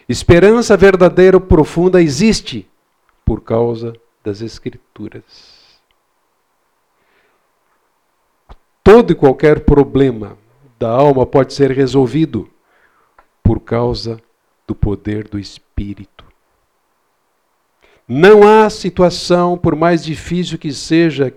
Esperança 0.08 0.78
verdadeira 0.78 1.38
profunda 1.42 2.02
existe 2.02 2.66
por 3.26 3.42
causa 3.42 3.94
das 4.24 4.40
Escrituras. 4.40 5.82
Todo 8.82 9.12
e 9.12 9.16
qualquer 9.16 9.66
problema 9.66 10.38
da 10.80 10.90
alma 10.90 11.26
pode 11.26 11.54
ser 11.54 11.72
resolvido 11.72 12.50
por 13.46 13.60
causa 13.60 14.20
do 14.66 14.74
poder 14.74 15.28
do 15.28 15.38
Espírito. 15.38 16.26
Não 18.08 18.42
há 18.42 18.68
situação, 18.72 19.56
por 19.56 19.76
mais 19.76 20.04
difícil 20.04 20.58
que 20.58 20.74
seja, 20.74 21.32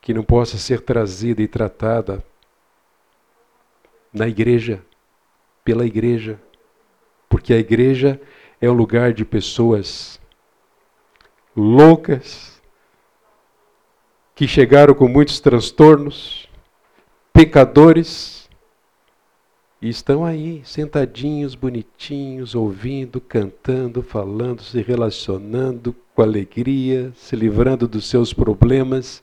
que 0.00 0.12
não 0.12 0.24
possa 0.24 0.58
ser 0.58 0.80
trazida 0.80 1.40
e 1.40 1.46
tratada 1.46 2.22
na 4.12 4.26
igreja, 4.26 4.84
pela 5.64 5.86
igreja. 5.86 6.40
Porque 7.28 7.52
a 7.52 7.58
igreja 7.58 8.20
é 8.60 8.68
um 8.68 8.74
lugar 8.74 9.12
de 9.12 9.24
pessoas 9.24 10.20
loucas, 11.56 12.60
que 14.34 14.48
chegaram 14.48 14.94
com 14.94 15.06
muitos 15.06 15.38
transtornos, 15.38 16.48
pecadores, 17.32 18.45
e 19.80 19.88
estão 19.88 20.24
aí, 20.24 20.62
sentadinhos, 20.64 21.54
bonitinhos, 21.54 22.54
ouvindo, 22.54 23.20
cantando, 23.20 24.02
falando, 24.02 24.62
se 24.62 24.80
relacionando 24.80 25.94
com 26.14 26.22
alegria, 26.22 27.12
se 27.14 27.36
livrando 27.36 27.86
dos 27.86 28.08
seus 28.08 28.32
problemas. 28.32 29.22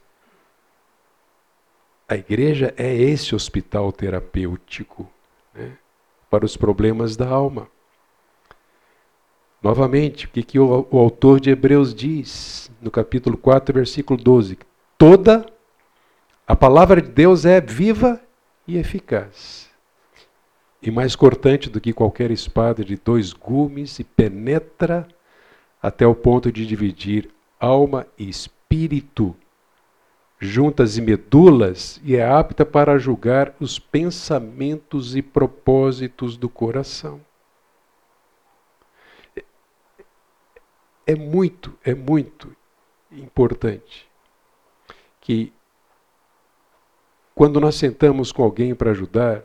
A 2.07 2.15
igreja 2.15 2.71
é 2.77 2.93
esse 2.93 3.33
hospital 3.33 3.91
terapêutico 3.91 5.09
né, 5.55 5.75
para 6.29 6.45
os 6.45 6.55
problemas 6.55 7.15
da 7.15 7.27
alma. 7.27 7.67
Novamente, 9.61 10.27
o 10.27 10.29
que, 10.29 10.43
que 10.43 10.59
o, 10.59 10.87
o 10.91 10.99
autor 10.99 11.39
de 11.39 11.49
Hebreus 11.49 11.95
diz 11.95 12.69
no 12.79 12.91
capítulo 12.91 13.37
4, 13.37 13.73
versículo 13.73 14.21
12? 14.21 14.59
Toda 14.99 15.47
a 16.45 16.55
palavra 16.55 17.01
de 17.01 17.09
Deus 17.09 17.43
é 17.43 17.59
viva 17.59 18.21
e 18.67 18.77
eficaz 18.77 19.72
e 20.83 20.91
mais 20.91 21.15
cortante 21.15 21.69
do 21.69 21.79
que 21.79 21.93
qualquer 21.93 22.29
espada 22.29 22.83
de 22.83 22.97
dois 22.97 23.31
gumes 23.31 23.99
e 23.99 24.03
penetra 24.03 25.07
até 25.81 26.05
o 26.05 26.13
ponto 26.13 26.51
de 26.51 26.65
dividir 26.65 27.29
alma 27.57 28.05
e 28.17 28.27
espírito, 28.27 29.33
juntas 30.37 30.97
e 30.97 31.01
medulas, 31.01 32.01
e 32.03 32.17
é 32.17 32.29
apta 32.29 32.65
para 32.65 32.97
julgar 32.97 33.55
os 33.61 33.79
pensamentos 33.79 35.15
e 35.15 35.21
propósitos 35.21 36.35
do 36.35 36.49
coração. 36.49 37.21
É 41.07 41.15
muito, 41.15 41.73
é 41.85 41.95
muito 41.95 42.53
importante 43.09 44.05
que 45.21 45.53
quando 47.33 47.59
nós 47.61 47.75
sentamos 47.75 48.33
com 48.33 48.43
alguém 48.43 48.75
para 48.75 48.91
ajudar, 48.91 49.43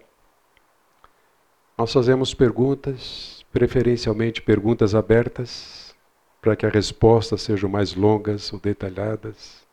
nós 1.78 1.92
fazemos 1.92 2.34
perguntas, 2.34 3.46
preferencialmente 3.52 4.42
perguntas 4.42 4.96
abertas, 4.96 5.94
para 6.42 6.56
que 6.56 6.66
as 6.66 6.72
respostas 6.72 7.42
sejam 7.42 7.70
mais 7.70 7.94
longas 7.94 8.52
ou 8.52 8.58
detalhadas. 8.58 9.64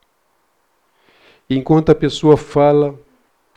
E 1.49 1.57
enquanto 1.57 1.91
a 1.91 1.95
pessoa 1.95 2.37
fala, 2.37 2.99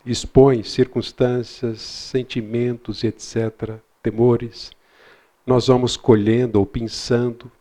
expõe 0.03 0.63
circunstâncias, 0.63 1.79
sentimentos, 1.79 3.03
etc., 3.03 3.75
temores, 4.01 4.71
nós 5.45 5.67
vamos 5.67 5.95
colhendo 5.95 6.57
ou 6.57 6.65
pensando. 6.65 7.51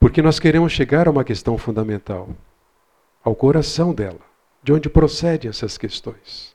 Porque 0.00 0.22
nós 0.22 0.40
queremos 0.40 0.72
chegar 0.72 1.08
a 1.08 1.10
uma 1.10 1.24
questão 1.24 1.58
fundamental, 1.58 2.30
ao 3.22 3.34
coração 3.34 3.92
dela, 3.92 4.20
de 4.62 4.72
onde 4.72 4.88
procedem 4.88 5.50
essas 5.50 5.76
questões. 5.76 6.51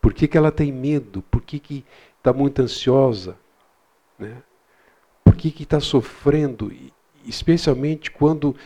Por 0.00 0.14
que, 0.14 0.26
que 0.26 0.38
ela 0.38 0.50
tem 0.50 0.72
medo? 0.72 1.22
Por 1.22 1.42
que 1.42 1.84
está 2.16 2.32
muito 2.32 2.62
ansiosa? 2.62 3.36
Né? 4.18 4.42
Por 5.24 5.34
que 5.36 5.62
está 5.62 5.80
sofrendo? 5.80 6.72
Especialmente 7.26 8.10
quando, 8.10 8.56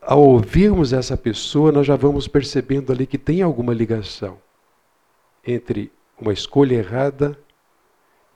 ao 0.00 0.20
ouvirmos 0.20 0.92
essa 0.92 1.16
pessoa, 1.16 1.70
nós 1.70 1.86
já 1.86 1.96
vamos 1.96 2.26
percebendo 2.26 2.92
ali 2.92 3.06
que 3.06 3.18
tem 3.18 3.42
alguma 3.42 3.72
ligação 3.72 4.40
entre 5.46 5.92
uma 6.18 6.32
escolha 6.32 6.76
errada 6.76 7.38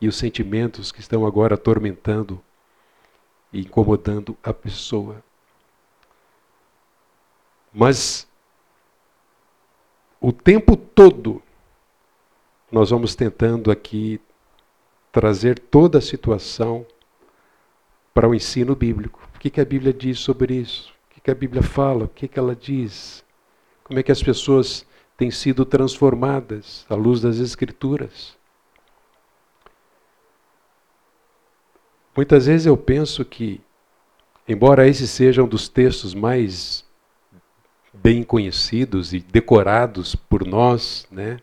e 0.01 0.09
os 0.09 0.17
sentimentos 0.17 0.93
que 0.93 1.01
estão 1.01 1.27
agora 1.27 1.55
atormentando 1.55 2.41
e 3.53 3.61
incomodando 3.61 4.37
a 4.43 4.53
pessoa. 4.53 5.23
Mas 7.73 8.27
o 10.21 10.33
tempo 10.33 10.77
todo 10.77 11.43
nós 12.71 12.91
vamos 12.91 13.15
tentando 13.15 13.71
aqui 13.71 14.21
trazer 15.13 15.59
toda 15.59 15.99
a 15.99 16.03
situação 16.03 16.87
para 18.13 18.29
o 18.29 18.35
ensino 18.35 18.75
bíblico. 18.75 19.27
O 19.35 19.39
que, 19.39 19.51
que 19.51 19.61
a 19.61 19.65
Bíblia 19.65 19.93
diz 19.93 20.19
sobre 20.19 20.55
isso? 20.55 20.93
O 21.11 21.15
que, 21.15 21.21
que 21.21 21.31
a 21.31 21.35
Bíblia 21.35 21.63
fala? 21.63 22.05
O 22.05 22.09
que, 22.09 22.27
que 22.27 22.39
ela 22.39 22.57
diz? 22.57 23.25
Como 23.85 23.99
é 23.99 24.03
que 24.03 24.13
as 24.13 24.23
pessoas 24.23 24.87
têm 25.17 25.31
sido 25.31 25.65
transformadas 25.65 26.85
à 26.89 26.95
luz 26.95 27.21
das 27.21 27.39
Escrituras? 27.39 28.37
Muitas 32.17 32.47
vezes 32.47 32.67
eu 32.67 32.77
penso 32.77 33.25
que, 33.25 33.61
embora 34.49 34.89
esse 34.89 35.07
seja 35.07 35.43
um 35.43 35.49
dos 35.49 35.69
textos 35.69 36.15
mais 36.15 36.85
bem 37.93 38.23
conhecidos 38.23 39.13
e 39.13 39.21
decorados 39.21 40.17
por 40.17 40.45
nós, 40.47 41.07
né? 41.11 41.39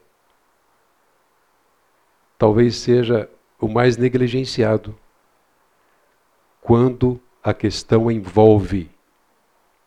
Talvez 2.43 2.75
seja 2.75 3.29
o 3.57 3.69
mais 3.69 3.95
negligenciado 3.95 4.93
quando 6.59 7.17
a 7.41 7.53
questão 7.53 8.11
envolve 8.11 8.91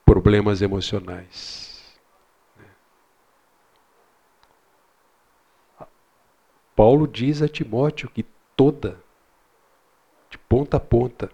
problemas 0.06 0.62
emocionais. 0.62 1.94
Paulo 6.74 7.06
diz 7.06 7.42
a 7.42 7.46
Timóteo 7.46 8.08
que 8.08 8.24
toda, 8.56 8.98
de 10.30 10.38
ponta 10.38 10.78
a 10.78 10.80
ponta, 10.80 11.30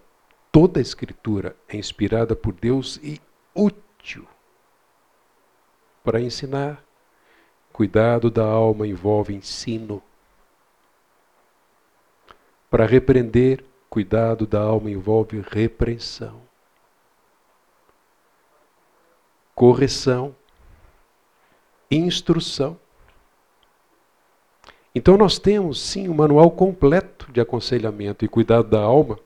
toda 0.51 0.81
a 0.81 0.83
Escritura 0.83 1.55
é 1.69 1.77
inspirada 1.77 2.35
por 2.35 2.53
Deus 2.53 2.99
e 3.01 3.21
útil 3.55 4.27
para 6.03 6.21
ensinar. 6.21 6.83
Cuidado 7.73 8.29
da 8.29 8.45
alma 8.45 8.89
envolve 8.89 9.33
ensino. 9.33 10.03
Para 12.73 12.87
repreender, 12.87 13.63
cuidado 13.91 14.47
da 14.47 14.59
alma 14.59 14.91
envolve 14.91 15.45
repreensão. 15.51 16.41
Correção, 19.55 20.35
instrução. 21.91 22.81
Então 24.95 25.19
nós 25.19 25.39
temos 25.39 25.83
sim 25.83 26.09
um 26.09 26.15
manual 26.15 26.51
completo 26.51 27.31
de 27.31 27.43
aconselhamento 27.43 28.25
e 28.25 28.29
cuidado 28.29 28.71
da 28.71 28.81
alma, 28.81 29.19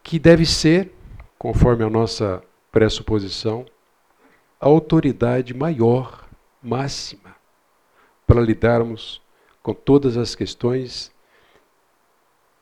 que 0.00 0.16
deve 0.16 0.46
ser, 0.46 0.94
conforme 1.36 1.82
a 1.82 1.90
nossa 1.90 2.40
pressuposição, 2.70 3.66
a 4.60 4.66
autoridade 4.66 5.52
maior, 5.52 6.24
máxima, 6.62 7.34
para 8.24 8.40
lidarmos 8.40 9.20
com 9.60 9.74
todas 9.74 10.16
as 10.16 10.36
questões 10.36 11.12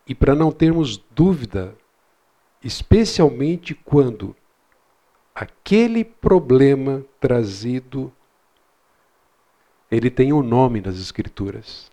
e 0.06 0.14
para 0.14 0.34
não 0.34 0.50
termos 0.50 0.96
dúvida, 1.14 1.74
especialmente 2.62 3.74
quando 3.74 4.34
aquele 5.34 6.04
problema 6.04 7.04
trazido 7.20 8.12
ele 9.90 10.10
tem 10.10 10.32
um 10.32 10.42
nome 10.42 10.80
nas 10.80 10.96
escrituras. 10.96 11.92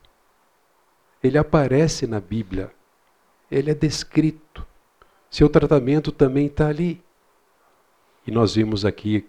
Ele 1.22 1.38
aparece 1.38 2.08
na 2.08 2.22
Bíblia. 2.22 2.72
Ele 3.52 3.72
é 3.72 3.74
descrito. 3.74 4.66
Seu 5.30 5.50
tratamento 5.50 6.10
também 6.10 6.46
está 6.46 6.70
ali. 6.70 7.04
E 8.26 8.32
nós 8.32 8.56
vimos 8.56 8.86
aqui 8.86 9.28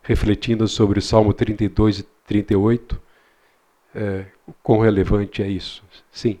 refletindo 0.00 0.68
sobre 0.68 1.00
o 1.00 1.02
Salmo 1.02 1.32
32 1.32 1.98
e 1.98 2.02
38, 2.24 3.02
é, 3.92 4.26
quão 4.62 4.78
relevante 4.78 5.42
é 5.42 5.48
isso. 5.48 5.82
Sim. 6.12 6.38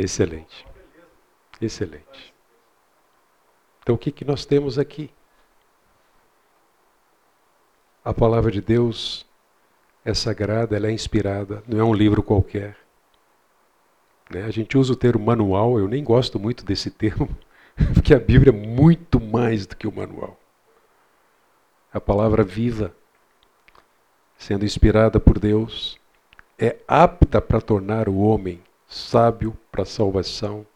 Excelente. 0.00 0.66
Excelente. 1.60 2.34
Então 3.82 3.94
o 3.94 3.98
que, 3.98 4.10
que 4.10 4.24
nós 4.24 4.46
temos 4.46 4.78
aqui? 4.78 5.10
A 8.02 8.14
palavra 8.14 8.50
de 8.50 8.62
Deus 8.62 9.26
é 10.02 10.14
sagrada, 10.14 10.74
ela 10.74 10.86
é 10.86 10.90
inspirada, 10.90 11.62
não 11.68 11.78
é 11.78 11.84
um 11.84 11.92
livro 11.92 12.22
qualquer. 12.22 12.78
Né? 14.30 14.44
A 14.44 14.50
gente 14.50 14.78
usa 14.78 14.94
o 14.94 14.96
termo 14.96 15.22
manual, 15.22 15.78
eu 15.78 15.86
nem 15.86 16.02
gosto 16.02 16.38
muito 16.38 16.64
desse 16.64 16.88
termo, 16.90 17.28
porque 17.92 18.14
a 18.14 18.18
Bíblia 18.18 18.54
é 18.54 18.56
muito 18.56 19.20
mais 19.20 19.66
do 19.66 19.76
que 19.76 19.86
o 19.86 19.92
manual. 19.92 20.40
A 21.92 22.00
palavra 22.00 22.42
viva, 22.42 22.96
sendo 24.38 24.64
inspirada 24.64 25.20
por 25.20 25.38
Deus, 25.38 26.00
é 26.58 26.78
apta 26.88 27.38
para 27.38 27.60
tornar 27.60 28.08
o 28.08 28.16
homem 28.16 28.62
sábio 28.90 29.56
para 29.70 29.84
a 29.84 29.86
salvação, 29.86 30.66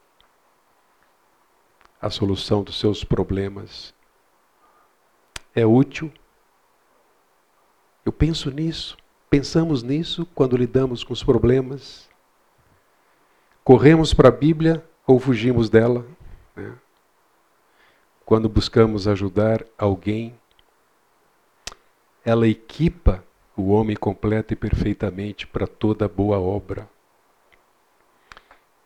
a 2.00 2.08
solução 2.08 2.62
dos 2.62 2.78
seus 2.78 3.02
problemas. 3.02 3.92
É 5.52 5.66
útil. 5.66 6.12
Eu 8.04 8.12
penso 8.12 8.52
nisso, 8.52 8.96
pensamos 9.28 9.82
nisso 9.82 10.24
quando 10.32 10.56
lidamos 10.56 11.02
com 11.02 11.12
os 11.12 11.24
problemas. 11.24 12.08
Corremos 13.64 14.14
para 14.14 14.28
a 14.28 14.32
Bíblia 14.32 14.86
ou 15.04 15.18
fugimos 15.18 15.68
dela? 15.68 16.06
Né? 16.54 16.72
Quando 18.24 18.48
buscamos 18.48 19.08
ajudar 19.08 19.64
alguém, 19.76 20.38
ela 22.24 22.46
equipa 22.46 23.24
o 23.56 23.70
homem 23.70 23.96
completo 23.96 24.52
e 24.52 24.56
perfeitamente 24.56 25.46
para 25.46 25.66
toda 25.66 26.08
boa 26.08 26.38
obra. 26.38 26.93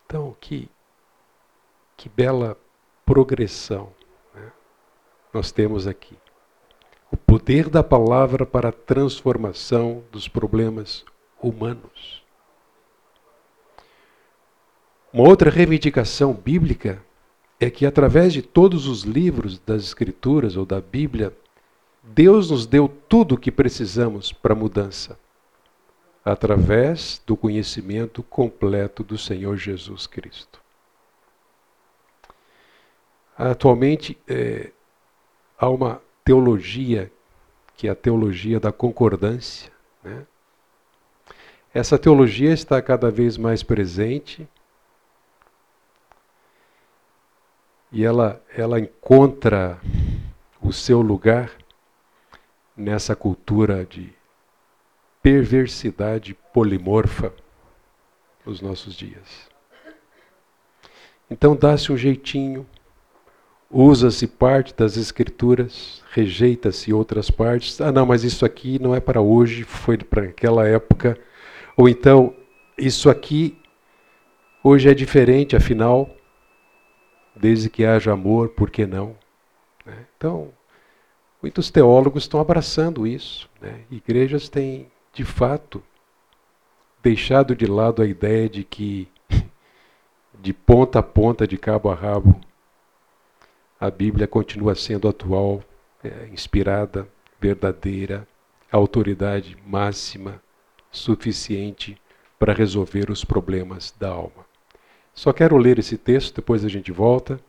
Então, 0.08 0.34
que, 0.40 0.70
que 1.94 2.08
bela 2.08 2.56
progressão 3.04 3.92
né? 4.34 4.50
nós 5.34 5.52
temos 5.52 5.86
aqui. 5.86 6.16
O 7.12 7.16
poder 7.18 7.68
da 7.68 7.84
palavra 7.84 8.46
para 8.46 8.70
a 8.70 8.72
transformação 8.72 10.02
dos 10.10 10.26
problemas 10.26 11.04
humanos. 11.42 12.24
Uma 15.12 15.28
outra 15.28 15.50
reivindicação 15.50 16.32
bíblica 16.32 17.04
é 17.60 17.68
que, 17.68 17.84
através 17.84 18.32
de 18.32 18.40
todos 18.40 18.86
os 18.86 19.02
livros 19.02 19.58
das 19.58 19.82
Escrituras 19.82 20.56
ou 20.56 20.64
da 20.64 20.80
Bíblia, 20.80 21.36
Deus 22.02 22.50
nos 22.50 22.64
deu 22.64 22.88
tudo 22.88 23.34
o 23.34 23.38
que 23.38 23.52
precisamos 23.52 24.32
para 24.32 24.54
a 24.54 24.56
mudança 24.56 25.18
através 26.30 27.22
do 27.26 27.34
conhecimento 27.34 28.22
completo 28.22 29.02
do 29.02 29.16
Senhor 29.16 29.56
Jesus 29.56 30.06
Cristo. 30.06 30.60
Atualmente, 33.36 34.18
é, 34.28 34.70
há 35.58 35.70
uma 35.70 36.02
teologia, 36.22 37.10
que 37.74 37.88
é 37.88 37.90
a 37.90 37.94
teologia 37.94 38.60
da 38.60 38.70
concordância. 38.70 39.72
Né? 40.04 40.26
Essa 41.72 41.98
teologia 41.98 42.52
está 42.52 42.82
cada 42.82 43.10
vez 43.10 43.38
mais 43.38 43.62
presente 43.62 44.46
e 47.90 48.04
ela, 48.04 48.42
ela 48.54 48.78
encontra 48.78 49.80
o 50.60 50.74
seu 50.74 51.00
lugar 51.00 51.50
nessa 52.76 53.16
cultura 53.16 53.86
de 53.86 54.17
perversidade 55.22 56.34
polimorfa 56.52 57.32
nos 58.44 58.60
nossos 58.60 58.94
dias. 58.94 59.48
Então 61.30 61.54
dá-se 61.54 61.92
um 61.92 61.96
jeitinho, 61.96 62.66
usa-se 63.70 64.26
parte 64.26 64.74
das 64.74 64.96
escrituras, 64.96 66.02
rejeita-se 66.12 66.92
outras 66.92 67.30
partes. 67.30 67.80
Ah, 67.80 67.92
não, 67.92 68.06
mas 68.06 68.24
isso 68.24 68.44
aqui 68.44 68.78
não 68.78 68.94
é 68.94 69.00
para 69.00 69.20
hoje, 69.20 69.64
foi 69.64 69.98
para 69.98 70.24
aquela 70.24 70.66
época. 70.66 71.18
Ou 71.76 71.88
então, 71.88 72.34
isso 72.78 73.10
aqui 73.10 73.58
hoje 74.64 74.88
é 74.88 74.94
diferente, 74.94 75.54
afinal, 75.54 76.10
desde 77.36 77.68
que 77.68 77.84
haja 77.84 78.12
amor, 78.12 78.50
por 78.50 78.70
que 78.70 78.86
não? 78.86 79.14
Né? 79.84 80.06
Então, 80.16 80.50
muitos 81.42 81.70
teólogos 81.70 82.24
estão 82.24 82.40
abraçando 82.40 83.06
isso. 83.06 83.48
Né? 83.60 83.80
Igrejas 83.90 84.48
têm 84.48 84.90
de 85.18 85.24
fato, 85.24 85.82
deixado 87.02 87.56
de 87.56 87.66
lado 87.66 88.02
a 88.02 88.06
ideia 88.06 88.48
de 88.48 88.62
que, 88.62 89.08
de 90.32 90.52
ponta 90.52 91.00
a 91.00 91.02
ponta, 91.02 91.44
de 91.44 91.58
cabo 91.58 91.90
a 91.90 91.94
rabo, 91.96 92.40
a 93.80 93.90
Bíblia 93.90 94.28
continua 94.28 94.76
sendo 94.76 95.08
atual, 95.08 95.60
é, 96.04 96.28
inspirada, 96.32 97.08
verdadeira, 97.40 98.28
autoridade 98.70 99.58
máxima, 99.66 100.40
suficiente 100.88 102.00
para 102.38 102.52
resolver 102.52 103.10
os 103.10 103.24
problemas 103.24 103.92
da 103.98 104.10
alma. 104.10 104.46
Só 105.12 105.32
quero 105.32 105.56
ler 105.56 105.80
esse 105.80 105.98
texto, 105.98 106.36
depois 106.36 106.64
a 106.64 106.68
gente 106.68 106.92
volta. 106.92 107.40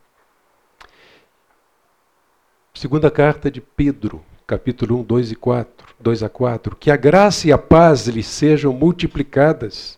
Segunda 2.74 3.11
carta 3.11 3.51
de 3.51 3.61
Pedro, 3.61 4.26
capítulo 4.47 5.01
1, 5.01 5.03
2 5.03 5.32
e 5.34 5.36
4, 5.36 5.78
2 6.00 6.24
a 6.24 6.30
4. 6.30 6.76
Que 6.76 6.91
a 6.91 6.95
graça 6.95 7.47
e 7.47 7.52
a 7.52 7.58
paz 7.58 8.08
lhe 8.08 8.24
sejam 8.24 8.74
multiplicadas 8.74 9.97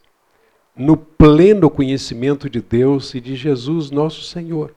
no 0.75 0.97
pleno 0.97 1.69
conhecimento 1.69 2.49
de 2.49 2.61
Deus 2.61 3.13
e 3.13 3.21
de 3.21 3.35
Jesus, 3.35 3.91
nosso 3.91 4.23
Senhor. 4.23 4.73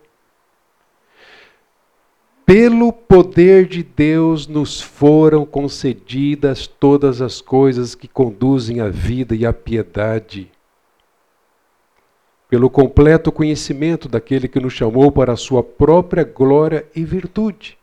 Pelo 2.45 2.93
poder 2.93 3.67
de 3.67 3.83
Deus 3.83 4.47
nos 4.47 4.81
foram 4.81 5.47
concedidas 5.47 6.67
todas 6.67 7.23
as 7.23 7.41
coisas 7.41 7.95
que 7.95 8.07
conduzem 8.07 8.81
à 8.81 8.89
vida 8.89 9.35
e 9.35 9.47
à 9.47 9.53
piedade 9.53 10.51
pelo 12.55 12.71
completo 12.71 13.33
conhecimento 13.33 14.09
daquele 14.09 14.47
que 14.47 14.61
nos 14.61 14.73
chamou 14.73 15.11
para 15.11 15.33
a 15.33 15.37
sua 15.37 15.61
própria 15.61 16.23
glória 16.23 16.87
e 16.95 17.05
virtude. 17.05 17.77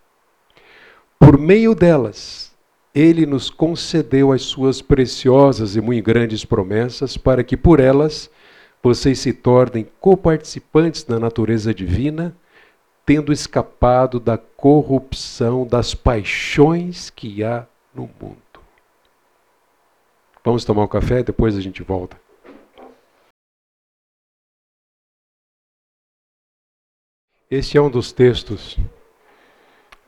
Por 1.20 1.38
meio 1.38 1.76
delas, 1.76 2.51
ele 2.94 3.26
nos 3.26 3.50
concedeu 3.50 4.32
as 4.32 4.42
suas 4.42 4.82
preciosas 4.82 5.76
e 5.76 5.82
muito 5.82 6.06
grandes 6.06 6.44
promessas, 6.44 7.16
para 7.18 7.44
que 7.44 7.56
por 7.56 7.80
elas 7.80 8.30
vocês 8.84 9.20
se 9.20 9.32
tornem 9.32 9.88
coparticipantes 10.00 11.04
da 11.04 11.20
natureza 11.20 11.74
divina, 11.74 12.36
tendo 13.06 13.32
escapado 13.32 14.20
da 14.20 14.38
corrupção 14.38 15.66
das 15.66 15.94
paixões 15.94 17.10
que 17.10 17.44
há 17.44 17.66
no 17.94 18.10
mundo. 18.20 18.38
Vamos 20.44 20.66
tomar 20.66 20.84
um 20.84 20.88
café, 20.88 21.22
depois 21.24 21.56
a 21.56 21.62
gente 21.62 21.84
volta. 21.84 22.20
Este 27.50 27.78
é 27.78 27.82
um 27.82 27.90
dos 27.90 28.12
textos 28.12 28.78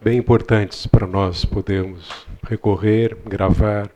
bem 0.03 0.17
importantes 0.17 0.85
para 0.85 1.07
nós 1.07 1.45
podermos 1.45 2.27
recorrer, 2.45 3.15
gravar, 3.25 3.89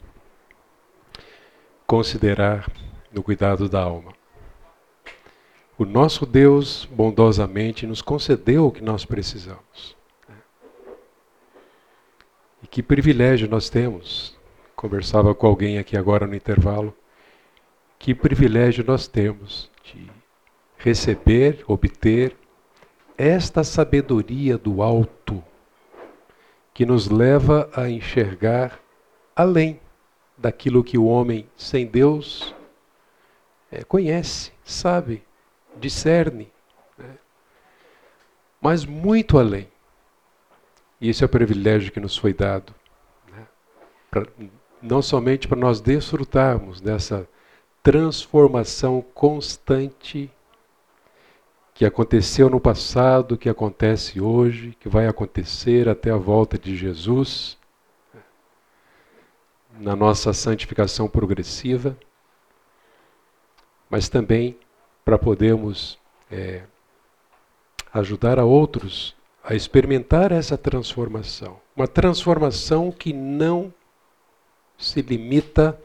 considerar 1.85 2.71
no 3.11 3.21
cuidado 3.21 3.67
da 3.67 3.81
alma. 3.81 4.13
O 5.77 5.83
nosso 5.83 6.25
Deus 6.25 6.87
bondosamente 6.89 7.85
nos 7.85 8.01
concedeu 8.01 8.67
o 8.67 8.71
que 8.71 8.81
nós 8.81 9.03
precisamos. 9.03 9.97
E 12.63 12.67
que 12.67 12.81
privilégio 12.81 13.49
nós 13.49 13.69
temos. 13.69 14.37
Conversava 14.77 15.35
com 15.35 15.45
alguém 15.45 15.77
aqui 15.77 15.97
agora 15.97 16.25
no 16.25 16.35
intervalo. 16.35 16.95
Que 17.99 18.15
privilégio 18.15 18.81
nós 18.87 19.09
temos 19.09 19.69
de 19.83 20.09
receber, 20.77 21.65
obter 21.67 22.33
esta 23.17 23.61
sabedoria 23.61 24.57
do 24.57 24.81
alto 24.81 25.43
que 26.77 26.85
nos 26.85 27.09
leva 27.09 27.67
a 27.75 27.89
enxergar 27.89 28.79
além 29.35 29.79
daquilo 30.37 30.83
que 30.83 30.95
o 30.95 31.05
homem 31.05 31.49
sem 31.57 31.87
Deus 31.87 32.53
é, 33.71 33.83
conhece, 33.83 34.51
sabe, 34.63 35.23
discerne, 35.77 36.51
né? 36.95 37.17
mas 38.61 38.85
muito 38.85 39.39
além. 39.39 39.67
E 41.01 41.09
esse 41.09 41.23
é 41.23 41.25
o 41.25 41.29
privilégio 41.29 41.91
que 41.91 41.99
nos 41.99 42.15
foi 42.15 42.31
dado, 42.31 42.71
né? 43.31 43.47
pra, 44.11 44.27
não 44.79 45.01
somente 45.01 45.47
para 45.47 45.57
nós 45.57 45.81
desfrutarmos 45.81 46.79
dessa 46.79 47.27
transformação 47.81 49.03
constante 49.15 50.31
que 51.77 51.85
aconteceu 51.85 52.49
no 52.49 52.59
passado, 52.59 53.37
que 53.37 53.47
acontece 53.47 54.19
hoje, 54.19 54.75
que 54.79 54.89
vai 54.89 55.05
acontecer 55.05 55.87
até 55.87 56.09
a 56.09 56.17
volta 56.17 56.57
de 56.57 56.75
Jesus, 56.75 57.55
na 59.79 59.95
nossa 59.95 60.33
santificação 60.33 61.07
progressiva, 61.07 61.95
mas 63.87 64.09
também 64.09 64.57
para 65.05 65.19
podermos 65.19 65.99
é, 66.31 66.63
ajudar 67.93 68.39
a 68.39 68.43
outros 68.43 69.15
a 69.43 69.53
experimentar 69.53 70.31
essa 70.31 70.57
transformação. 70.57 71.61
Uma 71.75 71.87
transformação 71.87 72.91
que 72.91 73.13
não 73.13 73.71
se 74.79 74.99
limita 75.03 75.79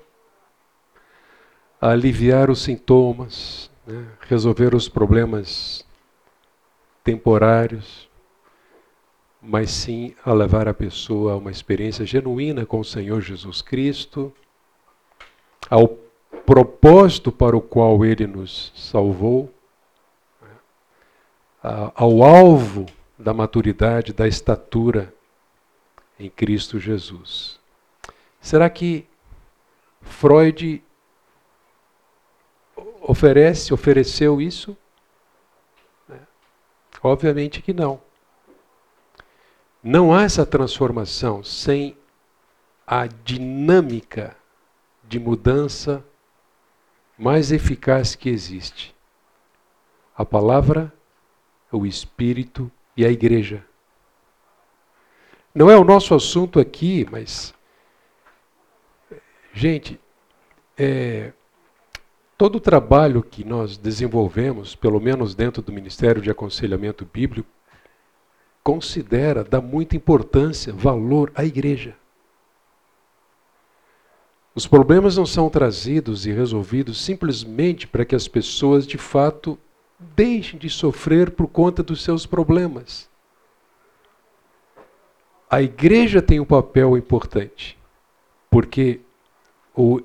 a 1.78 1.90
aliviar 1.90 2.50
os 2.50 2.62
sintomas, 2.62 3.70
né, 3.86 4.06
resolver 4.20 4.74
os 4.74 4.88
problemas 4.88 5.84
temporários, 7.02 8.08
mas 9.40 9.70
sim 9.70 10.14
a 10.24 10.32
levar 10.32 10.68
a 10.68 10.74
pessoa 10.74 11.32
a 11.32 11.36
uma 11.36 11.50
experiência 11.50 12.06
genuína 12.06 12.64
com 12.64 12.78
o 12.78 12.84
Senhor 12.84 13.20
Jesus 13.20 13.60
Cristo, 13.60 14.32
ao 15.68 15.88
propósito 16.46 17.32
para 17.32 17.56
o 17.56 17.60
qual 17.60 18.04
Ele 18.04 18.26
nos 18.26 18.72
salvou, 18.76 19.52
ao 21.62 22.22
alvo 22.22 22.86
da 23.18 23.32
maturidade, 23.32 24.12
da 24.12 24.26
estatura 24.26 25.12
em 26.18 26.28
Cristo 26.28 26.78
Jesus. 26.78 27.58
Será 28.40 28.68
que 28.68 29.06
Freud 30.00 30.82
oferece, 33.02 33.74
ofereceu 33.74 34.40
isso? 34.40 34.76
É. 36.08 36.18
Obviamente 37.02 37.60
que 37.60 37.72
não. 37.72 38.00
Não 39.82 40.14
há 40.14 40.22
essa 40.22 40.46
transformação 40.46 41.42
sem 41.42 41.96
a 42.86 43.06
dinâmica 43.06 44.36
de 45.02 45.18
mudança 45.18 46.04
mais 47.18 47.50
eficaz 47.50 48.14
que 48.14 48.28
existe. 48.28 48.94
A 50.16 50.24
palavra, 50.24 50.92
o 51.70 51.84
Espírito 51.84 52.70
e 52.96 53.04
a 53.04 53.10
igreja. 53.10 53.64
Não 55.54 55.70
é 55.70 55.76
o 55.76 55.84
nosso 55.84 56.14
assunto 56.14 56.60
aqui, 56.60 57.06
mas. 57.10 57.52
Gente, 59.52 60.00
é, 60.78 61.32
Todo 62.42 62.56
o 62.56 62.60
trabalho 62.60 63.22
que 63.22 63.44
nós 63.44 63.78
desenvolvemos, 63.78 64.74
pelo 64.74 65.00
menos 65.00 65.32
dentro 65.32 65.62
do 65.62 65.70
Ministério 65.70 66.20
de 66.20 66.28
Aconselhamento 66.28 67.06
Bíblico, 67.06 67.48
considera, 68.64 69.44
dá 69.44 69.60
muita 69.60 69.94
importância, 69.94 70.72
valor 70.72 71.30
à 71.36 71.44
igreja. 71.44 71.94
Os 74.56 74.66
problemas 74.66 75.16
não 75.16 75.24
são 75.24 75.48
trazidos 75.48 76.26
e 76.26 76.32
resolvidos 76.32 77.00
simplesmente 77.00 77.86
para 77.86 78.04
que 78.04 78.16
as 78.16 78.26
pessoas, 78.26 78.88
de 78.88 78.98
fato, 78.98 79.56
deixem 80.00 80.58
de 80.58 80.68
sofrer 80.68 81.30
por 81.30 81.46
conta 81.46 81.80
dos 81.80 82.02
seus 82.02 82.26
problemas. 82.26 83.08
A 85.48 85.62
igreja 85.62 86.20
tem 86.20 86.40
um 86.40 86.44
papel 86.44 86.96
importante, 86.96 87.78
porque 88.50 88.98
o 89.76 90.00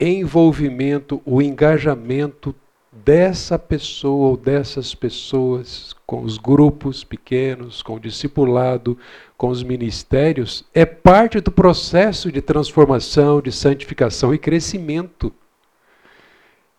envolvimento, 0.00 1.20
o 1.24 1.42
engajamento 1.42 2.54
dessa 2.92 3.58
pessoa 3.58 4.30
ou 4.30 4.36
dessas 4.36 4.94
pessoas 4.94 5.94
com 6.06 6.22
os 6.22 6.38
grupos 6.38 7.04
pequenos, 7.04 7.82
com 7.82 7.94
o 7.94 8.00
discipulado, 8.00 8.98
com 9.36 9.48
os 9.48 9.62
ministérios, 9.62 10.64
é 10.72 10.86
parte 10.86 11.40
do 11.40 11.50
processo 11.50 12.32
de 12.32 12.40
transformação, 12.40 13.40
de 13.40 13.52
santificação 13.52 14.34
e 14.34 14.38
crescimento. 14.38 15.32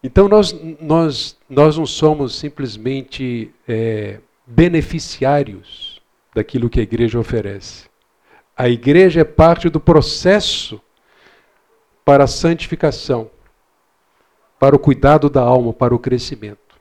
Então 0.03 0.27
nós, 0.27 0.55
nós, 0.79 1.37
nós 1.49 1.77
não 1.77 1.85
somos 1.85 2.35
simplesmente 2.35 3.51
é, 3.67 4.19
beneficiários 4.47 6.01
daquilo 6.33 6.69
que 6.69 6.79
a 6.79 6.83
igreja 6.83 7.19
oferece. 7.19 7.89
A 8.57 8.67
igreja 8.67 9.21
é 9.21 9.25
parte 9.25 9.69
do 9.69 9.79
processo 9.79 10.81
para 12.09 12.23
a 12.23 12.27
santificação, 12.27 13.29
para 14.59 14.75
o 14.75 14.79
cuidado 14.79 15.29
da 15.29 15.41
alma, 15.41 15.71
para 15.71 15.93
o 15.93 15.99
crescimento. 15.99 16.75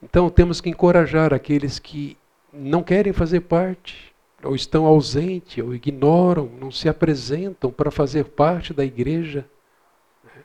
Então 0.00 0.30
temos 0.30 0.60
que 0.60 0.70
encorajar 0.70 1.34
aqueles 1.34 1.80
que 1.80 2.16
não 2.52 2.80
querem 2.80 3.12
fazer 3.12 3.40
parte, 3.40 4.14
ou 4.40 4.54
estão 4.54 4.86
ausentes, 4.86 5.64
ou 5.64 5.74
ignoram, 5.74 6.48
não 6.60 6.70
se 6.70 6.88
apresentam 6.88 7.72
para 7.72 7.90
fazer 7.90 8.26
parte 8.26 8.72
da 8.72 8.84
igreja, 8.84 9.44
né? 10.22 10.44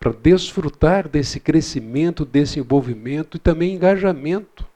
para 0.00 0.10
desfrutar 0.10 1.06
desse 1.06 1.38
crescimento, 1.38 2.24
desse 2.24 2.58
envolvimento 2.58 3.36
e 3.36 3.38
também 3.38 3.74
engajamento, 3.74 4.66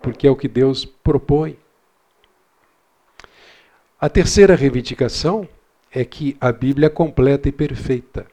porque 0.00 0.24
é 0.24 0.30
o 0.30 0.36
que 0.36 0.46
Deus 0.46 0.84
propõe. 0.84 1.58
A 4.00 4.08
terceira 4.08 4.54
reivindicação 4.54 5.48
é 5.94 6.04
que 6.04 6.36
a 6.40 6.50
Bíblia 6.50 6.86
é 6.88 6.90
completa 6.90 7.48
e 7.48 7.52
perfeita 7.52 8.26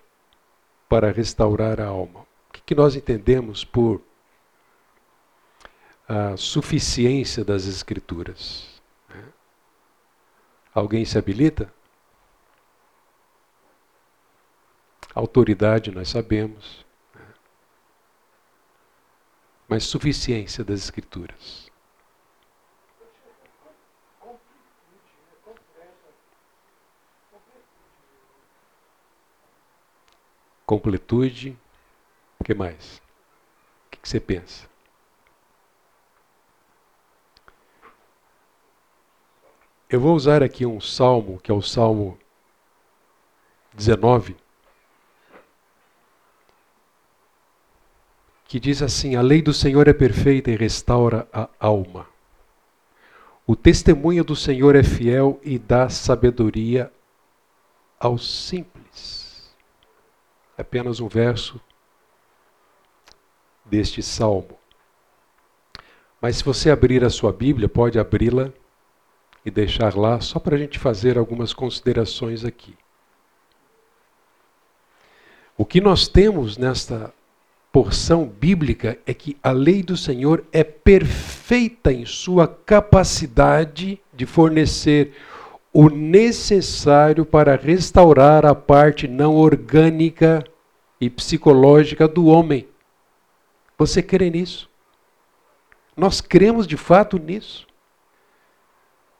para 0.89 1.11
restaurar 1.11 1.79
a 1.79 1.85
alma. 1.85 2.21
O 2.49 2.53
que, 2.53 2.61
que 2.61 2.75
nós 2.75 2.95
entendemos 2.95 3.63
por 3.63 4.01
a 6.09 6.35
suficiência 6.35 7.45
das 7.45 7.67
Escrituras? 7.67 8.81
Alguém 10.73 11.05
se 11.05 11.17
habilita? 11.19 11.71
Autoridade 15.13 15.91
nós 15.91 16.09
sabemos, 16.09 16.85
mas 19.67 19.83
suficiência 19.83 20.63
das 20.63 20.79
Escrituras. 20.79 21.70
Completude. 30.71 31.57
O 32.39 32.45
que 32.45 32.53
mais? 32.53 33.01
O 33.87 33.89
que 33.89 34.07
você 34.07 34.21
pensa? 34.21 34.69
Eu 39.89 39.99
vou 39.99 40.15
usar 40.15 40.41
aqui 40.41 40.65
um 40.65 40.79
salmo, 40.79 41.41
que 41.41 41.51
é 41.51 41.53
o 41.53 41.61
Salmo 41.61 42.17
19, 43.73 44.37
que 48.45 48.57
diz 48.57 48.81
assim: 48.81 49.17
A 49.17 49.21
lei 49.21 49.41
do 49.41 49.53
Senhor 49.53 49.89
é 49.89 49.93
perfeita 49.93 50.51
e 50.51 50.55
restaura 50.55 51.27
a 51.33 51.49
alma. 51.59 52.07
O 53.45 53.57
testemunho 53.57 54.23
do 54.23 54.37
Senhor 54.37 54.77
é 54.77 54.83
fiel 54.83 55.37
e 55.43 55.59
dá 55.59 55.89
sabedoria 55.89 56.89
aos 57.99 58.47
simples 58.47 58.70
apenas 60.61 60.99
um 60.99 61.07
verso 61.07 61.59
deste 63.65 64.01
salmo. 64.01 64.57
Mas 66.21 66.37
se 66.37 66.43
você 66.43 66.69
abrir 66.69 67.03
a 67.03 67.09
sua 67.09 67.33
Bíblia, 67.33 67.67
pode 67.67 67.97
abri-la 67.97 68.51
e 69.43 69.49
deixar 69.49 69.95
lá, 69.95 70.19
só 70.21 70.39
para 70.39 70.55
a 70.55 70.59
gente 70.59 70.77
fazer 70.77 71.17
algumas 71.17 71.53
considerações 71.53 72.45
aqui. 72.45 72.75
O 75.57 75.65
que 75.65 75.81
nós 75.81 76.07
temos 76.07 76.57
nesta 76.57 77.13
porção 77.71 78.25
bíblica 78.25 78.99
é 79.05 79.13
que 79.13 79.37
a 79.41 79.51
lei 79.51 79.81
do 79.81 79.95
Senhor 79.95 80.43
é 80.51 80.63
perfeita 80.63 81.91
em 81.91 82.05
sua 82.05 82.47
capacidade 82.47 83.99
de 84.13 84.25
fornecer 84.25 85.13
o 85.73 85.89
necessário 85.89 87.25
para 87.25 87.55
restaurar 87.55 88.45
a 88.45 88.53
parte 88.53 89.07
não 89.07 89.35
orgânica 89.35 90.43
e 91.01 91.09
psicológica 91.09 92.07
do 92.07 92.27
homem. 92.27 92.67
Você 93.75 94.03
crê 94.03 94.29
nisso? 94.29 94.69
Nós 95.97 96.21
cremos 96.21 96.67
de 96.67 96.77
fato 96.77 97.17
nisso. 97.17 97.65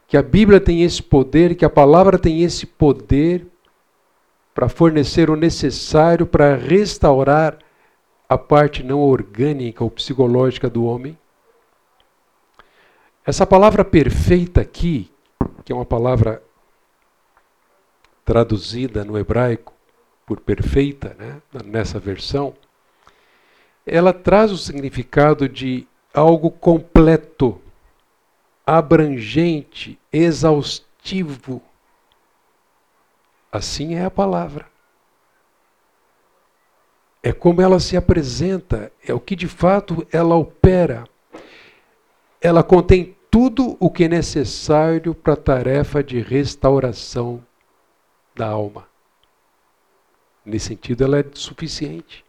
Que 0.07 0.15
a 0.15 0.21
Bíblia 0.21 0.61
tem 0.61 0.84
esse 0.84 1.01
poder, 1.01 1.55
que 1.55 1.65
a 1.65 1.69
palavra 1.69 2.19
tem 2.19 2.43
esse 2.43 2.67
poder 2.67 3.47
para 4.53 4.69
fornecer 4.69 5.29
o 5.29 5.36
necessário 5.36 6.27
para 6.27 6.55
restaurar 6.55 7.57
a 8.29 8.38
parte 8.38 8.84
não 8.84 8.99
orgânica 8.99 9.84
ou 9.84 9.89
psicológica 9.89 10.69
do 10.69 10.86
homem. 10.86 11.17
Essa 13.25 13.47
palavra 13.47 13.84
perfeita 13.84 14.61
aqui, 14.61 15.11
que 15.65 15.71
é 15.71 15.75
uma 15.75 15.86
palavra 15.86 16.43
traduzida 18.23 19.03
no 19.03 19.17
hebraico 19.17 19.73
por 20.26 20.39
perfeita, 20.39 21.15
né, 21.17 21.41
nessa 21.65 21.99
versão, 21.99 22.53
ela 23.86 24.13
traz 24.13 24.51
o 24.51 24.57
significado 24.57 25.49
de 25.49 25.88
algo 26.13 26.51
completo, 26.51 27.59
abrangente, 28.65 29.99
exaustivo. 30.11 31.61
Assim 33.51 33.95
é 33.95 34.05
a 34.05 34.11
palavra. 34.11 34.67
É 37.24 37.32
como 37.32 37.61
ela 37.61 37.80
se 37.80 37.95
apresenta, 37.95 38.91
é 39.05 39.13
o 39.13 39.19
que 39.19 39.36
de 39.36 39.47
fato 39.47 40.07
ela 40.11 40.36
opera. 40.36 41.03
Ela 42.39 42.63
contém 42.63 43.15
tudo 43.30 43.78
o 43.80 43.89
que 43.89 44.05
é 44.05 44.07
necessário 44.07 45.13
para 45.13 45.34
a 45.34 45.38
tarefa 45.38 46.03
de 46.03 46.19
restauração 46.19 47.45
da 48.36 48.47
alma. 48.47 48.90
Nesse 50.45 50.67
sentido, 50.67 51.03
ela 51.03 51.19
é 51.19 51.25
suficiente. 51.33 52.25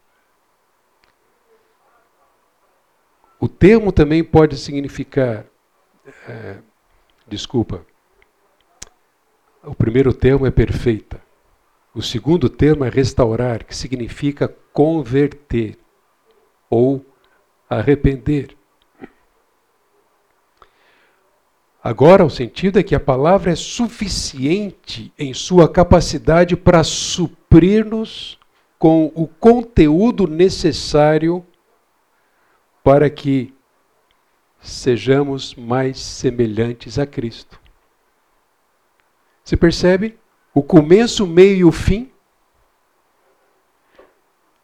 O 3.39 3.47
termo 3.47 3.91
também 3.91 4.23
pode 4.23 4.57
significar. 4.57 5.45
É, 6.27 6.57
desculpa. 7.27 7.85
O 9.63 9.73
primeiro 9.73 10.13
termo 10.13 10.45
é 10.45 10.51
perfeita. 10.51 11.21
O 11.93 12.01
segundo 12.01 12.49
termo 12.49 12.85
é 12.85 12.89
restaurar, 12.89 13.63
que 13.63 13.75
significa 13.75 14.47
converter 14.71 15.77
ou 16.69 17.05
arrepender. 17.69 18.55
Agora, 21.83 22.23
o 22.23 22.29
sentido 22.29 22.79
é 22.79 22.83
que 22.83 22.95
a 22.95 22.99
palavra 22.99 23.51
é 23.51 23.55
suficiente 23.55 25.11
em 25.19 25.33
sua 25.33 25.67
capacidade 25.67 26.55
para 26.55 26.81
suprir-nos 26.81 28.39
com 28.79 29.11
o 29.13 29.27
conteúdo 29.27 30.25
necessário 30.25 31.45
para 32.81 33.09
que 33.09 33.53
sejamos 34.61 35.55
mais 35.55 35.99
semelhantes 35.99 36.97
a 36.97 37.05
Cristo. 37.05 37.59
Você 39.43 39.57
percebe? 39.57 40.17
O 40.53 40.63
começo, 40.63 41.25
o 41.25 41.27
meio 41.27 41.57
e 41.57 41.65
o 41.65 41.71
fim 41.71 42.09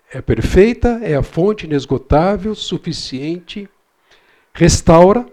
é 0.10 0.22
perfeita, 0.22 1.02
é 1.04 1.16
a 1.16 1.24
fonte 1.24 1.66
inesgotável, 1.66 2.56
suficiente, 2.56 3.70
restaura 4.54 5.26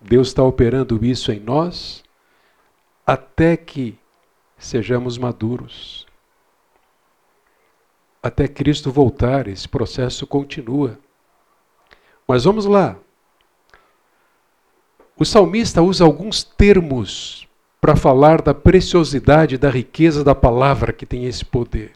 Deus 0.00 0.28
está 0.28 0.42
operando 0.42 1.04
isso 1.04 1.32
em 1.32 1.40
nós 1.40 2.04
até 3.06 3.56
que 3.56 3.98
sejamos 4.58 5.16
maduros. 5.16 6.06
Até 8.22 8.46
Cristo 8.46 8.90
voltar, 8.90 9.48
esse 9.48 9.68
processo 9.68 10.26
continua. 10.26 10.98
Mas 12.26 12.44
vamos 12.44 12.66
lá. 12.66 12.96
O 15.16 15.24
salmista 15.24 15.80
usa 15.82 16.04
alguns 16.04 16.44
termos 16.44 17.48
para 17.80 17.96
falar 17.96 18.42
da 18.42 18.52
preciosidade, 18.52 19.56
da 19.56 19.70
riqueza 19.70 20.22
da 20.22 20.34
palavra 20.34 20.92
que 20.92 21.06
tem 21.06 21.24
esse 21.24 21.44
poder. 21.44 21.92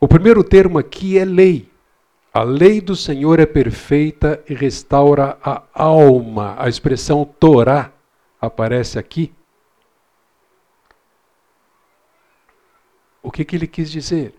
O 0.00 0.08
primeiro 0.08 0.42
termo 0.42 0.78
aqui 0.78 1.18
é 1.18 1.24
lei. 1.24 1.70
A 2.32 2.42
lei 2.42 2.80
do 2.80 2.94
Senhor 2.94 3.40
é 3.40 3.46
perfeita 3.46 4.42
e 4.48 4.54
restaura 4.54 5.38
a 5.42 5.62
alma. 5.72 6.54
A 6.58 6.68
expressão 6.68 7.24
Torá 7.24 7.90
aparece 8.40 8.98
aqui. 8.98 9.32
O 13.22 13.30
que, 13.30 13.44
que 13.44 13.56
ele 13.56 13.66
quis 13.66 13.90
dizer? 13.90 14.34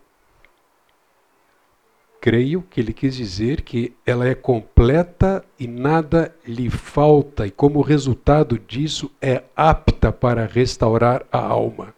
Creio 2.21 2.61
que 2.61 2.79
ele 2.79 2.93
quis 2.93 3.15
dizer 3.15 3.61
que 3.61 3.95
ela 4.05 4.27
é 4.27 4.35
completa 4.35 5.43
e 5.57 5.67
nada 5.67 6.35
lhe 6.45 6.69
falta, 6.69 7.47
e 7.47 7.51
como 7.51 7.81
resultado 7.81 8.59
disso 8.59 9.09
é 9.21 9.43
apta 9.55 10.11
para 10.11 10.45
restaurar 10.45 11.25
a 11.31 11.39
alma. 11.39 11.95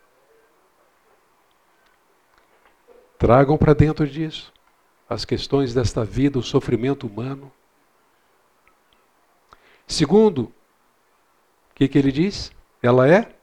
Tragam 3.17 3.57
para 3.57 3.73
dentro 3.73 4.07
disso 4.07 4.50
as 5.11 5.25
questões 5.25 5.73
desta 5.73 6.05
vida, 6.05 6.39
o 6.39 6.43
sofrimento 6.43 7.05
humano. 7.05 7.51
Segundo, 9.85 10.43
o 10.43 10.53
que, 11.75 11.85
que 11.89 11.97
ele 11.97 12.13
diz? 12.13 12.49
Ela 12.81 13.09
é 13.09 13.35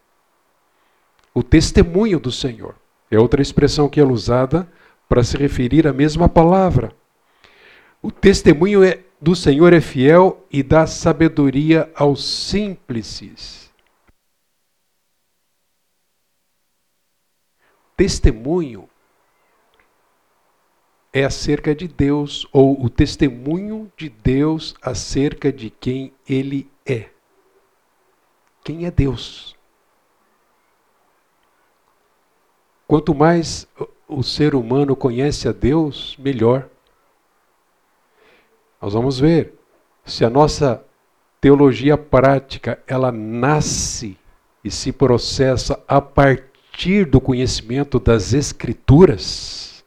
o 1.35 1.43
testemunho 1.43 2.19
do 2.19 2.33
Senhor. 2.33 2.75
É 3.11 3.19
outra 3.19 3.43
expressão 3.43 3.87
que 3.87 4.01
é 4.01 4.05
usada 4.05 4.67
para 5.07 5.23
se 5.23 5.37
referir 5.37 5.87
à 5.87 5.93
mesma 5.93 6.27
palavra. 6.27 6.91
O 8.01 8.11
testemunho 8.11 8.83
é, 8.83 9.01
do 9.21 9.37
Senhor 9.37 9.75
é 9.75 9.81
fiel 9.83 10.43
e 10.51 10.63
dá 10.63 10.87
sabedoria 10.87 11.93
aos 11.95 12.25
simples. 12.25 13.71
Testemunho 17.95 18.89
é 21.13 21.25
acerca 21.25 21.75
de 21.75 21.89
Deus, 21.89 22.47
ou 22.53 22.85
o 22.85 22.91
testemunho 22.91 23.91
de 23.97 24.09
Deus 24.09 24.75
acerca 24.83 25.53
de 25.53 25.71
quem 25.71 26.13
Ele 26.29 26.71
é. 26.85 27.09
Quem 28.63 28.85
é 28.85 28.91
Deus? 28.91 29.57
Quanto 32.87 33.15
mais 33.15 33.67
o 34.09 34.23
ser 34.23 34.55
humano 34.55 34.97
conhece 34.97 35.47
a 35.49 35.53
Deus, 35.53 36.17
melhor. 36.19 36.69
Nós 38.81 38.95
vamos 38.95 39.19
ver 39.19 39.55
se 40.05 40.25
a 40.25 40.31
nossa 40.31 40.83
teologia 41.41 41.99
prática 41.99 42.83
ela 42.87 43.13
nasce 43.13 44.17
e 44.65 44.71
se 44.71 44.93
processa 44.93 45.83
a 45.87 46.01
partir 46.01 47.05
do 47.05 47.21
conhecimento 47.21 47.99
das 48.01 48.33
escrituras, 48.33 49.78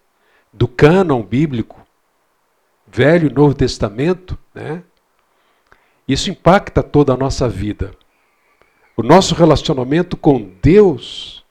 do 0.51 0.67
cânon 0.67 1.23
bíblico, 1.23 1.79
Velho 2.87 3.29
e 3.29 3.33
Novo 3.33 3.53
Testamento, 3.53 4.37
né? 4.53 4.83
Isso 6.07 6.29
impacta 6.29 6.83
toda 6.83 7.13
a 7.13 7.17
nossa 7.17 7.47
vida. 7.47 7.95
O 8.97 9.03
nosso 9.03 9.33
relacionamento 9.33 10.17
com 10.17 10.53
Deus, 10.61 11.45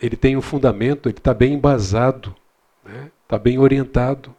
ele 0.00 0.16
tem 0.16 0.36
um 0.36 0.42
fundamento, 0.42 1.08
ele 1.08 1.18
está 1.18 1.34
bem 1.34 1.54
embasado, 1.54 2.36
está 2.84 2.84
né? 2.84 3.10
Tá 3.26 3.38
bem 3.38 3.58
orientado. 3.58 4.34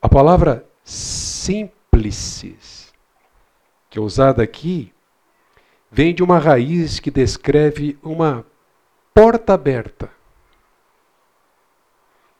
A 0.00 0.08
palavra 0.08 0.66
simplices, 0.82 2.92
que 3.90 3.98
é 3.98 4.02
usada 4.02 4.42
aqui, 4.42 4.92
vem 5.90 6.14
de 6.14 6.22
uma 6.22 6.38
raiz 6.38 6.98
que 6.98 7.10
descreve 7.10 7.98
uma 8.02 8.46
porta 9.14 9.54
aberta. 9.54 10.10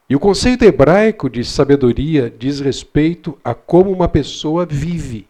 E 0.09 0.17
o 0.17 0.21
conceito 0.21 0.65
hebraico 0.65 1.31
de 1.31 1.45
sabedoria 1.45 2.31
diz 2.31 2.61
respeito 2.61 3.39
a 3.43 3.55
como 3.55 3.91
uma 3.91 4.09
pessoa 4.09 4.67
vive. 4.67 5.29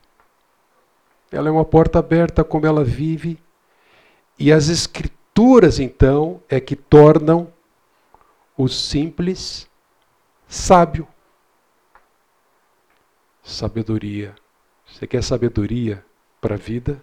Ela 1.30 1.49
é 1.49 1.53
uma 1.53 1.64
porta 1.64 1.99
aberta 1.99 2.43
como 2.43 2.66
ela 2.66 2.82
vive. 2.82 3.38
E 4.38 4.53
as 4.53 4.68
escrituras, 4.68 5.78
então, 5.78 6.43
é 6.49 6.59
que 6.59 6.74
tornam 6.74 7.53
o 8.57 8.68
simples 8.68 9.68
sábio. 10.49 11.07
Sabedoria. 13.43 14.34
Você 14.84 15.07
quer 15.07 15.22
sabedoria 15.22 16.05
para 16.40 16.57
a 16.57 16.59
vida? 16.59 17.01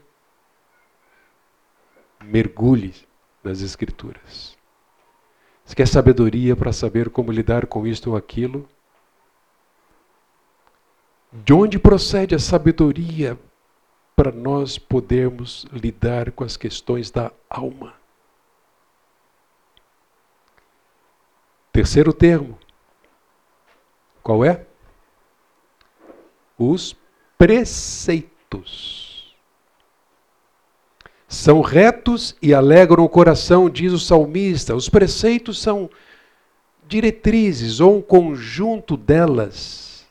Mergulhe 2.22 3.09
nas 3.44 3.62
escrituras. 3.62 4.58
Você 5.66 5.76
quer 5.76 5.88
sabedoria 5.88 6.56
para 6.56 6.74
saber 6.74 7.10
como 7.10 7.32
lidar 7.32 7.68
com 7.68 7.86
isto 7.86 8.12
ou 8.12 8.18
aquilo? 8.18 8.68
De 11.32 11.54
onde 11.54 11.78
procede 11.78 12.34
a 12.34 12.40
sabedoria 12.40 13.40
para 14.16 14.32
nós 14.32 14.80
podermos 14.80 15.66
lidar 15.72 16.32
com 16.32 16.44
as 16.44 16.58
questões 16.58 17.12
da 17.12 17.32
alma? 17.50 17.94
Terceiro 21.72 22.12
termo. 22.12 22.58
Qual 24.24 24.44
é? 24.44 24.66
Os 26.58 26.96
preceitos 27.38 29.09
são 31.30 31.62
retos 31.62 32.36
e 32.42 32.56
alegram 32.56 33.04
o 33.04 33.10
coração, 33.10 33.70
diz 33.70 33.94
o 33.94 34.00
salmista. 34.00 34.76
Os 34.76 34.90
preceitos 34.90 35.62
são 35.62 35.88
diretrizes 36.88 37.80
ou 37.80 37.98
um 37.98 38.02
conjunto 38.02 38.98
delas, 38.98 40.08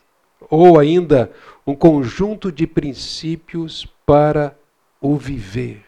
ou 0.49 0.79
ainda 0.79 1.29
um 1.67 1.75
conjunto 1.75 2.49
de 2.49 2.65
princípios 2.65 3.85
para 4.05 4.57
o 5.01 5.17
viver. 5.17 5.83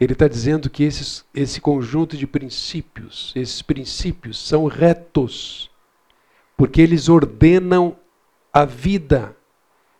Ele 0.00 0.14
está 0.14 0.26
dizendo 0.26 0.68
que 0.68 0.82
esses, 0.82 1.24
esse 1.32 1.60
conjunto 1.60 2.16
de 2.16 2.26
princípios, 2.26 3.32
esses 3.36 3.62
princípios 3.62 4.36
são 4.36 4.66
retos, 4.66 5.70
porque 6.56 6.80
eles 6.80 7.08
ordenam 7.08 7.96
a 8.52 8.64
vida 8.64 9.36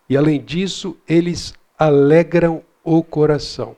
e, 0.08 0.16
além 0.16 0.42
disso, 0.42 0.96
eles 1.06 1.54
alegram 1.78 2.64
o 2.92 3.04
coração. 3.04 3.76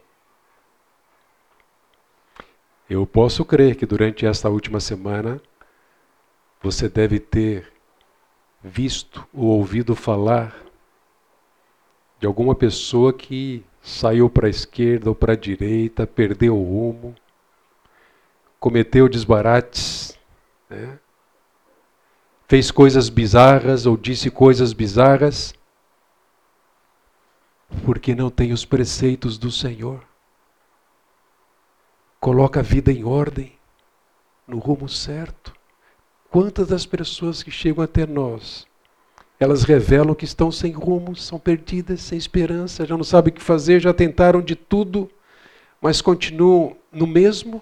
Eu 2.89 3.07
posso 3.07 3.45
crer 3.45 3.77
que 3.77 3.85
durante 3.85 4.25
esta 4.25 4.49
última 4.49 4.81
semana 4.81 5.39
você 6.63 6.89
deve 6.89 7.21
ter 7.21 7.71
visto 8.65 9.29
ou 9.31 9.49
ouvido 9.49 9.95
falar 9.95 10.57
de 12.19 12.27
alguma 12.27 12.55
pessoa 12.55 13.13
que 13.13 13.63
saiu 13.83 14.31
para 14.31 14.47
a 14.47 14.51
esquerda 14.51 15.11
ou 15.11 15.15
para 15.15 15.35
a 15.35 15.37
direita, 15.37 16.07
perdeu 16.07 16.57
o 16.57 16.65
rumo, 16.65 17.15
cometeu 18.59 19.11
desbarates, 19.11 20.19
né? 20.71 20.99
fez 22.49 22.71
coisas 22.71 23.11
bizarras 23.11 23.85
ou 23.85 23.95
disse 23.95 24.31
coisas 24.31 24.73
bizarras 24.73 25.53
porque 27.85 28.15
não 28.15 28.31
tem 28.31 28.53
os 28.53 28.65
preceitos 28.65 29.39
do 29.39 29.51
Senhor. 29.51 30.03
Coloca 32.21 32.61
a 32.61 32.63
vida 32.63 32.93
em 32.93 33.05
ordem, 33.05 33.53
no 34.47 34.59
rumo 34.59 34.89
certo. 34.89 35.53
Quantas 36.31 36.69
das 36.69 36.87
pessoas 36.87 37.43
que 37.43 37.51
chegam 37.51 37.83
até 37.83 38.07
nós, 38.07 38.67
elas 39.39 39.65
revelam 39.65 40.15
que 40.15 40.25
estão 40.25 40.53
sem 40.53 40.73
rumo, 40.73 41.17
são 41.17 41.39
perdidas, 41.39 42.01
sem 42.01 42.17
esperança, 42.17 42.87
já 42.87 42.97
não 42.97 43.03
sabem 43.03 43.33
o 43.33 43.35
que 43.35 43.43
fazer, 43.43 43.81
já 43.81 43.93
tentaram 43.93 44.41
de 44.41 44.55
tudo, 44.55 45.11
mas 45.81 46.01
continuam 46.01 46.77
no 46.93 47.09
mesmo? 47.09 47.61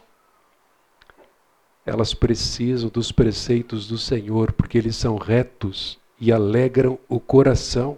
Elas 1.86 2.12
precisam 2.12 2.90
dos 2.90 3.10
preceitos 3.10 3.88
do 3.88 3.96
Senhor, 3.96 4.52
porque 4.52 4.76
eles 4.76 4.94
são 4.94 5.16
retos 5.16 5.98
e 6.20 6.30
alegram 6.30 6.98
o 7.08 7.18
coração. 7.18 7.96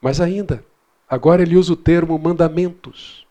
Mas 0.00 0.20
ainda, 0.20 0.64
agora 1.08 1.42
ele 1.42 1.56
usa 1.56 1.72
o 1.72 1.76
termo 1.76 2.18
mandamentos. 2.18 3.26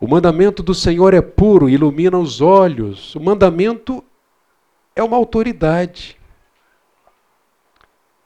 O 0.00 0.06
mandamento 0.06 0.62
do 0.62 0.74
Senhor 0.74 1.12
é 1.14 1.20
puro, 1.20 1.68
ilumina 1.68 2.18
os 2.18 2.40
olhos. 2.40 3.14
O 3.14 3.20
mandamento 3.20 4.04
é 4.94 5.02
uma 5.02 5.16
autoridade. 5.16 6.18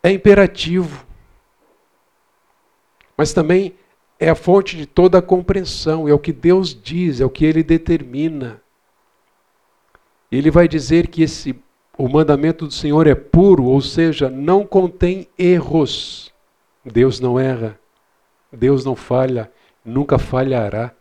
É 0.03 0.11
imperativo. 0.11 1.07
Mas 3.17 3.33
também 3.33 3.75
é 4.19 4.29
a 4.29 4.35
fonte 4.35 4.77
de 4.77 4.87
toda 4.87 5.19
a 5.19 5.23
compreensão, 5.23 6.09
é 6.09 6.15
o 6.15 6.19
que 6.19 6.33
Deus 6.33 6.75
diz, 6.81 7.21
é 7.21 7.25
o 7.25 7.31
que 7.31 7.45
ele 7.45 7.63
determina. 7.63 8.63
Ele 10.31 10.51
vai 10.51 10.69
dizer 10.69 11.09
que 11.09 11.23
esse 11.23 11.61
o 12.03 12.09
mandamento 12.09 12.67
do 12.67 12.73
Senhor 12.73 13.07
é 13.07 13.15
puro, 13.15 13.63
ou 13.63 13.81
seja, 13.81 14.29
não 14.29 14.67
contém 14.67 15.29
erros. 15.39 16.35
Deus 16.85 17.21
não 17.21 17.39
erra, 17.39 17.79
Deus 18.51 18.85
não 18.85 18.97
falha, 18.97 19.53
nunca 19.85 20.19
falhará. 20.19 20.93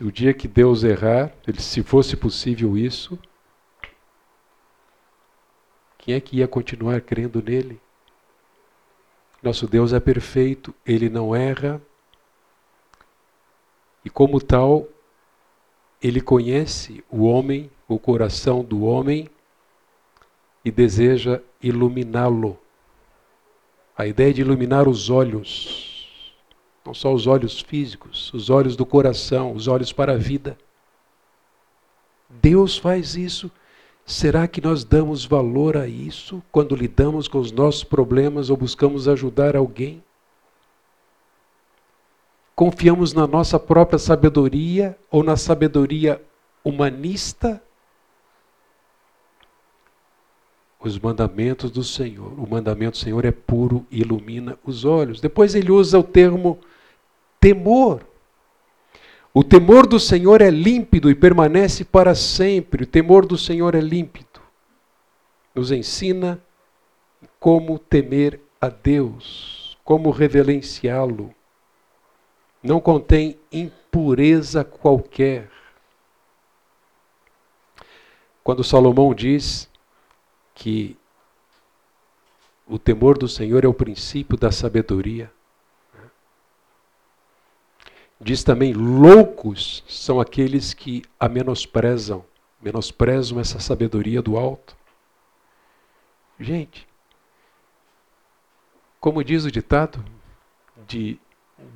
O 0.00 0.12
dia 0.12 0.32
que 0.32 0.46
Deus 0.46 0.84
errar, 0.84 1.32
se 1.58 1.82
fosse 1.82 2.16
possível 2.16 2.78
isso, 2.78 3.18
quem 5.98 6.14
é 6.14 6.20
que 6.20 6.36
ia 6.36 6.46
continuar 6.46 7.00
crendo 7.00 7.42
nele? 7.42 7.80
Nosso 9.42 9.66
Deus 9.66 9.92
é 9.92 9.98
perfeito, 9.98 10.72
ele 10.86 11.08
não 11.08 11.34
erra, 11.34 11.82
e 14.04 14.08
como 14.08 14.40
tal, 14.40 14.86
ele 16.00 16.20
conhece 16.20 17.04
o 17.10 17.24
homem 17.24 17.68
o 17.88 17.98
coração 17.98 18.64
do 18.64 18.82
homem 18.84 19.28
e 20.64 20.70
deseja 20.70 21.40
iluminá-lo. 21.62 22.58
A 23.96 24.06
ideia 24.06 24.34
de 24.34 24.40
iluminar 24.40 24.88
os 24.88 25.08
olhos, 25.08 26.34
não 26.84 26.92
só 26.92 27.14
os 27.14 27.26
olhos 27.26 27.60
físicos, 27.60 28.32
os 28.34 28.50
olhos 28.50 28.76
do 28.76 28.84
coração, 28.84 29.52
os 29.52 29.68
olhos 29.68 29.92
para 29.92 30.12
a 30.14 30.16
vida. 30.16 30.58
Deus 32.28 32.76
faz 32.76 33.14
isso. 33.14 33.50
Será 34.04 34.46
que 34.46 34.60
nós 34.60 34.84
damos 34.84 35.24
valor 35.24 35.76
a 35.76 35.88
isso 35.88 36.42
quando 36.52 36.76
lidamos 36.76 37.26
com 37.26 37.38
os 37.38 37.50
nossos 37.50 37.84
problemas 37.84 38.50
ou 38.50 38.56
buscamos 38.56 39.08
ajudar 39.08 39.56
alguém? 39.56 40.02
Confiamos 42.54 43.12
na 43.12 43.26
nossa 43.26 43.58
própria 43.58 43.98
sabedoria 43.98 44.98
ou 45.10 45.22
na 45.22 45.36
sabedoria 45.36 46.22
humanista 46.64 47.62
os 50.86 50.98
mandamentos 50.98 51.70
do 51.70 51.82
Senhor. 51.82 52.32
O 52.38 52.48
mandamento 52.48 52.98
do 52.98 53.02
Senhor 53.02 53.24
é 53.24 53.30
puro 53.30 53.86
e 53.90 54.00
ilumina 54.00 54.58
os 54.64 54.84
olhos. 54.84 55.20
Depois 55.20 55.54
ele 55.54 55.70
usa 55.70 55.98
o 55.98 56.02
termo 56.02 56.58
temor. 57.40 58.06
O 59.32 59.44
temor 59.44 59.86
do 59.86 60.00
Senhor 60.00 60.40
é 60.40 60.50
límpido 60.50 61.10
e 61.10 61.14
permanece 61.14 61.84
para 61.84 62.14
sempre. 62.14 62.84
O 62.84 62.86
temor 62.86 63.26
do 63.26 63.36
Senhor 63.36 63.74
é 63.74 63.80
límpido. 63.80 64.40
Nos 65.54 65.70
ensina 65.70 66.40
como 67.38 67.78
temer 67.78 68.40
a 68.60 68.68
Deus, 68.68 69.76
como 69.84 70.10
reverenciá-lo. 70.10 71.34
Não 72.62 72.80
contém 72.80 73.38
impureza 73.52 74.64
qualquer. 74.64 75.50
quando 78.46 78.62
Salomão 78.62 79.12
diz 79.12 79.68
que 80.56 80.96
o 82.66 82.78
temor 82.78 83.16
do 83.16 83.28
Senhor 83.28 83.64
é 83.64 83.68
o 83.68 83.74
princípio 83.74 84.36
da 84.36 84.50
sabedoria. 84.50 85.30
Diz 88.18 88.42
também: 88.42 88.72
loucos 88.72 89.84
são 89.86 90.18
aqueles 90.18 90.74
que 90.74 91.04
a 91.20 91.28
menosprezam, 91.28 92.24
menosprezam 92.60 93.38
essa 93.38 93.60
sabedoria 93.60 94.22
do 94.22 94.36
alto. 94.36 94.74
Gente, 96.40 96.88
como 98.98 99.22
diz 99.22 99.44
o 99.44 99.50
ditado, 99.50 100.02
de, 100.88 101.20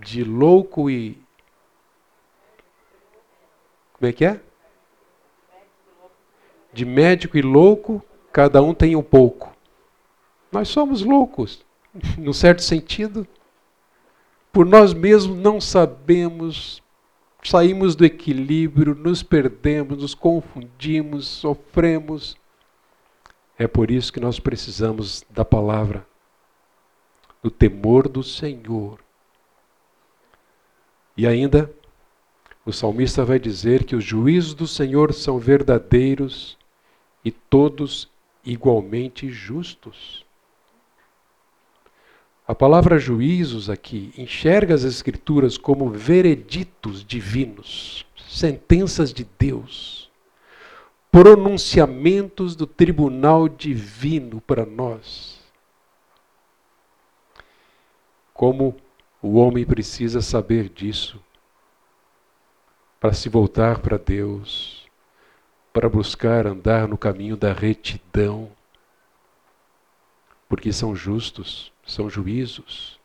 de 0.00 0.24
louco 0.24 0.90
e. 0.90 1.22
Como 3.92 4.08
é 4.08 4.12
que 4.12 4.24
é? 4.24 4.40
De 6.72 6.86
médico 6.86 7.36
e 7.36 7.42
louco, 7.42 8.02
cada 8.32 8.62
um 8.62 8.74
tem 8.74 8.96
um 8.96 9.02
pouco. 9.02 9.54
Nós 10.50 10.68
somos 10.68 11.02
loucos, 11.02 11.64
num 12.18 12.32
certo 12.32 12.62
sentido. 12.62 13.26
Por 14.52 14.66
nós 14.66 14.92
mesmos 14.92 15.36
não 15.36 15.60
sabemos, 15.60 16.82
saímos 17.42 17.94
do 17.94 18.04
equilíbrio, 18.04 18.94
nos 18.94 19.22
perdemos, 19.22 19.98
nos 19.98 20.14
confundimos, 20.14 21.26
sofremos. 21.26 22.36
É 23.56 23.68
por 23.68 23.90
isso 23.90 24.12
que 24.12 24.20
nós 24.20 24.40
precisamos 24.40 25.24
da 25.30 25.44
palavra, 25.44 26.06
do 27.42 27.50
temor 27.50 28.08
do 28.08 28.22
Senhor. 28.22 28.98
E 31.16 31.26
ainda, 31.26 31.72
o 32.64 32.72
salmista 32.72 33.24
vai 33.24 33.38
dizer 33.38 33.84
que 33.84 33.94
os 33.94 34.02
juízos 34.02 34.54
do 34.54 34.66
Senhor 34.66 35.12
são 35.12 35.38
verdadeiros 35.38 36.58
e 37.24 37.30
todos 37.30 38.10
igualmente 38.44 39.28
justos. 39.30 40.24
A 42.46 42.54
palavra 42.54 42.98
juízos 42.98 43.70
aqui 43.70 44.12
enxerga 44.16 44.74
as 44.74 44.82
Escrituras 44.82 45.56
como 45.56 45.90
vereditos 45.90 47.04
divinos, 47.04 48.04
sentenças 48.28 49.12
de 49.12 49.24
Deus, 49.38 50.10
pronunciamentos 51.12 52.56
do 52.56 52.66
tribunal 52.66 53.48
divino 53.48 54.40
para 54.40 54.66
nós. 54.66 55.40
Como 58.34 58.76
o 59.22 59.36
homem 59.36 59.64
precisa 59.64 60.22
saber 60.22 60.68
disso 60.68 61.22
para 62.98 63.12
se 63.12 63.28
voltar 63.28 63.78
para 63.78 63.96
Deus, 63.96 64.79
para 65.72 65.88
buscar 65.88 66.46
andar 66.46 66.88
no 66.88 66.98
caminho 66.98 67.36
da 67.36 67.52
retidão, 67.52 68.50
porque 70.48 70.72
são 70.72 70.94
justos 70.94 71.70
são 71.90 72.08
juízos. 72.08 72.98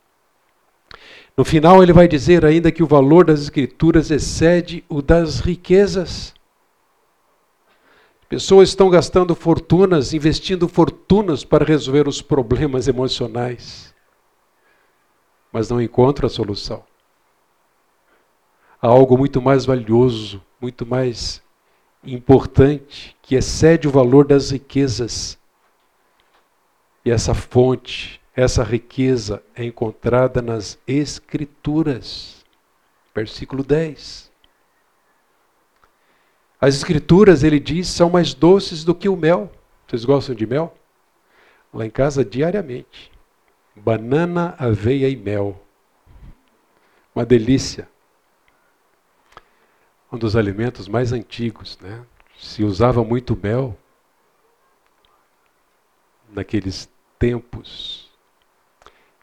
No 1.36 1.44
final, 1.44 1.84
ele 1.84 1.92
vai 1.92 2.08
dizer 2.08 2.46
ainda 2.46 2.72
que 2.72 2.84
o 2.84 2.88
valor 2.88 3.26
das 3.26 3.42
Escrituras 3.42 4.10
excede 4.10 4.86
o 4.88 5.02
das 5.02 5.40
riquezas. 5.40 6.34
Pessoas 8.30 8.70
estão 8.70 8.90
gastando 8.90 9.36
fortunas, 9.36 10.14
investindo 10.14 10.68
fortunas 10.68 11.44
para 11.44 11.66
resolver 11.66 12.08
os 12.08 12.22
problemas 12.22 12.88
emocionais, 12.88 13.94
mas 15.52 15.70
não 15.70 15.82
encontram 15.82 16.28
a 16.28 16.30
solução. 16.30 16.84
Há 18.82 18.88
algo 18.88 19.18
muito 19.18 19.42
mais 19.42 19.66
valioso, 19.66 20.42
muito 20.62 20.86
mais 20.86 21.42
importante, 22.06 23.16
que 23.22 23.36
excede 23.36 23.88
o 23.88 23.92
valor 23.92 24.26
das 24.26 24.52
riquezas. 24.52 25.38
E 27.04 27.12
essa 27.12 27.34
fonte 27.34 28.22
essa 28.36 28.64
riqueza 28.64 29.42
é 29.56 29.64
encontrada 29.64 30.42
nas 30.42 30.78
Escrituras. 30.86 32.44
Versículo 33.16 33.64
10. 33.64 34.30
As 36.60 36.76
Escrituras, 36.76 37.44
ele 37.44 37.60
diz, 37.60 37.88
são 37.88 38.10
mais 38.10 38.34
doces 38.34 38.84
do 38.84 38.94
que 38.94 39.08
o 39.08 39.16
mel. 39.16 39.50
Vocês 39.88 40.04
gostam 40.04 40.36
de 40.36 40.46
mel? 40.46 40.76
Lá 41.74 41.86
em 41.86 41.90
casa, 41.90 42.26
diariamente. 42.26 43.10
Banana, 43.74 44.54
aveia 44.58 45.08
e 45.08 45.16
mel. 45.16 45.62
Uma 47.14 47.26
delícia. 47.26 47.88
Um 50.12 50.18
dos 50.18 50.36
alimentos 50.36 50.88
mais 50.88 51.12
antigos, 51.12 51.78
né? 51.82 52.06
Se 52.38 52.64
usava 52.64 53.04
muito 53.04 53.38
mel 53.42 53.78
naqueles 56.30 56.90
tempos 57.18 58.06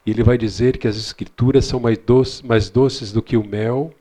e 0.04 0.10
ele 0.10 0.22
vai 0.22 0.36
dizer 0.36 0.78
que 0.78 0.88
as 0.88 0.96
escrituras 0.96 1.64
são 1.64 1.78
mais 1.78 1.96
doces, 1.98 2.42
mais 2.42 2.68
doces 2.68 3.12
do 3.12 3.22
que 3.22 3.36
o 3.36 3.46
mel. 3.46 3.94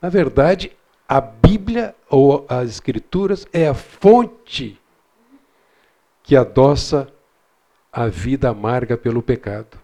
Na 0.00 0.08
verdade, 0.08 0.72
a 1.08 1.20
Bíblia 1.20 1.94
ou 2.08 2.46
as 2.48 2.70
escrituras 2.70 3.46
é 3.52 3.66
a 3.66 3.74
fonte 3.74 4.80
que 6.22 6.36
adoça 6.36 7.12
a 7.92 8.06
vida 8.06 8.48
amarga 8.48 8.96
pelo 8.96 9.20
pecado. 9.20 9.78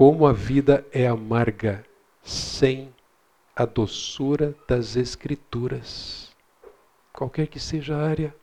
Como 0.00 0.26
a 0.26 0.32
vida 0.32 0.82
é 0.92 1.06
amarga 1.06 1.84
sem 2.22 2.88
a 3.54 3.66
doçura 3.66 4.54
das 4.66 4.96
Escrituras, 4.96 6.30
qualquer 7.12 7.46
que 7.46 7.60
seja 7.60 7.94
a 7.94 8.08
área 8.08 8.34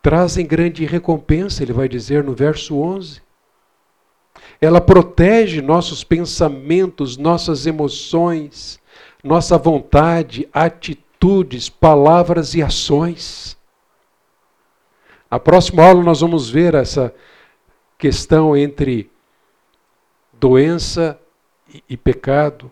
trazem 0.00 0.46
grande 0.46 0.86
recompensa, 0.86 1.62
ele 1.62 1.74
vai 1.74 1.86
dizer 1.86 2.24
no 2.24 2.32
verso 2.32 2.78
11. 2.78 3.20
Ela 4.58 4.80
protege 4.80 5.60
nossos 5.60 6.02
pensamentos, 6.02 7.18
nossas 7.18 7.66
emoções, 7.66 8.80
nossa 9.22 9.58
vontade, 9.58 10.48
atitudes, 10.50 11.68
palavras 11.68 12.54
e 12.54 12.62
ações. 12.62 13.54
Na 15.30 15.38
próxima 15.38 15.84
aula 15.84 16.02
nós 16.02 16.22
vamos 16.22 16.48
ver 16.48 16.74
essa 16.74 17.14
questão 17.98 18.56
entre 18.56 19.10
doença 20.32 21.20
e, 21.88 21.96
pecado. 21.96 22.70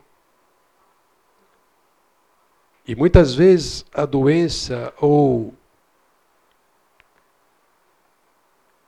E 2.86 2.94
muitas 2.94 3.34
vezes 3.34 3.84
a 3.92 4.06
doença 4.06 4.94
ou 5.00 5.52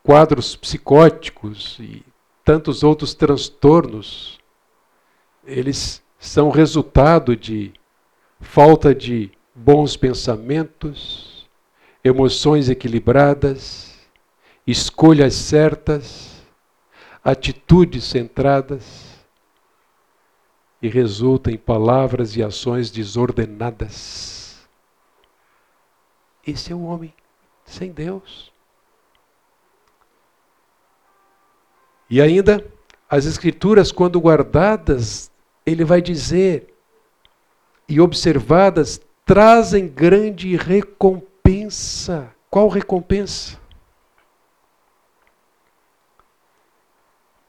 quadros 0.02 0.54
psicóticos 0.54 1.76
e 1.80 2.04
tantos 2.44 2.82
outros 2.82 3.12
transtornos, 3.12 4.38
eles 5.44 6.02
são 6.18 6.50
resultado 6.50 7.36
de 7.36 7.74
falta 8.40 8.94
de 8.94 9.30
bons 9.54 9.96
pensamentos, 9.96 11.48
emoções 12.02 12.70
equilibradas, 12.70 13.98
escolhas 14.66 15.34
certas, 15.34 16.27
atitudes 17.22 18.04
centradas 18.04 19.18
e 20.80 20.88
resulta 20.88 21.50
em 21.50 21.58
palavras 21.58 22.36
e 22.36 22.42
ações 22.42 22.90
desordenadas. 22.90 24.68
Esse 26.46 26.72
é 26.72 26.74
o 26.74 26.82
homem 26.82 27.12
sem 27.64 27.92
Deus. 27.92 28.52
E 32.08 32.22
ainda, 32.22 32.64
as 33.08 33.26
Escrituras, 33.26 33.92
quando 33.92 34.20
guardadas, 34.20 35.30
ele 35.66 35.84
vai 35.84 36.00
dizer, 36.00 36.74
e 37.86 38.00
observadas, 38.00 39.00
trazem 39.26 39.86
grande 39.86 40.56
recompensa. 40.56 42.34
Qual 42.48 42.68
recompensa? 42.68 43.57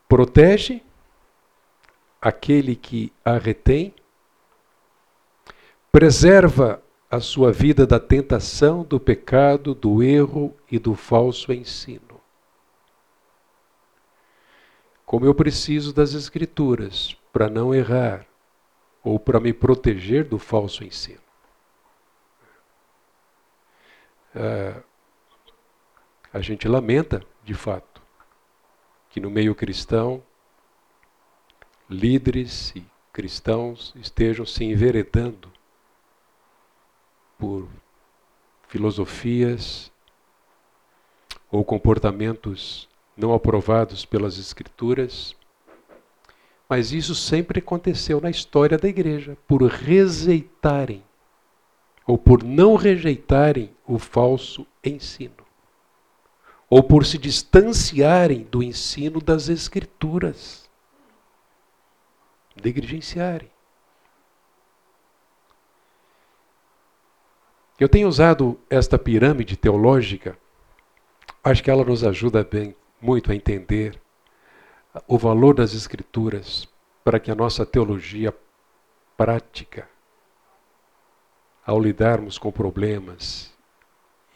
Protege 0.09 0.81
aquele 2.19 2.75
que 2.75 3.13
a 3.23 3.37
retém, 3.37 3.93
preserva 5.91 6.83
a 7.09 7.19
sua 7.19 7.51
vida 7.51 7.85
da 7.85 7.99
tentação, 7.99 8.83
do 8.83 8.99
pecado, 8.99 9.73
do 9.73 10.03
erro 10.03 10.55
e 10.69 10.79
do 10.79 10.95
falso 10.95 11.53
ensino. 11.53 12.19
Como 15.05 15.25
eu 15.25 15.33
preciso 15.33 15.93
das 15.93 16.13
Escrituras 16.13 17.15
para 17.31 17.47
não 17.47 17.73
errar 17.73 18.25
ou 19.03 19.19
para 19.19 19.39
me 19.39 19.53
proteger 19.53 20.27
do 20.27 20.39
falso 20.39 20.83
ensino. 20.83 21.21
É, 24.35 24.75
a 26.31 26.41
gente 26.41 26.67
lamenta, 26.67 27.23
de 27.43 27.53
fato, 27.53 27.98
que 29.09 29.19
no 29.19 29.29
meio 29.29 29.55
cristão, 29.55 30.23
líderes 31.89 32.71
e 32.75 32.85
cristãos 33.11 33.93
estejam 33.95 34.45
se 34.45 34.63
enveredando 34.63 35.51
por 37.37 37.67
filosofias 38.67 39.91
ou 41.51 41.65
comportamentos 41.65 42.87
não 43.17 43.33
aprovados 43.33 44.05
pelas 44.05 44.37
Escrituras. 44.37 45.35
Mas 46.69 46.91
isso 46.91 47.15
sempre 47.15 47.59
aconteceu 47.59 48.21
na 48.21 48.29
história 48.29 48.77
da 48.77 48.87
igreja, 48.87 49.35
por 49.47 49.63
rejeitarem 49.63 51.03
ou 52.05 52.17
por 52.17 52.43
não 52.43 52.75
rejeitarem 52.75 53.71
o 53.85 53.99
falso 53.99 54.65
ensino, 54.83 55.45
ou 56.69 56.83
por 56.83 57.05
se 57.05 57.17
distanciarem 57.17 58.43
do 58.43 58.61
ensino 58.61 59.19
das 59.19 59.49
Escrituras, 59.49 60.69
negligenciarem. 62.61 63.49
Eu 67.79 67.89
tenho 67.89 68.07
usado 68.07 68.59
esta 68.69 68.99
pirâmide 68.99 69.55
teológica, 69.55 70.37
acho 71.43 71.63
que 71.63 71.71
ela 71.71 71.83
nos 71.83 72.03
ajuda 72.03 72.43
bem, 72.43 72.75
muito 73.01 73.31
a 73.31 73.35
entender 73.35 73.99
o 75.07 75.17
valor 75.17 75.55
das 75.55 75.73
Escrituras 75.73 76.67
para 77.03 77.19
que 77.19 77.31
a 77.31 77.35
nossa 77.35 77.65
teologia 77.65 78.35
prática, 79.17 79.89
ao 81.65 81.79
lidarmos 81.79 82.37
com 82.37 82.51
problemas 82.51 83.53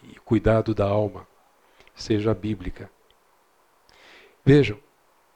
e 0.04 0.16
cuidado 0.20 0.74
da 0.74 0.86
alma, 0.86 1.28
seja 1.96 2.34
bíblica. 2.34 2.90
Vejam, 4.46 4.78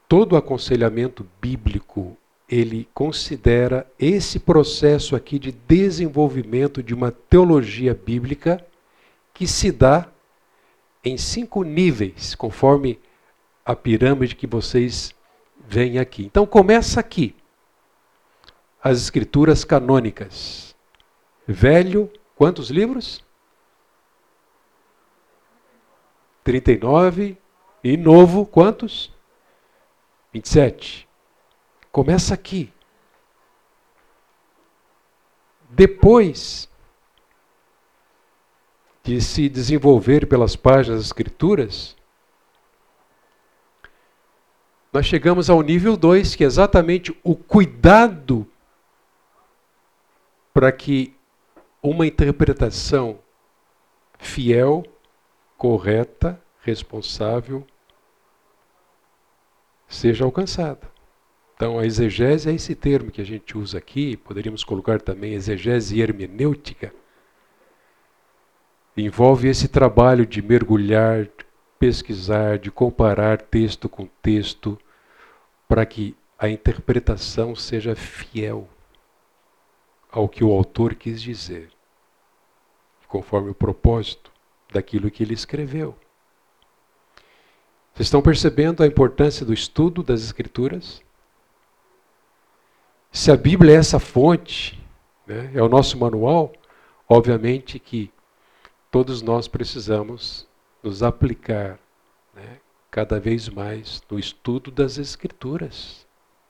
todo 0.07 0.35
aconselhamento 0.35 1.25
bíblico 1.41 2.17
ele 2.49 2.87
considera 2.93 3.89
esse 3.99 4.39
processo 4.39 5.15
aqui 5.15 5.37
de 5.37 5.51
desenvolvimento 5.51 6.81
de 6.81 6.93
uma 6.93 7.11
teologia 7.11 7.93
bíblica 7.93 8.65
que 9.33 9.45
se 9.45 9.71
dá 9.71 10.07
em 11.03 11.17
cinco 11.17 11.63
níveis, 11.63 12.35
conforme 12.35 12.99
a 13.65 13.75
pirâmide 13.75 14.35
que 14.35 14.47
vocês 14.47 15.13
veem 15.67 15.99
aqui. 15.99 16.25
Então 16.25 16.45
começa 16.45 16.99
aqui. 16.99 17.35
As 18.81 18.97
escrituras 19.01 19.65
canônicas. 19.65 20.75
Velho, 21.45 22.09
quantos 22.35 22.69
livros? 22.69 23.23
39 26.47 27.37
e 27.83 27.97
novo, 27.97 28.45
quantos? 28.45 29.13
27. 30.31 31.05
Começa 31.91 32.33
aqui. 32.33 32.71
Depois 35.69 36.69
de 39.03 39.19
se 39.19 39.49
desenvolver 39.49 40.25
pelas 40.25 40.55
páginas 40.55 40.99
das 40.99 41.07
Escrituras, 41.07 41.97
nós 44.93 45.05
chegamos 45.05 45.49
ao 45.49 45.61
nível 45.61 45.97
2, 45.97 46.33
que 46.33 46.45
é 46.45 46.47
exatamente 46.47 47.13
o 47.25 47.35
cuidado 47.35 48.47
para 50.53 50.71
que 50.71 51.13
uma 51.83 52.07
interpretação 52.07 53.19
fiel, 54.17 54.85
correta, 55.57 56.41
responsável 56.61 57.65
seja 59.87 60.25
alcançada. 60.25 60.91
Então, 61.55 61.79
a 61.79 61.85
exegese 61.85 62.49
é 62.49 62.53
esse 62.53 62.75
termo 62.75 63.09
que 63.09 63.21
a 63.21 63.25
gente 63.25 63.57
usa 63.57 63.79
aqui, 63.79 64.15
poderíamos 64.15 64.63
colocar 64.63 65.01
também 65.01 65.33
exegese 65.33 65.99
hermenêutica. 65.99 66.93
Envolve 68.95 69.47
esse 69.47 69.67
trabalho 69.67 70.25
de 70.25 70.41
mergulhar, 70.41 71.23
de 71.23 71.45
pesquisar, 71.79 72.59
de 72.59 72.69
comparar 72.69 73.41
texto 73.41 73.89
com 73.89 74.05
texto, 74.21 74.77
para 75.67 75.85
que 75.85 76.15
a 76.37 76.47
interpretação 76.47 77.55
seja 77.55 77.95
fiel 77.95 78.69
ao 80.11 80.29
que 80.29 80.43
o 80.43 80.51
autor 80.51 80.93
quis 80.93 81.21
dizer, 81.21 81.69
conforme 83.07 83.49
o 83.49 83.55
propósito 83.55 84.31
daquilo 84.77 85.09
que 85.09 85.23
ele 85.23 85.33
escreveu. 85.33 85.95
Vocês 87.93 88.05
estão 88.05 88.21
percebendo 88.21 88.83
a 88.83 88.87
importância 88.87 89.43
do 89.43 89.51
estudo 89.51 90.03
das 90.03 90.21
Escrituras? 90.21 91.01
Se 93.11 93.31
a 93.31 93.35
Bíblia 93.35 93.73
é 93.73 93.77
essa 93.77 93.99
fonte, 93.99 94.79
né, 95.25 95.49
é 95.55 95.63
o 95.63 95.67
nosso 95.67 95.97
manual, 95.97 96.53
obviamente 97.09 97.79
que 97.79 98.11
todos 98.91 99.23
nós 99.23 99.47
precisamos 99.47 100.47
nos 100.83 101.01
aplicar 101.01 101.79
né, 102.35 102.59
cada 102.91 103.19
vez 103.19 103.49
mais 103.49 104.03
no 104.07 104.19
estudo 104.19 104.69
das 104.69 104.99
Escrituras 104.99 106.05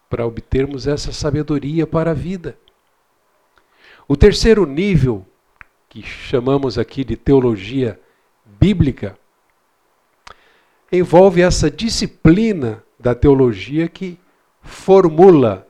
para 0.09 0.25
obtermos 0.25 0.85
essa 0.85 1.13
sabedoria 1.13 1.87
para 1.87 2.11
a 2.11 2.13
vida. 2.13 2.57
O 4.05 4.17
terceiro 4.17 4.65
nível, 4.65 5.25
que 5.87 6.01
chamamos 6.01 6.77
aqui 6.77 7.05
de 7.05 7.15
teologia 7.15 7.97
bíblica, 8.59 9.17
envolve 10.91 11.41
essa 11.41 11.69
disciplina 11.69 12.83
da 12.99 13.13
teologia 13.13 13.87
que 13.87 14.19
formula 14.61 15.67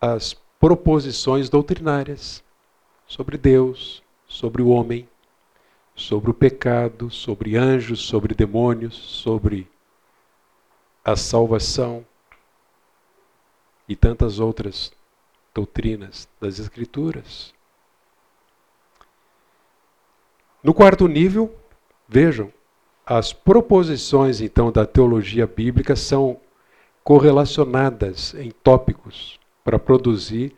as 0.00 0.34
proposições 0.58 1.48
doutrinárias 1.48 2.42
sobre 3.06 3.36
Deus, 3.36 4.02
sobre 4.26 4.62
o 4.62 4.68
homem, 4.68 5.08
sobre 5.94 6.30
o 6.30 6.34
pecado, 6.34 7.10
sobre 7.10 7.56
anjos, 7.56 8.00
sobre 8.00 8.34
demônios, 8.34 8.94
sobre 8.96 9.68
a 11.04 11.16
salvação 11.16 12.04
e 13.88 13.94
tantas 13.94 14.38
outras 14.38 14.92
doutrinas 15.54 16.28
das 16.40 16.58
Escrituras. 16.58 17.52
No 20.62 20.72
quarto 20.72 21.06
nível, 21.06 21.54
vejam, 22.08 22.52
as 23.06 23.32
proposições 23.32 24.40
então 24.40 24.72
da 24.72 24.86
teologia 24.86 25.46
bíblica 25.46 25.94
são 25.94 26.38
correlacionadas 27.02 28.34
em 28.34 28.50
tópicos 28.50 29.38
para 29.62 29.78
produzir 29.78 30.54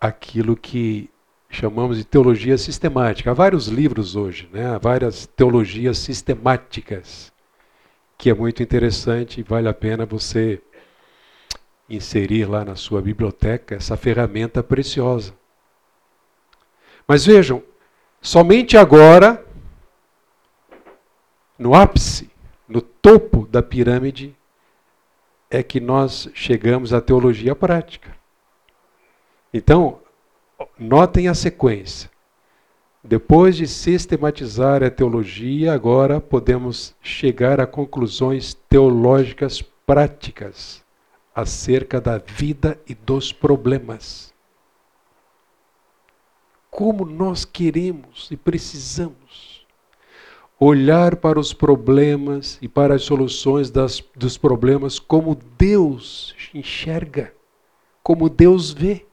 aquilo 0.00 0.56
que 0.56 1.10
chamamos 1.48 1.96
de 1.96 2.04
teologia 2.04 2.58
sistemática. 2.58 3.30
Há 3.30 3.34
vários 3.34 3.66
livros 3.66 4.14
hoje, 4.14 4.48
né? 4.52 4.66
há 4.66 4.78
várias 4.78 5.26
teologias 5.26 5.98
sistemáticas, 5.98 7.32
que 8.18 8.30
é 8.30 8.34
muito 8.34 8.62
interessante 8.62 9.40
e 9.40 9.42
vale 9.42 9.68
a 9.68 9.74
pena 9.74 10.06
você 10.06 10.60
inserir 11.88 12.48
lá 12.48 12.64
na 12.64 12.74
sua 12.74 13.00
biblioteca 13.00 13.76
essa 13.76 13.96
ferramenta 13.96 14.62
preciosa. 14.62 15.32
Mas 17.06 17.24
vejam, 17.24 17.62
somente 18.20 18.76
agora, 18.76 19.45
no 21.58 21.74
ápice, 21.74 22.30
no 22.68 22.80
topo 22.80 23.46
da 23.46 23.62
pirâmide, 23.62 24.36
é 25.50 25.62
que 25.62 25.80
nós 25.80 26.28
chegamos 26.34 26.92
à 26.92 27.00
teologia 27.00 27.54
prática. 27.54 28.16
Então, 29.52 30.00
notem 30.78 31.28
a 31.28 31.34
sequência. 31.34 32.10
Depois 33.02 33.56
de 33.56 33.68
sistematizar 33.68 34.82
a 34.82 34.90
teologia, 34.90 35.72
agora 35.72 36.20
podemos 36.20 36.94
chegar 37.00 37.60
a 37.60 37.66
conclusões 37.66 38.54
teológicas 38.68 39.62
práticas 39.62 40.84
acerca 41.32 42.00
da 42.00 42.18
vida 42.18 42.80
e 42.86 42.94
dos 42.94 43.32
problemas. 43.32 44.34
Como 46.68 47.04
nós 47.04 47.44
queremos 47.44 48.28
e 48.30 48.36
precisamos 48.36 49.25
olhar 50.58 51.16
para 51.16 51.38
os 51.38 51.52
problemas 51.52 52.58
e 52.62 52.68
para 52.68 52.94
as 52.94 53.02
soluções 53.02 53.70
das, 53.70 54.02
dos 54.14 54.38
problemas 54.38 54.98
como 54.98 55.38
Deus 55.58 56.34
enxerga, 56.54 57.34
como 58.02 58.28
Deus 58.28 58.72
vê. 58.72 59.04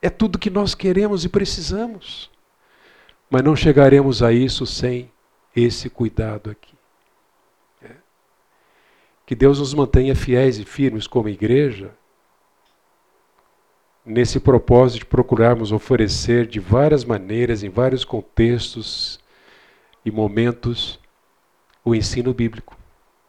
É 0.00 0.08
tudo 0.08 0.38
que 0.38 0.50
nós 0.50 0.74
queremos 0.74 1.24
e 1.24 1.28
precisamos. 1.28 2.30
Mas 3.30 3.42
não 3.42 3.54
chegaremos 3.54 4.22
a 4.22 4.32
isso 4.32 4.66
sem 4.66 5.10
esse 5.54 5.88
cuidado 5.88 6.50
aqui. 6.50 6.74
É. 7.82 7.92
Que 9.24 9.34
Deus 9.34 9.58
nos 9.58 9.74
mantenha 9.74 10.16
fiéis 10.16 10.58
e 10.58 10.64
firmes 10.64 11.06
como 11.06 11.28
igreja, 11.28 11.94
nesse 14.04 14.40
propósito 14.40 15.00
de 15.00 15.06
procurarmos 15.06 15.70
oferecer 15.72 16.46
de 16.46 16.58
várias 16.58 17.04
maneiras, 17.04 17.62
em 17.62 17.68
vários 17.68 18.04
contextos, 18.04 19.21
e 20.04 20.10
momentos 20.10 20.98
o 21.84 21.94
ensino 21.94 22.32
bíblico. 22.32 22.76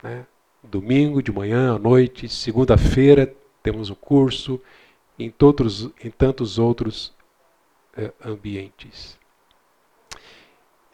Né? 0.02 0.26
Domingo, 0.64 1.22
de 1.22 1.32
manhã, 1.32 1.76
à 1.76 1.80
noite, 1.80 2.30
segunda-feira 2.30 3.34
temos 3.62 3.90
o 3.90 3.96
curso 3.96 4.60
em, 5.18 5.30
todos, 5.30 5.90
em 6.04 6.10
tantos 6.10 6.58
outros 6.58 7.14
eh, 7.96 8.12
ambientes. 8.24 9.18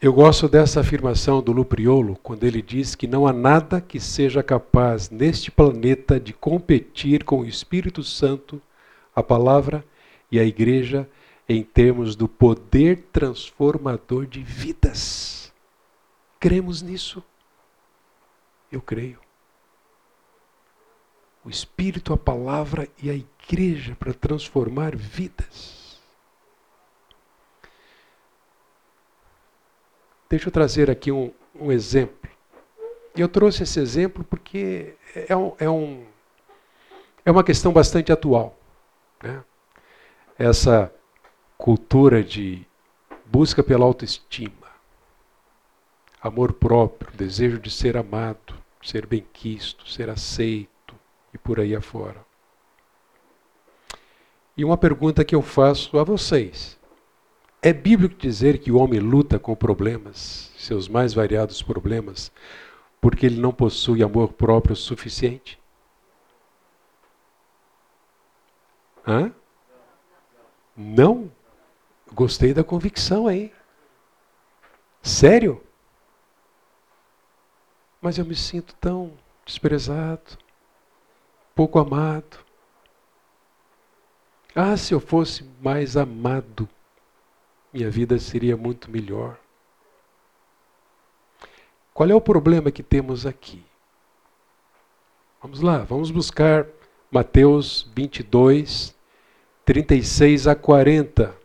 Eu 0.01 0.13
gosto 0.13 0.47
dessa 0.47 0.80
afirmação 0.80 1.41
do 1.41 1.51
Lupriolo, 1.51 2.17
quando 2.23 2.45
ele 2.45 2.61
diz 2.61 2.95
que 2.95 3.05
não 3.05 3.27
há 3.27 3.34
nada 3.34 3.82
que 3.82 3.99
seja 3.99 4.41
capaz 4.41 5.09
neste 5.09 5.51
planeta 5.51 6.17
de 6.17 6.32
competir 6.32 7.25
com 7.25 7.41
o 7.41 7.45
Espírito 7.45 8.01
Santo, 8.01 8.61
a 9.13 9.21
palavra 9.21 9.84
e 10.32 10.39
a 10.39 10.43
igreja 10.43 11.05
em 11.49 11.63
termos 11.63 12.15
do 12.15 12.30
poder 12.30 13.07
transformador 13.11 14.25
de 14.25 14.41
vidas. 14.41 15.49
Cremos 16.40 16.82
nisso? 16.82 17.24
Eu 18.72 18.82
creio. 18.82 19.20
O 21.44 21.50
Espírito, 21.50 22.14
a 22.14 22.18
palavra 22.18 22.88
e 23.02 23.10
a 23.10 23.14
igreja 23.14 23.96
para 23.96 24.14
transformar 24.14 24.96
vidas. 24.96 26.00
Deixa 30.30 30.48
eu 30.48 30.52
trazer 30.52 30.92
aqui 30.92 31.12
um, 31.12 31.34
um 31.56 31.72
exemplo. 31.72 32.30
E 33.16 33.22
eu 33.22 33.28
trouxe 33.28 33.64
esse 33.64 33.80
exemplo 33.80 34.24
porque 34.24 34.96
é, 35.28 35.36
um, 35.36 35.54
é, 35.58 35.70
um, 35.70 36.06
é 37.26 37.32
uma 37.32 37.44
questão 37.44 37.74
bastante 37.74 38.12
atual. 38.12 38.56
Né? 39.24 39.44
Essa 40.38 40.94
cultura 41.58 42.24
de 42.24 42.66
busca 43.26 43.64
pela 43.64 43.86
autoestima, 43.86 44.59
amor 46.22 46.53
próprio, 46.53 47.11
desejo 47.15 47.59
de 47.59 47.72
ser 47.72 47.97
amado, 47.97 48.55
ser 48.82 49.05
benquisto, 49.05 49.89
ser 49.89 50.09
aceito 50.09 50.95
e 51.34 51.38
por 51.38 51.59
aí 51.59 51.76
afora. 51.76 52.26
E 54.55 54.65
uma 54.65 54.78
pergunta 54.78 55.24
que 55.24 55.36
eu 55.36 55.41
faço 55.41 55.97
a 55.97 56.03
vocês: 56.03 56.78
é 57.61 57.72
bíblico 57.72 58.15
dizer 58.15 58.59
que 58.59 58.72
o 58.72 58.78
homem 58.78 58.99
luta 58.99 59.39
com 59.39 59.55
problemas, 59.55 60.51
seus 60.57 60.88
mais 60.88 61.13
variados 61.13 61.61
problemas, 61.61 62.32
porque 62.99 63.26
ele 63.26 63.39
não 63.39 63.53
possui 63.53 64.03
amor 64.03 64.34
próprio 64.34 64.76
suficiente? 64.76 65.57
Hã? 69.07 69.34
Não? 70.76 71.32
Gostei 72.13 72.53
da 72.53 72.63
convicção 72.63 73.28
aí. 73.28 73.51
Sério? 75.01 75.63
Mas 78.02 78.18
eu 78.18 78.26
me 78.26 78.36
sinto 78.36 78.74
tão 78.76 79.12
desprezado, 79.45 80.38
pouco 81.56 81.80
amado. 81.80 82.38
Ah, 84.56 84.76
se 84.78 84.93
eu 84.93 85.00
fosse 85.00 85.43
mais 85.62 85.97
amado 85.97 86.68
minha 87.72 87.89
vida 87.89 88.18
seria 88.18 88.58
muito 88.58 88.89
melhor. 88.89 89.38
Qual 91.93 92.10
é 92.10 92.16
o 92.16 92.22
problema 92.22 92.72
que 92.72 92.82
temos 92.82 93.26
aqui? 93.26 93.64
Vamos 95.41 95.62
lá, 95.62 95.80
vamos 95.80 96.12
buscar 96.12 96.66
Mateus 97.12 97.89
22, 97.95 98.95
36 99.64 100.47
a 100.47 100.56
40. 100.56 101.36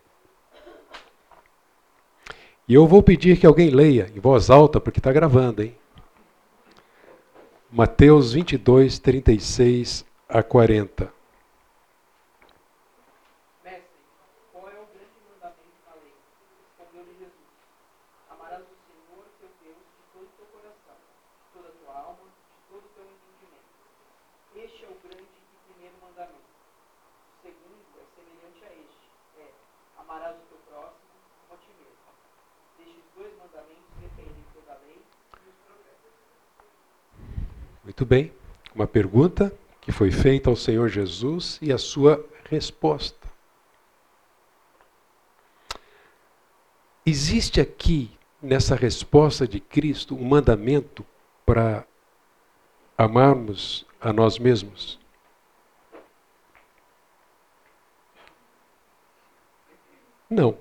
E 2.66 2.74
eu 2.74 2.86
vou 2.86 3.02
pedir 3.02 3.38
que 3.38 3.46
alguém 3.46 3.70
leia 3.70 4.10
em 4.14 4.20
voz 4.20 4.48
alta, 4.48 4.80
porque 4.80 4.98
está 4.98 5.12
gravando, 5.12 5.62
hein? 5.62 5.76
Mateus 7.76 8.30
22, 8.30 9.00
36 9.00 10.06
a 10.28 10.44
40. 10.44 11.13
Muito 37.94 38.06
bem. 38.06 38.32
Uma 38.74 38.88
pergunta 38.88 39.56
que 39.80 39.92
foi 39.92 40.10
feita 40.10 40.50
ao 40.50 40.56
Senhor 40.56 40.88
Jesus 40.88 41.60
e 41.62 41.72
a 41.72 41.78
sua 41.78 42.26
resposta. 42.50 43.28
Existe 47.06 47.60
aqui, 47.60 48.10
nessa 48.42 48.74
resposta 48.74 49.46
de 49.46 49.60
Cristo, 49.60 50.16
um 50.16 50.24
mandamento 50.24 51.06
para 51.46 51.86
amarmos 52.98 53.86
a 54.00 54.12
nós 54.12 54.40
mesmos? 54.40 54.98
Não. 60.28 60.58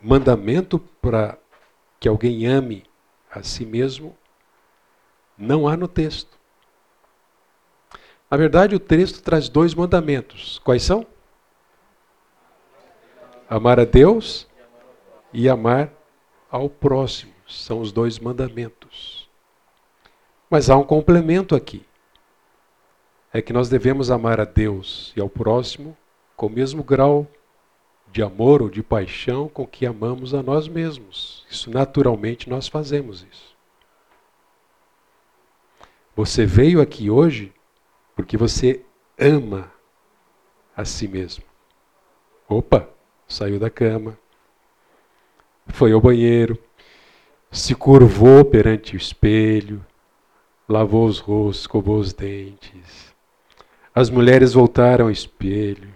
Mandamento 0.00 0.78
para 0.78 1.36
que 1.98 2.06
alguém 2.06 2.46
ame 2.46 2.84
a 3.28 3.42
si 3.42 3.66
mesmo 3.66 4.16
não 5.38 5.68
há 5.68 5.76
no 5.76 5.86
texto. 5.86 6.36
Na 8.30 8.36
verdade, 8.36 8.74
o 8.74 8.80
texto 8.80 9.22
traz 9.22 9.48
dois 9.48 9.74
mandamentos. 9.74 10.58
Quais 10.58 10.82
são? 10.82 11.06
Amar 13.48 13.80
a 13.80 13.84
Deus 13.84 14.46
e 15.32 15.48
amar 15.48 15.90
ao 16.50 16.68
próximo. 16.68 17.32
São 17.46 17.80
os 17.80 17.92
dois 17.92 18.18
mandamentos. 18.18 19.28
Mas 20.50 20.68
há 20.68 20.76
um 20.76 20.84
complemento 20.84 21.54
aqui. 21.54 21.86
É 23.32 23.40
que 23.40 23.52
nós 23.52 23.68
devemos 23.68 24.10
amar 24.10 24.40
a 24.40 24.44
Deus 24.44 25.12
e 25.16 25.20
ao 25.20 25.28
próximo 25.28 25.96
com 26.36 26.46
o 26.46 26.50
mesmo 26.50 26.82
grau 26.82 27.26
de 28.10 28.22
amor 28.22 28.62
ou 28.62 28.70
de 28.70 28.82
paixão 28.82 29.48
com 29.48 29.66
que 29.66 29.86
amamos 29.86 30.34
a 30.34 30.42
nós 30.42 30.68
mesmos. 30.68 31.46
Isso 31.50 31.70
naturalmente 31.70 32.48
nós 32.48 32.68
fazemos 32.68 33.26
isso. 33.30 33.57
Você 36.18 36.44
veio 36.44 36.80
aqui 36.80 37.08
hoje 37.08 37.52
porque 38.16 38.36
você 38.36 38.80
ama 39.16 39.70
a 40.76 40.84
si 40.84 41.06
mesmo. 41.06 41.44
Opa, 42.48 42.88
saiu 43.28 43.56
da 43.56 43.70
cama, 43.70 44.18
foi 45.68 45.92
ao 45.92 46.00
banheiro, 46.00 46.58
se 47.52 47.72
curvou 47.72 48.44
perante 48.44 48.96
o 48.96 48.96
espelho, 48.96 49.86
lavou 50.68 51.06
os 51.06 51.20
rostos, 51.20 51.60
escovou 51.60 52.00
os 52.00 52.12
dentes. 52.12 53.14
As 53.94 54.10
mulheres 54.10 54.54
voltaram 54.54 55.04
ao 55.04 55.12
espelho. 55.12 55.94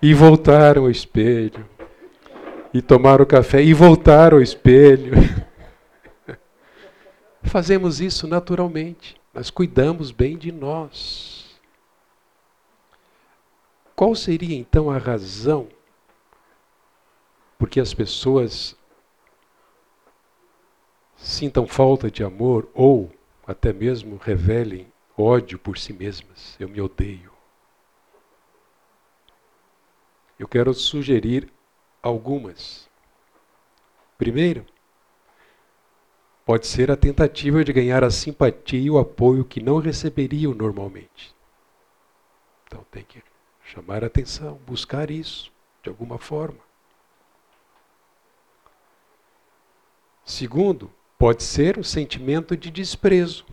E 0.00 0.14
voltaram 0.14 0.84
ao 0.84 0.90
espelho. 0.90 1.68
E 2.72 2.80
tomaram 2.80 3.26
café 3.26 3.62
e 3.62 3.74
voltaram 3.74 4.38
ao 4.38 4.42
espelho. 4.42 5.12
Fazemos 7.48 8.00
isso 8.00 8.26
naturalmente. 8.26 9.18
Nós 9.32 9.50
cuidamos 9.50 10.10
bem 10.10 10.36
de 10.36 10.52
nós. 10.52 11.58
Qual 13.96 14.14
seria 14.14 14.56
então 14.56 14.90
a 14.90 14.98
razão 14.98 15.68
porque 17.58 17.80
as 17.80 17.92
pessoas 17.92 18.76
sintam 21.16 21.66
falta 21.66 22.10
de 22.10 22.22
amor 22.22 22.68
ou 22.74 23.10
até 23.46 23.72
mesmo 23.72 24.16
revelem 24.16 24.92
ódio 25.16 25.58
por 25.58 25.78
si 25.78 25.92
mesmas? 25.92 26.54
Eu 26.60 26.68
me 26.68 26.80
odeio. 26.80 27.32
Eu 30.38 30.46
quero 30.46 30.72
sugerir 30.74 31.50
algumas. 32.02 32.88
Primeiro, 34.16 34.64
pode 36.48 36.66
ser 36.66 36.90
a 36.90 36.96
tentativa 36.96 37.62
de 37.62 37.74
ganhar 37.74 38.02
a 38.02 38.10
simpatia 38.10 38.80
e 38.80 38.88
o 38.88 38.98
apoio 38.98 39.44
que 39.44 39.62
não 39.62 39.76
receberiam 39.76 40.54
normalmente. 40.54 41.36
Então 42.64 42.82
tem 42.90 43.04
que 43.04 43.22
chamar 43.62 44.02
a 44.02 44.06
atenção, 44.06 44.54
buscar 44.66 45.10
isso 45.10 45.52
de 45.82 45.90
alguma 45.90 46.16
forma. 46.16 46.56
Segundo, 50.24 50.90
pode 51.18 51.42
ser 51.42 51.76
o 51.76 51.84
sentimento 51.84 52.56
de 52.56 52.70
desprezo, 52.70 53.44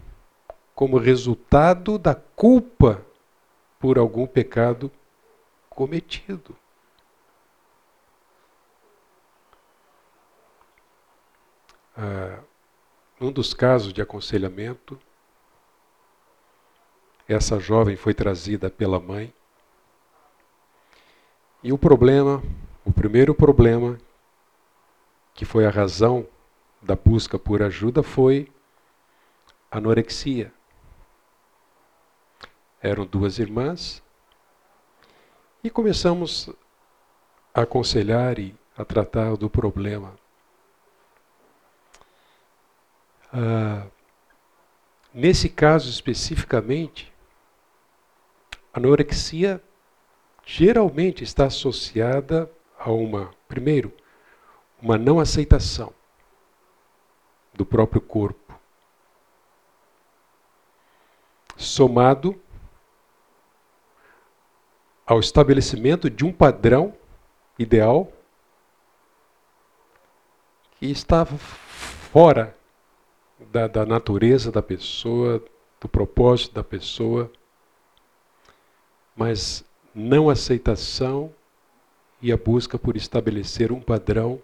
como 0.74 0.98
resultado 0.98 1.98
da 1.98 2.16
culpa 2.16 3.06
por 3.78 3.98
algum 3.98 4.26
pecado 4.26 4.90
cometido. 5.70 6.56
Ah, 11.98 12.40
num 13.20 13.32
dos 13.32 13.54
casos 13.54 13.94
de 13.94 14.02
aconselhamento, 14.02 15.00
essa 17.28 17.60
jovem 17.60 17.96
foi 17.96 18.14
trazida 18.14 18.70
pela 18.70 19.00
mãe. 19.00 19.34
E 21.64 21.74
o 21.74 21.78
problema, 21.78 22.44
o 22.84 22.92
primeiro 22.92 23.34
problema, 23.34 23.98
que 25.34 25.46
foi 25.46 25.66
a 25.66 25.72
razão 25.72 26.28
da 26.82 26.96
busca 26.96 27.40
por 27.40 27.64
ajuda, 27.64 28.04
foi 28.04 28.52
anorexia. 29.72 30.54
Eram 32.82 33.06
duas 33.06 33.40
irmãs 33.40 34.04
e 35.64 35.70
começamos 35.70 36.50
a 37.52 37.62
aconselhar 37.62 38.38
e 38.38 38.56
a 38.78 38.86
tratar 38.86 39.36
do 39.36 39.50
problema. 39.50 40.14
Ah, 43.38 43.86
nesse 45.14 45.50
caso 45.50 45.90
especificamente, 45.90 47.14
a 48.74 48.80
anorexia 48.80 49.62
geralmente 50.46 51.22
está 51.22 51.48
associada 51.48 52.50
a 52.80 52.90
uma, 52.90 53.34
primeiro, 53.46 53.92
uma 54.82 54.98
não 54.98 55.20
aceitação 55.20 55.94
do 57.54 57.66
próprio 57.66 58.00
corpo, 58.00 58.58
somado 61.58 62.42
ao 65.06 65.20
estabelecimento 65.20 66.10
de 66.10 66.24
um 66.24 66.32
padrão 66.32 66.96
ideal 67.60 68.10
que 70.80 70.86
estava 70.86 71.38
fora 71.38 72.55
da, 73.56 73.68
da 73.68 73.86
natureza 73.86 74.52
da 74.52 74.62
pessoa, 74.62 75.42
do 75.80 75.88
propósito 75.88 76.54
da 76.56 76.64
pessoa, 76.64 77.32
mas 79.16 79.64
não 79.94 80.30
aceitação 80.30 81.34
e 82.22 82.34
a 82.34 82.38
busca 82.38 82.78
por 82.78 82.98
estabelecer 82.98 83.72
um 83.72 83.80
padrão. 83.80 84.42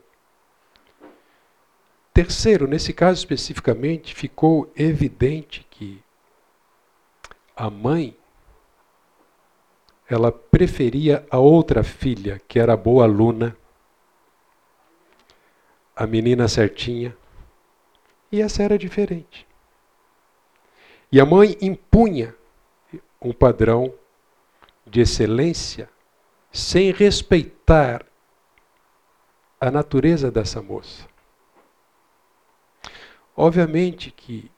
Terceiro, 2.13 2.65
nesse 2.67 2.93
caso 2.93 3.19
especificamente, 3.19 4.15
ficou 4.15 4.71
evidente 4.77 5.67
que 5.69 6.01
a 7.53 7.69
mãe 7.69 8.15
ela 10.07 10.31
preferia 10.31 11.25
a 11.29 11.38
outra 11.38 11.83
filha, 11.83 12.41
que 12.47 12.59
era 12.59 12.77
boa 12.77 13.03
aluna, 13.03 13.57
a 15.93 16.07
menina 16.07 16.47
certinha, 16.47 17.15
e 18.31 18.41
essa 18.41 18.63
era 18.63 18.77
diferente. 18.77 19.47
E 21.11 21.19
a 21.19 21.25
mãe 21.25 21.57
impunha 21.61 22.33
um 23.21 23.33
padrão 23.33 23.93
de 24.85 25.01
excelência 25.01 25.89
sem 26.51 26.91
respeitar 26.91 28.05
a 29.59 29.69
natureza 29.69 30.31
dessa 30.31 30.61
moça. 30.61 31.07
Obviamente 33.35 34.11
que 34.11 34.51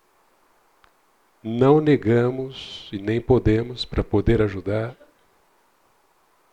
não 1.43 1.81
negamos 1.81 2.89
e 2.91 2.97
nem 2.97 3.19
podemos, 3.19 3.83
para 3.83 4.03
poder 4.03 4.41
ajudar, 4.41 4.95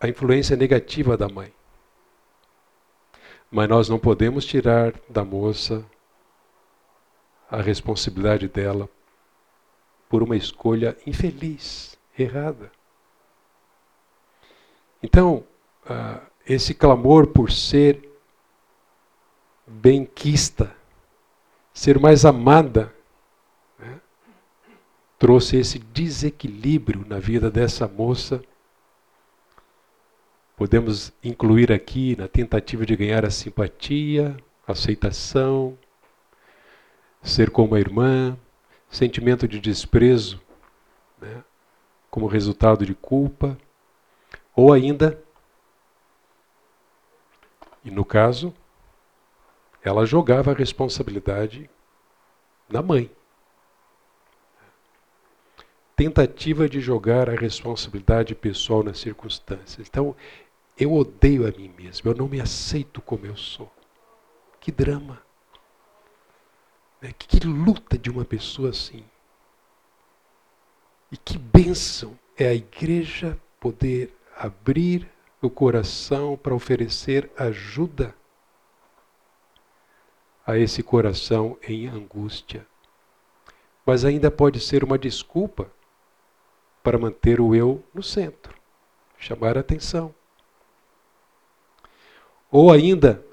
a 0.00 0.08
influência 0.08 0.56
negativa 0.56 1.16
da 1.16 1.28
mãe. 1.28 1.52
Mas 3.50 3.68
nós 3.68 3.88
não 3.88 3.98
podemos 3.98 4.44
tirar 4.44 4.94
da 5.08 5.24
moça 5.24 5.84
a 7.50 7.60
responsabilidade 7.60 8.48
dela 8.48 8.88
por 10.08 10.22
uma 10.22 10.36
escolha 10.36 10.96
infeliz, 11.06 11.98
errada. 12.18 12.70
Então, 15.02 15.44
uh, 15.84 16.20
esse 16.46 16.74
clamor 16.74 17.28
por 17.28 17.50
ser 17.50 18.08
benquista, 19.66 20.74
ser 21.72 21.98
mais 21.98 22.24
amada, 22.24 22.94
né, 23.78 24.00
trouxe 25.18 25.56
esse 25.56 25.78
desequilíbrio 25.78 27.04
na 27.08 27.18
vida 27.18 27.50
dessa 27.50 27.86
moça 27.88 28.42
Podemos 30.60 31.10
incluir 31.24 31.72
aqui 31.72 32.14
na 32.18 32.28
tentativa 32.28 32.84
de 32.84 32.94
ganhar 32.94 33.24
a 33.24 33.30
simpatia, 33.30 34.36
aceitação, 34.68 35.78
ser 37.22 37.50
como 37.50 37.74
a 37.74 37.80
irmã, 37.80 38.36
sentimento 38.90 39.46
de 39.46 39.60
desprezo, 39.60 40.40
né, 41.20 41.44
como 42.10 42.26
resultado 42.26 42.84
de 42.84 42.94
culpa, 42.94 43.56
ou 44.54 44.72
ainda, 44.72 45.22
e 47.84 47.90
no 47.90 48.04
caso, 48.04 48.52
ela 49.82 50.04
jogava 50.04 50.50
a 50.50 50.54
responsabilidade 50.54 51.70
na 52.68 52.82
mãe. 52.82 53.10
Tentativa 55.96 56.68
de 56.68 56.80
jogar 56.80 57.28
a 57.28 57.34
responsabilidade 57.34 58.34
pessoal 58.34 58.82
nas 58.82 58.98
circunstâncias. 58.98 59.86
Então, 59.86 60.16
eu 60.78 60.94
odeio 60.94 61.46
a 61.46 61.50
mim 61.50 61.72
mesmo, 61.76 62.10
eu 62.10 62.14
não 62.14 62.26
me 62.26 62.40
aceito 62.40 63.02
como 63.02 63.26
eu 63.26 63.36
sou. 63.36 63.70
Que 64.58 64.72
drama. 64.72 65.22
Né? 67.00 67.12
Que, 67.18 67.26
que 67.26 67.46
luta 67.46 67.96
de 67.96 68.10
uma 68.10 68.24
pessoa 68.24 68.70
assim. 68.70 69.04
E 71.10 71.16
que 71.16 71.38
bênção 71.38 72.18
é 72.36 72.48
a 72.48 72.54
igreja 72.54 73.38
poder 73.58 74.14
abrir 74.36 75.10
o 75.42 75.50
coração 75.50 76.36
para 76.36 76.54
oferecer 76.54 77.30
ajuda 77.36 78.14
a 80.46 80.58
esse 80.58 80.82
coração 80.82 81.58
em 81.62 81.86
angústia. 81.86 82.66
Mas 83.84 84.04
ainda 84.04 84.30
pode 84.30 84.60
ser 84.60 84.84
uma 84.84 84.98
desculpa 84.98 85.70
para 86.82 86.98
manter 86.98 87.40
o 87.40 87.54
eu 87.54 87.84
no 87.92 88.02
centro, 88.02 88.54
chamar 89.18 89.56
a 89.56 89.60
atenção. 89.60 90.14
Ou 92.50 92.72
ainda, 92.72 93.24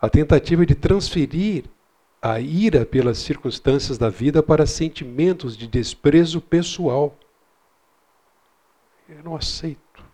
a 0.00 0.08
tentativa 0.08 0.64
de 0.64 0.74
transferir 0.74 1.64
a 2.22 2.38
ira 2.38 2.84
pelas 2.84 3.18
circunstâncias 3.18 3.96
da 3.96 4.10
vida 4.10 4.42
para 4.42 4.66
sentimentos 4.66 5.56
de 5.56 5.66
desprezo 5.66 6.40
pessoal. 6.40 7.16
Eu 9.08 9.22
não 9.24 9.34
aceito. 9.34 10.04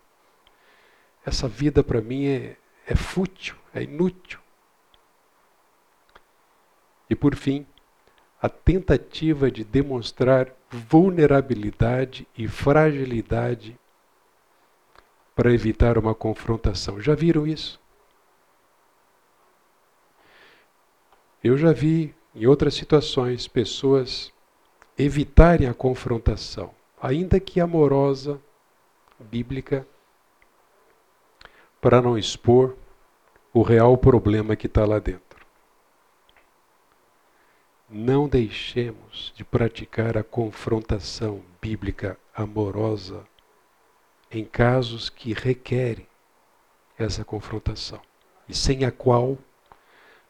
Essa 1.24 1.48
vida 1.48 1.82
para 1.82 2.00
mim 2.00 2.26
é, 2.26 2.56
é 2.86 2.94
fútil, 2.94 3.56
é 3.74 3.82
inútil. 3.82 4.38
E 7.10 7.14
por 7.14 7.34
fim, 7.34 7.66
a 8.40 8.48
tentativa 8.48 9.50
de 9.50 9.64
demonstrar 9.64 10.52
vulnerabilidade 10.70 12.26
e 12.36 12.46
fragilidade 12.46 13.78
para 15.34 15.52
evitar 15.52 15.98
uma 15.98 16.14
confrontação. 16.14 17.00
Já 17.00 17.14
viram 17.14 17.46
isso? 17.46 17.80
Eu 21.46 21.56
já 21.56 21.72
vi 21.72 22.12
em 22.34 22.44
outras 22.44 22.74
situações 22.74 23.46
pessoas 23.46 24.32
evitarem 24.98 25.68
a 25.68 25.72
confrontação, 25.72 26.74
ainda 27.00 27.38
que 27.38 27.60
amorosa, 27.60 28.42
bíblica, 29.20 29.86
para 31.80 32.02
não 32.02 32.18
expor 32.18 32.74
o 33.54 33.62
real 33.62 33.96
problema 33.96 34.56
que 34.56 34.66
está 34.66 34.84
lá 34.84 34.98
dentro. 34.98 35.46
Não 37.88 38.26
deixemos 38.26 39.32
de 39.36 39.44
praticar 39.44 40.18
a 40.18 40.24
confrontação 40.24 41.44
bíblica 41.62 42.18
amorosa 42.34 43.24
em 44.32 44.44
casos 44.44 45.08
que 45.08 45.32
requerem 45.32 46.08
essa 46.98 47.24
confrontação 47.24 48.00
e 48.48 48.52
sem 48.52 48.84
a 48.84 48.90
qual 48.90 49.38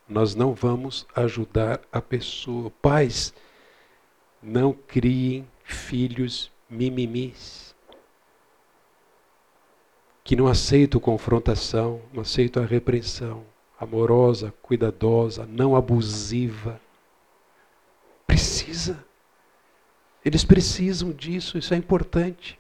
nós 0.09 0.35
não 0.35 0.55
vamos 0.55 1.07
ajudar 1.15 1.81
a 1.91 2.01
pessoa. 2.01 2.70
Pais, 2.83 3.35
não 4.43 4.73
criem 4.73 5.49
filhos 5.65 6.51
mimimis 6.69 7.66
que 10.27 10.35
não 10.35 10.49
aceitam 10.49 11.01
confrontação, 11.01 12.03
não 12.12 12.23
aceitam 12.23 12.61
a 12.61 12.66
repreensão, 12.66 13.45
amorosa, 13.78 14.53
cuidadosa, 14.61 15.47
não 15.47 15.77
abusiva. 15.77 16.81
Precisa. 18.27 19.05
Eles 20.24 20.45
precisam 20.45 21.12
disso, 21.12 21.57
isso 21.57 21.73
é 21.73 21.77
importante. 21.77 22.59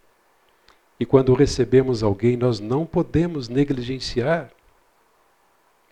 E 1.00 1.04
quando 1.04 1.34
recebemos 1.34 2.04
alguém, 2.04 2.36
nós 2.36 2.60
não 2.60 2.86
podemos 2.86 3.48
negligenciar 3.48 4.52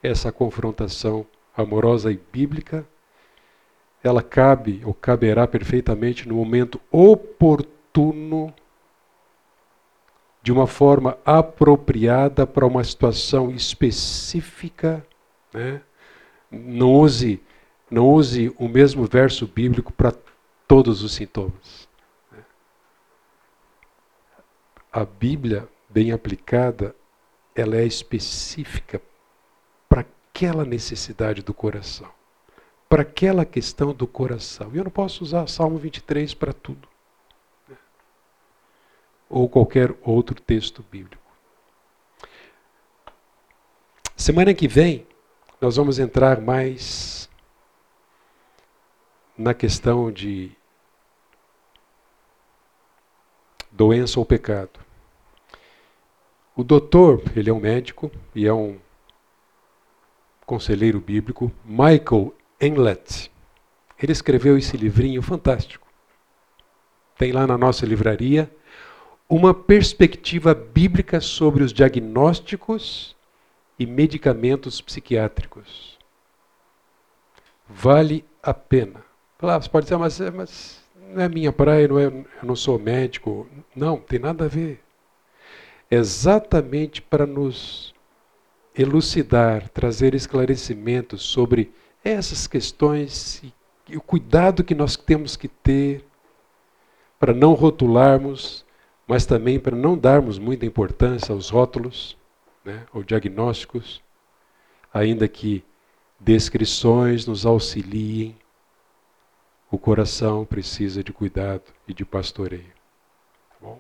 essa 0.01 0.31
confrontação 0.31 1.27
amorosa 1.57 2.11
e 2.11 2.21
bíblica. 2.33 2.87
Ela 4.03 4.23
cabe 4.23 4.83
ou 4.85 4.93
caberá 4.93 5.47
perfeitamente 5.47 6.29
no 6.29 6.35
momento 6.35 6.81
oportuno 6.91 8.53
de 10.43 10.53
uma 10.53 10.67
forma 10.67 11.17
apropriada 11.25 12.47
para 12.47 12.67
uma 12.67 12.85
situação 12.85 13.51
específica. 13.51 15.07
Né? 15.53 15.81
Não, 16.51 16.93
use, 16.93 17.41
não 17.91 18.11
use 18.11 18.55
o 18.59 18.69
mesmo 18.69 19.07
verso 19.07 19.47
bíblico 19.47 19.91
para 19.91 20.13
todos 20.69 21.03
os 21.03 21.15
sintomas. 21.15 21.89
Né? 22.31 22.45
A 24.93 25.05
Bíblia, 25.05 25.67
bem 25.89 26.13
aplicada, 26.13 26.95
ela 27.55 27.77
é 27.77 27.87
específica 27.87 29.01
aquela 30.35 30.65
necessidade 30.65 31.43
do 31.43 31.55
coração, 31.55 32.11
para 32.89 33.03
aquela 33.03 33.45
questão 33.45 33.95
do 33.95 34.05
coração. 34.05 34.69
E 34.75 34.79
eu 34.79 34.85
não 34.85 34.91
posso 34.91 35.23
usar 35.23 35.47
Salmo 35.47 35.79
23 35.79 36.35
para 36.35 36.53
tudo 36.53 36.89
ou 39.31 39.49
qualquer 39.49 39.95
outro 40.03 40.41
texto 40.41 40.85
bíblico. 40.91 41.23
Semana 44.17 44.53
que 44.53 44.67
vem, 44.67 45.07
nós 45.61 45.77
vamos 45.77 46.01
entrar 46.01 46.41
mais 46.41 47.29
na 49.39 49.55
questão 49.55 50.11
de 50.11 50.53
doença 53.71 54.19
ou 54.19 54.27
pecado. 54.27 54.81
O 56.57 56.63
doutor, 56.63 57.23
ele 57.35 57.51
é 57.51 57.53
um 57.53 57.61
médico 57.61 58.11
e 58.35 58.47
é 58.47 58.53
um 58.53 58.79
conselheiro 60.47 61.01
bíblico, 61.01 61.51
Michael 61.65 62.35
Englert. 62.61 63.29
Ele 64.01 64.13
escreveu 64.13 64.59
esse 64.59 64.77
livrinho 64.77 65.23
fantástico. 65.23 65.87
Tem 67.17 67.33
lá 67.33 67.47
na 67.47 67.57
nossa 67.57 67.87
livraria 67.87 68.51
uma 69.29 69.55
perspectiva 69.55 70.55
bíblica 70.55 71.21
sobre 71.21 71.63
os 71.63 71.73
diagnósticos 71.73 73.17
e 73.79 73.87
medicamentos 73.87 74.81
psiquiátricos. 74.81 75.99
Vale 77.69 78.25
a 78.43 78.53
pena. 78.53 79.03
Claro, 79.39 79.63
você 79.63 79.71
pode 79.71 79.87
dizer, 79.87 79.97
mas, 79.97 80.21
mas 80.35 80.85
não 81.13 81.23
é 81.23 81.29
minha 81.29 81.53
praia, 81.53 81.89
não 81.89 81.99
é, 81.99 82.07
eu 82.07 82.27
não 82.43 82.57
sou 82.57 82.79
médico. 82.79 83.49
Não, 83.75 83.97
tem 83.97 84.19
nada 84.19 84.45
a 84.45 84.49
ver. 84.49 84.83
Exatamente 85.91 87.01
para 87.01 87.27
nos 87.27 87.94
elucidar, 88.77 89.69
trazer 89.69 90.15
esclarecimentos 90.15 91.23
sobre 91.23 91.73
essas 92.05 92.47
questões 92.47 93.43
e, 93.89 93.97
o 93.97 94.01
cuidado 94.01 94.65
que 94.65 94.75
nós 94.75 94.97
temos 94.97 95.37
que 95.37 95.47
ter 95.47 96.05
para 97.19 97.33
não 97.33 97.53
rotularmos 97.53 98.65
mas 99.07 99.27
também 99.27 99.61
para 99.61 99.77
não 99.77 99.97
darmos 99.97 100.39
muita 100.39 100.65
importância 100.65 101.33
aos 101.33 101.51
rótulos 101.51 102.17
né, 102.65 102.87
ou 102.93 103.03
diagnósticos, 103.03 104.03
ainda 104.93 105.29
que 105.29 105.63
descrições 106.19 107.27
nos 107.27 107.45
auxiliem, 107.45 108.37
o 109.71 109.79
coração 109.79 110.45
precisa 110.45 111.03
de 111.03 111.13
cuidado 111.13 111.65
e 111.87 111.93
de 111.93 112.05
pastoreio. 112.05 112.73
Tá 113.51 113.57
bom? 113.61 113.79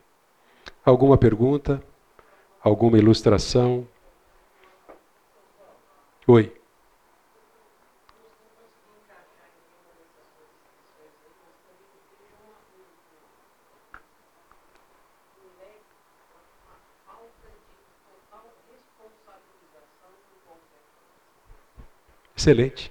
Alguma 0.84 1.16
pergunta? 1.16 1.82
Alguma 2.62 2.98
ilustração? 2.98 3.86
Oi. 6.26 6.52
Excelente. 22.36 22.90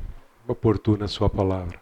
Oportuna 0.51 1.07
sua 1.07 1.29
palavra. 1.29 1.81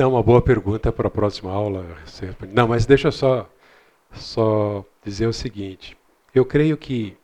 É 0.00 0.06
uma 0.06 0.22
boa 0.22 0.40
pergunta 0.40 0.90
para 0.90 1.08
a 1.08 1.10
próxima 1.10 1.52
aula. 1.52 1.84
Não, 2.54 2.66
mas 2.66 2.86
deixa 2.86 3.10
só, 3.10 3.46
só 4.10 4.82
dizer 5.04 5.26
o 5.26 5.32
seguinte. 5.32 5.94
Eu 6.34 6.42
creio 6.46 6.74
que 6.78 7.18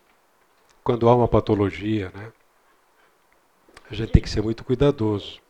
quando 0.85 1.09
há 1.09 1.15
uma 1.15 1.27
patologia, 1.27 2.13
né, 2.15 2.31
a 3.91 3.95
gente 3.95 4.13
tem 4.13 4.21
que 4.21 4.29
ser 4.29 4.43
muito 4.43 4.63
cuidadoso. 4.63 5.41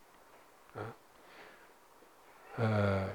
Né? 0.73 0.82
Ah, 2.61 3.09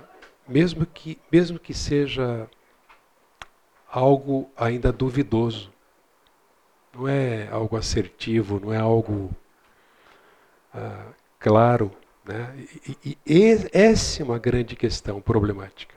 mesmo, 0.45 0.85
que, 0.85 1.17
mesmo 1.31 1.57
que 1.57 1.73
seja 1.73 2.49
algo 3.89 4.51
ainda 4.57 4.91
duvidoso. 4.91 5.71
Não 6.93 7.07
é 7.07 7.47
algo 7.49 7.77
assertivo, 7.77 8.59
não 8.59 8.73
é 8.73 8.77
algo 8.77 9.33
ah, 10.73 11.13
claro. 11.39 11.89
Né? 12.31 12.65
E, 13.03 13.17
e, 13.27 13.69
essa 13.73 14.21
é 14.21 14.25
uma 14.25 14.39
grande 14.39 14.75
questão 14.75 15.19
problemática. 15.19 15.93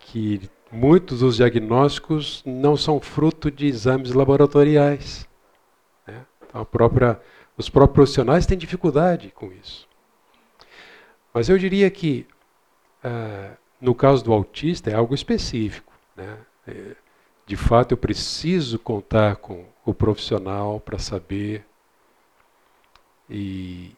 Que 0.00 0.50
muitos 0.70 1.20
dos 1.20 1.36
diagnósticos 1.36 2.42
não 2.44 2.76
são 2.76 3.00
fruto 3.00 3.50
de 3.50 3.66
exames 3.66 4.12
laboratoriais. 4.12 5.26
Né? 6.06 6.26
Então, 6.46 6.64
própria, 6.66 7.18
os 7.56 7.70
próprios 7.70 7.94
profissionais 7.94 8.44
têm 8.44 8.58
dificuldade 8.58 9.30
com 9.30 9.50
isso. 9.50 9.88
Mas 11.32 11.48
eu 11.48 11.56
diria 11.56 11.90
que, 11.90 12.26
ah, 13.02 13.52
no 13.80 13.94
caso 13.94 14.22
do 14.22 14.32
autista, 14.32 14.90
é 14.90 14.94
algo 14.94 15.14
específico. 15.14 15.92
Né? 16.14 16.36
É, 16.66 16.96
de 17.46 17.56
fato, 17.56 17.92
eu 17.92 17.96
preciso 17.96 18.78
contar 18.78 19.36
com 19.36 19.64
o 19.86 19.94
profissional 19.94 20.78
para 20.80 20.98
saber. 20.98 21.64
E, 23.28 23.96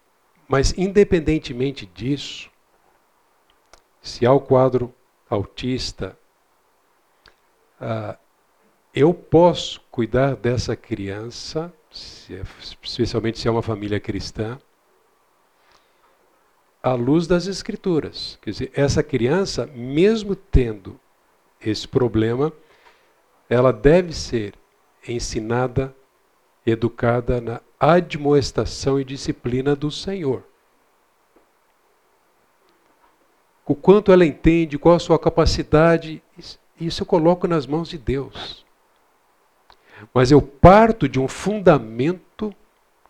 mas, 0.53 0.75
independentemente 0.77 1.87
disso, 1.87 2.51
se 4.03 4.27
há 4.27 4.33
o 4.35 4.39
quadro 4.39 4.95
autista, 5.31 6.15
ah, 7.81 8.19
eu 8.95 9.15
posso 9.15 9.81
cuidar 9.91 10.37
dessa 10.37 10.77
criança, 10.77 11.73
se 11.91 12.35
é, 12.35 12.43
especialmente 12.61 13.39
se 13.39 13.49
é 13.49 13.51
uma 13.51 13.63
família 13.63 13.99
cristã, 13.99 14.59
à 16.83 16.93
luz 16.93 17.27
das 17.27 17.47
Escrituras. 17.47 18.39
Quer 18.43 18.51
dizer, 18.51 18.73
essa 18.75 19.03
criança, 19.03 19.65
mesmo 19.69 20.37
tendo 20.37 21.01
esse 21.63 21.89
problema, 21.89 22.53
ela 23.49 23.73
deve 23.73 24.13
ser 24.13 24.53
ensinada, 25.09 25.97
educada 26.67 27.41
na 27.41 27.59
admoestação 27.83 29.01
e 29.01 29.05
disciplina 29.05 29.75
do 29.75 29.91
Senhor. 29.91 30.45
O 33.67 33.75
quanto 33.75 34.13
ela 34.13 34.25
entende, 34.25 34.79
qual 34.79 34.95
a 34.95 35.01
sua 35.01 35.19
capacidade, 35.19 36.23
isso 36.81 37.03
eu 37.03 37.07
coloco 37.07 37.49
nas 37.49 37.67
mãos 37.67 37.89
de 37.89 37.99
Deus. 37.99 38.65
Mas 40.15 40.31
eu 40.31 40.41
parto 40.41 41.09
de 41.09 41.19
um 41.19 41.27
fundamento 41.27 42.55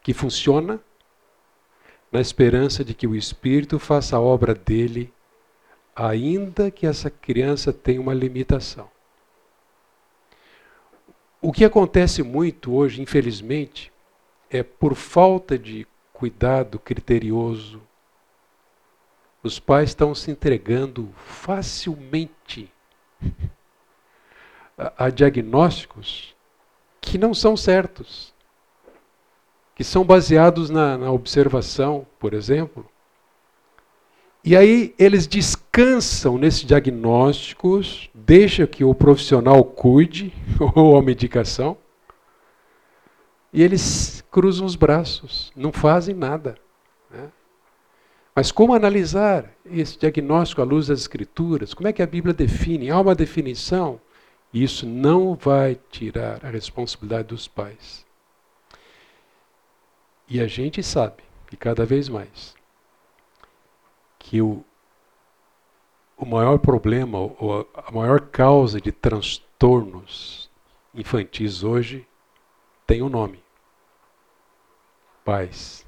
que 0.02 0.14
funciona 0.14 0.80
na 2.10 2.20
esperança 2.20 2.82
de 2.82 2.94
que 2.94 3.06
o 3.06 3.14
Espírito 3.14 3.78
faça 3.78 4.16
a 4.16 4.20
obra 4.20 4.54
dele, 4.54 5.12
ainda 5.94 6.70
que 6.70 6.86
essa 6.86 7.10
criança 7.10 7.74
tenha 7.74 8.00
uma 8.00 8.14
limitação. 8.14 8.90
O 11.42 11.52
que 11.52 11.64
acontece 11.64 12.22
muito 12.22 12.74
hoje, 12.74 13.02
infelizmente, 13.02 13.91
é 14.52 14.62
por 14.62 14.94
falta 14.94 15.58
de 15.58 15.86
cuidado 16.12 16.78
criterioso. 16.78 17.80
Os 19.42 19.58
pais 19.58 19.90
estão 19.90 20.14
se 20.14 20.30
entregando 20.30 21.08
facilmente 21.16 22.70
a, 24.78 25.06
a 25.06 25.10
diagnósticos 25.10 26.36
que 27.00 27.18
não 27.18 27.34
são 27.34 27.56
certos 27.56 28.32
que 29.74 29.82
são 29.82 30.04
baseados 30.04 30.70
na, 30.70 30.96
na 30.96 31.10
observação, 31.10 32.06
por 32.18 32.34
exemplo. 32.34 32.86
E 34.44 34.56
aí 34.56 34.94
eles 34.98 35.26
descansam 35.26 36.36
nesses 36.36 36.64
diagnósticos, 36.64 38.10
deixa 38.14 38.66
que 38.66 38.84
o 38.84 38.94
profissional 38.94 39.64
cuide, 39.64 40.32
ou 40.74 40.96
a 40.96 41.02
medicação, 41.02 41.76
e 43.52 43.62
eles 43.62 44.24
cruzam 44.30 44.66
os 44.66 44.76
braços, 44.76 45.52
não 45.54 45.72
fazem 45.72 46.14
nada. 46.14 46.56
Né? 47.10 47.30
Mas 48.34 48.50
como 48.50 48.74
analisar 48.74 49.52
esse 49.66 49.98
diagnóstico 49.98 50.62
à 50.62 50.64
luz 50.64 50.86
das 50.86 51.00
Escrituras? 51.00 51.74
Como 51.74 51.86
é 51.86 51.92
que 51.92 52.02
a 52.02 52.06
Bíblia 52.06 52.32
define? 52.32 52.90
Há 52.90 52.98
uma 52.98 53.14
definição? 53.14 54.00
E 54.52 54.62
isso 54.62 54.86
não 54.86 55.34
vai 55.34 55.78
tirar 55.90 56.44
a 56.44 56.48
responsabilidade 56.48 57.28
dos 57.28 57.46
pais. 57.46 58.06
E 60.28 60.40
a 60.40 60.46
gente 60.46 60.82
sabe 60.82 61.22
que 61.46 61.56
cada 61.56 61.84
vez 61.84 62.08
mais 62.08 62.54
que 64.18 64.40
o, 64.40 64.64
o 66.16 66.24
maior 66.24 66.58
problema, 66.58 67.18
ou 67.18 67.68
a 67.74 67.90
maior 67.92 68.20
causa 68.20 68.80
de 68.80 68.90
transtornos 68.90 70.50
infantis 70.94 71.62
hoje 71.62 72.06
tem 72.86 73.02
um 73.02 73.08
nome: 73.08 73.41
pais. 75.24 75.86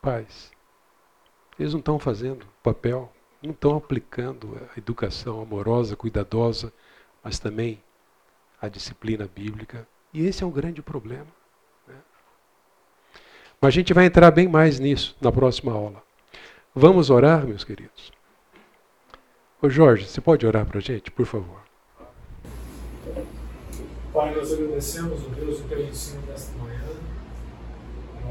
Pais. 0.00 0.50
Eles 1.58 1.72
não 1.72 1.80
estão 1.80 1.98
fazendo 1.98 2.46
papel, 2.62 3.12
não 3.42 3.50
estão 3.50 3.76
aplicando 3.76 4.58
a 4.74 4.78
educação 4.78 5.42
amorosa, 5.42 5.96
cuidadosa, 5.96 6.72
mas 7.22 7.38
também 7.38 7.82
a 8.60 8.68
disciplina 8.68 9.28
bíblica. 9.32 9.86
E 10.12 10.26
esse 10.26 10.42
é 10.42 10.46
um 10.46 10.50
grande 10.50 10.82
problema. 10.82 11.26
Mas 13.60 13.68
a 13.68 13.70
gente 13.72 13.92
vai 13.92 14.06
entrar 14.06 14.30
bem 14.30 14.48
mais 14.48 14.78
nisso 14.78 15.14
na 15.20 15.30
próxima 15.30 15.72
aula. 15.72 16.02
Vamos 16.74 17.10
orar, 17.10 17.46
meus 17.46 17.62
queridos? 17.62 18.10
Ô 19.60 19.68
Jorge, 19.68 20.08
você 20.08 20.20
pode 20.20 20.46
orar 20.46 20.64
para 20.64 20.78
a 20.78 20.80
gente, 20.80 21.10
por 21.10 21.26
favor? 21.26 21.60
Pai, 24.14 24.34
nós 24.34 24.52
agradecemos, 24.52 25.20
ó 25.26 25.28
Deus, 25.34 25.60
o 25.60 25.64
teu 25.64 25.84
ensino 25.84 26.22
desta 26.22 26.56
manhã. 26.56 26.89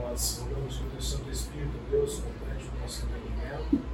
Nós 0.10 0.42
rogamos 0.42 0.76
que 0.76 0.84
o 0.86 0.90
teu 0.90 1.02
Santo 1.02 1.30
Espírito, 1.30 1.78
Deus, 1.92 2.16
complete 2.16 2.66
o 2.66 2.82
nosso 2.82 3.06
entendimento, 3.06 3.86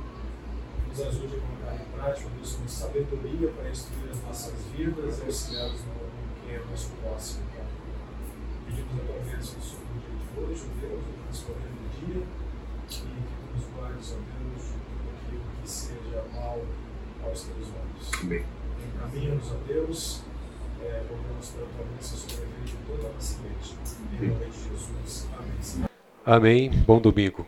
nos 0.87 1.01
ajude 1.01 1.35
a 1.35 1.39
colocar 1.41 1.75
em 1.75 1.91
prática, 1.91 2.29
Deus, 2.29 2.53
com 2.53 2.67
sabedoria 2.69 3.51
para 3.51 3.69
instruir 3.69 4.11
as 4.11 4.23
nossas 4.23 4.53
vidas 4.73 5.19
e 5.19 5.25
auxiliar-nos 5.25 5.81
no 5.81 5.91
que 6.39 6.55
é 6.55 6.63
nosso 6.71 6.91
próximo. 7.03 7.43
Pedimos 8.65 8.93
a 8.93 9.05
tua 9.05 9.19
bênção 9.29 9.61
sobre 9.61 9.83
o 9.83 9.99
dia 9.99 10.15
de 10.15 10.39
hoje, 10.39 10.65
Deus, 10.79 11.03
o 11.03 12.05
dia 12.05 12.23
e 12.23 12.87
que 12.87 13.03
nos 13.53 13.65
guardes, 13.75 14.13
ó 14.13 14.15
Deus, 14.15 14.63
daquilo 15.05 15.43
que 15.61 15.69
seja 15.69 16.23
mal 16.33 16.61
aos 17.25 17.41
teus 17.41 17.67
olhos. 17.67 18.11
Amém. 18.21 18.45
Encaminha-nos, 18.95 19.51
ó 19.51 19.57
Deus, 19.67 20.21
é, 20.81 21.03
rogamos 21.09 21.49
pela 21.49 21.67
tua 21.67 21.85
bênção 21.93 22.17
sobre 22.17 22.35
a 22.35 22.47
vida 22.47 22.63
de 22.63 22.77
toda 22.87 23.09
a 23.09 23.11
nossa 23.11 23.37
igreja. 23.39 23.75
Em 24.13 24.29
nome 24.29 24.49
de 24.49 24.69
Jesus. 24.69 25.27
Amém. 25.37 25.85
Amém. 26.25 26.71
Bom 26.87 26.99
domingo. 26.99 27.45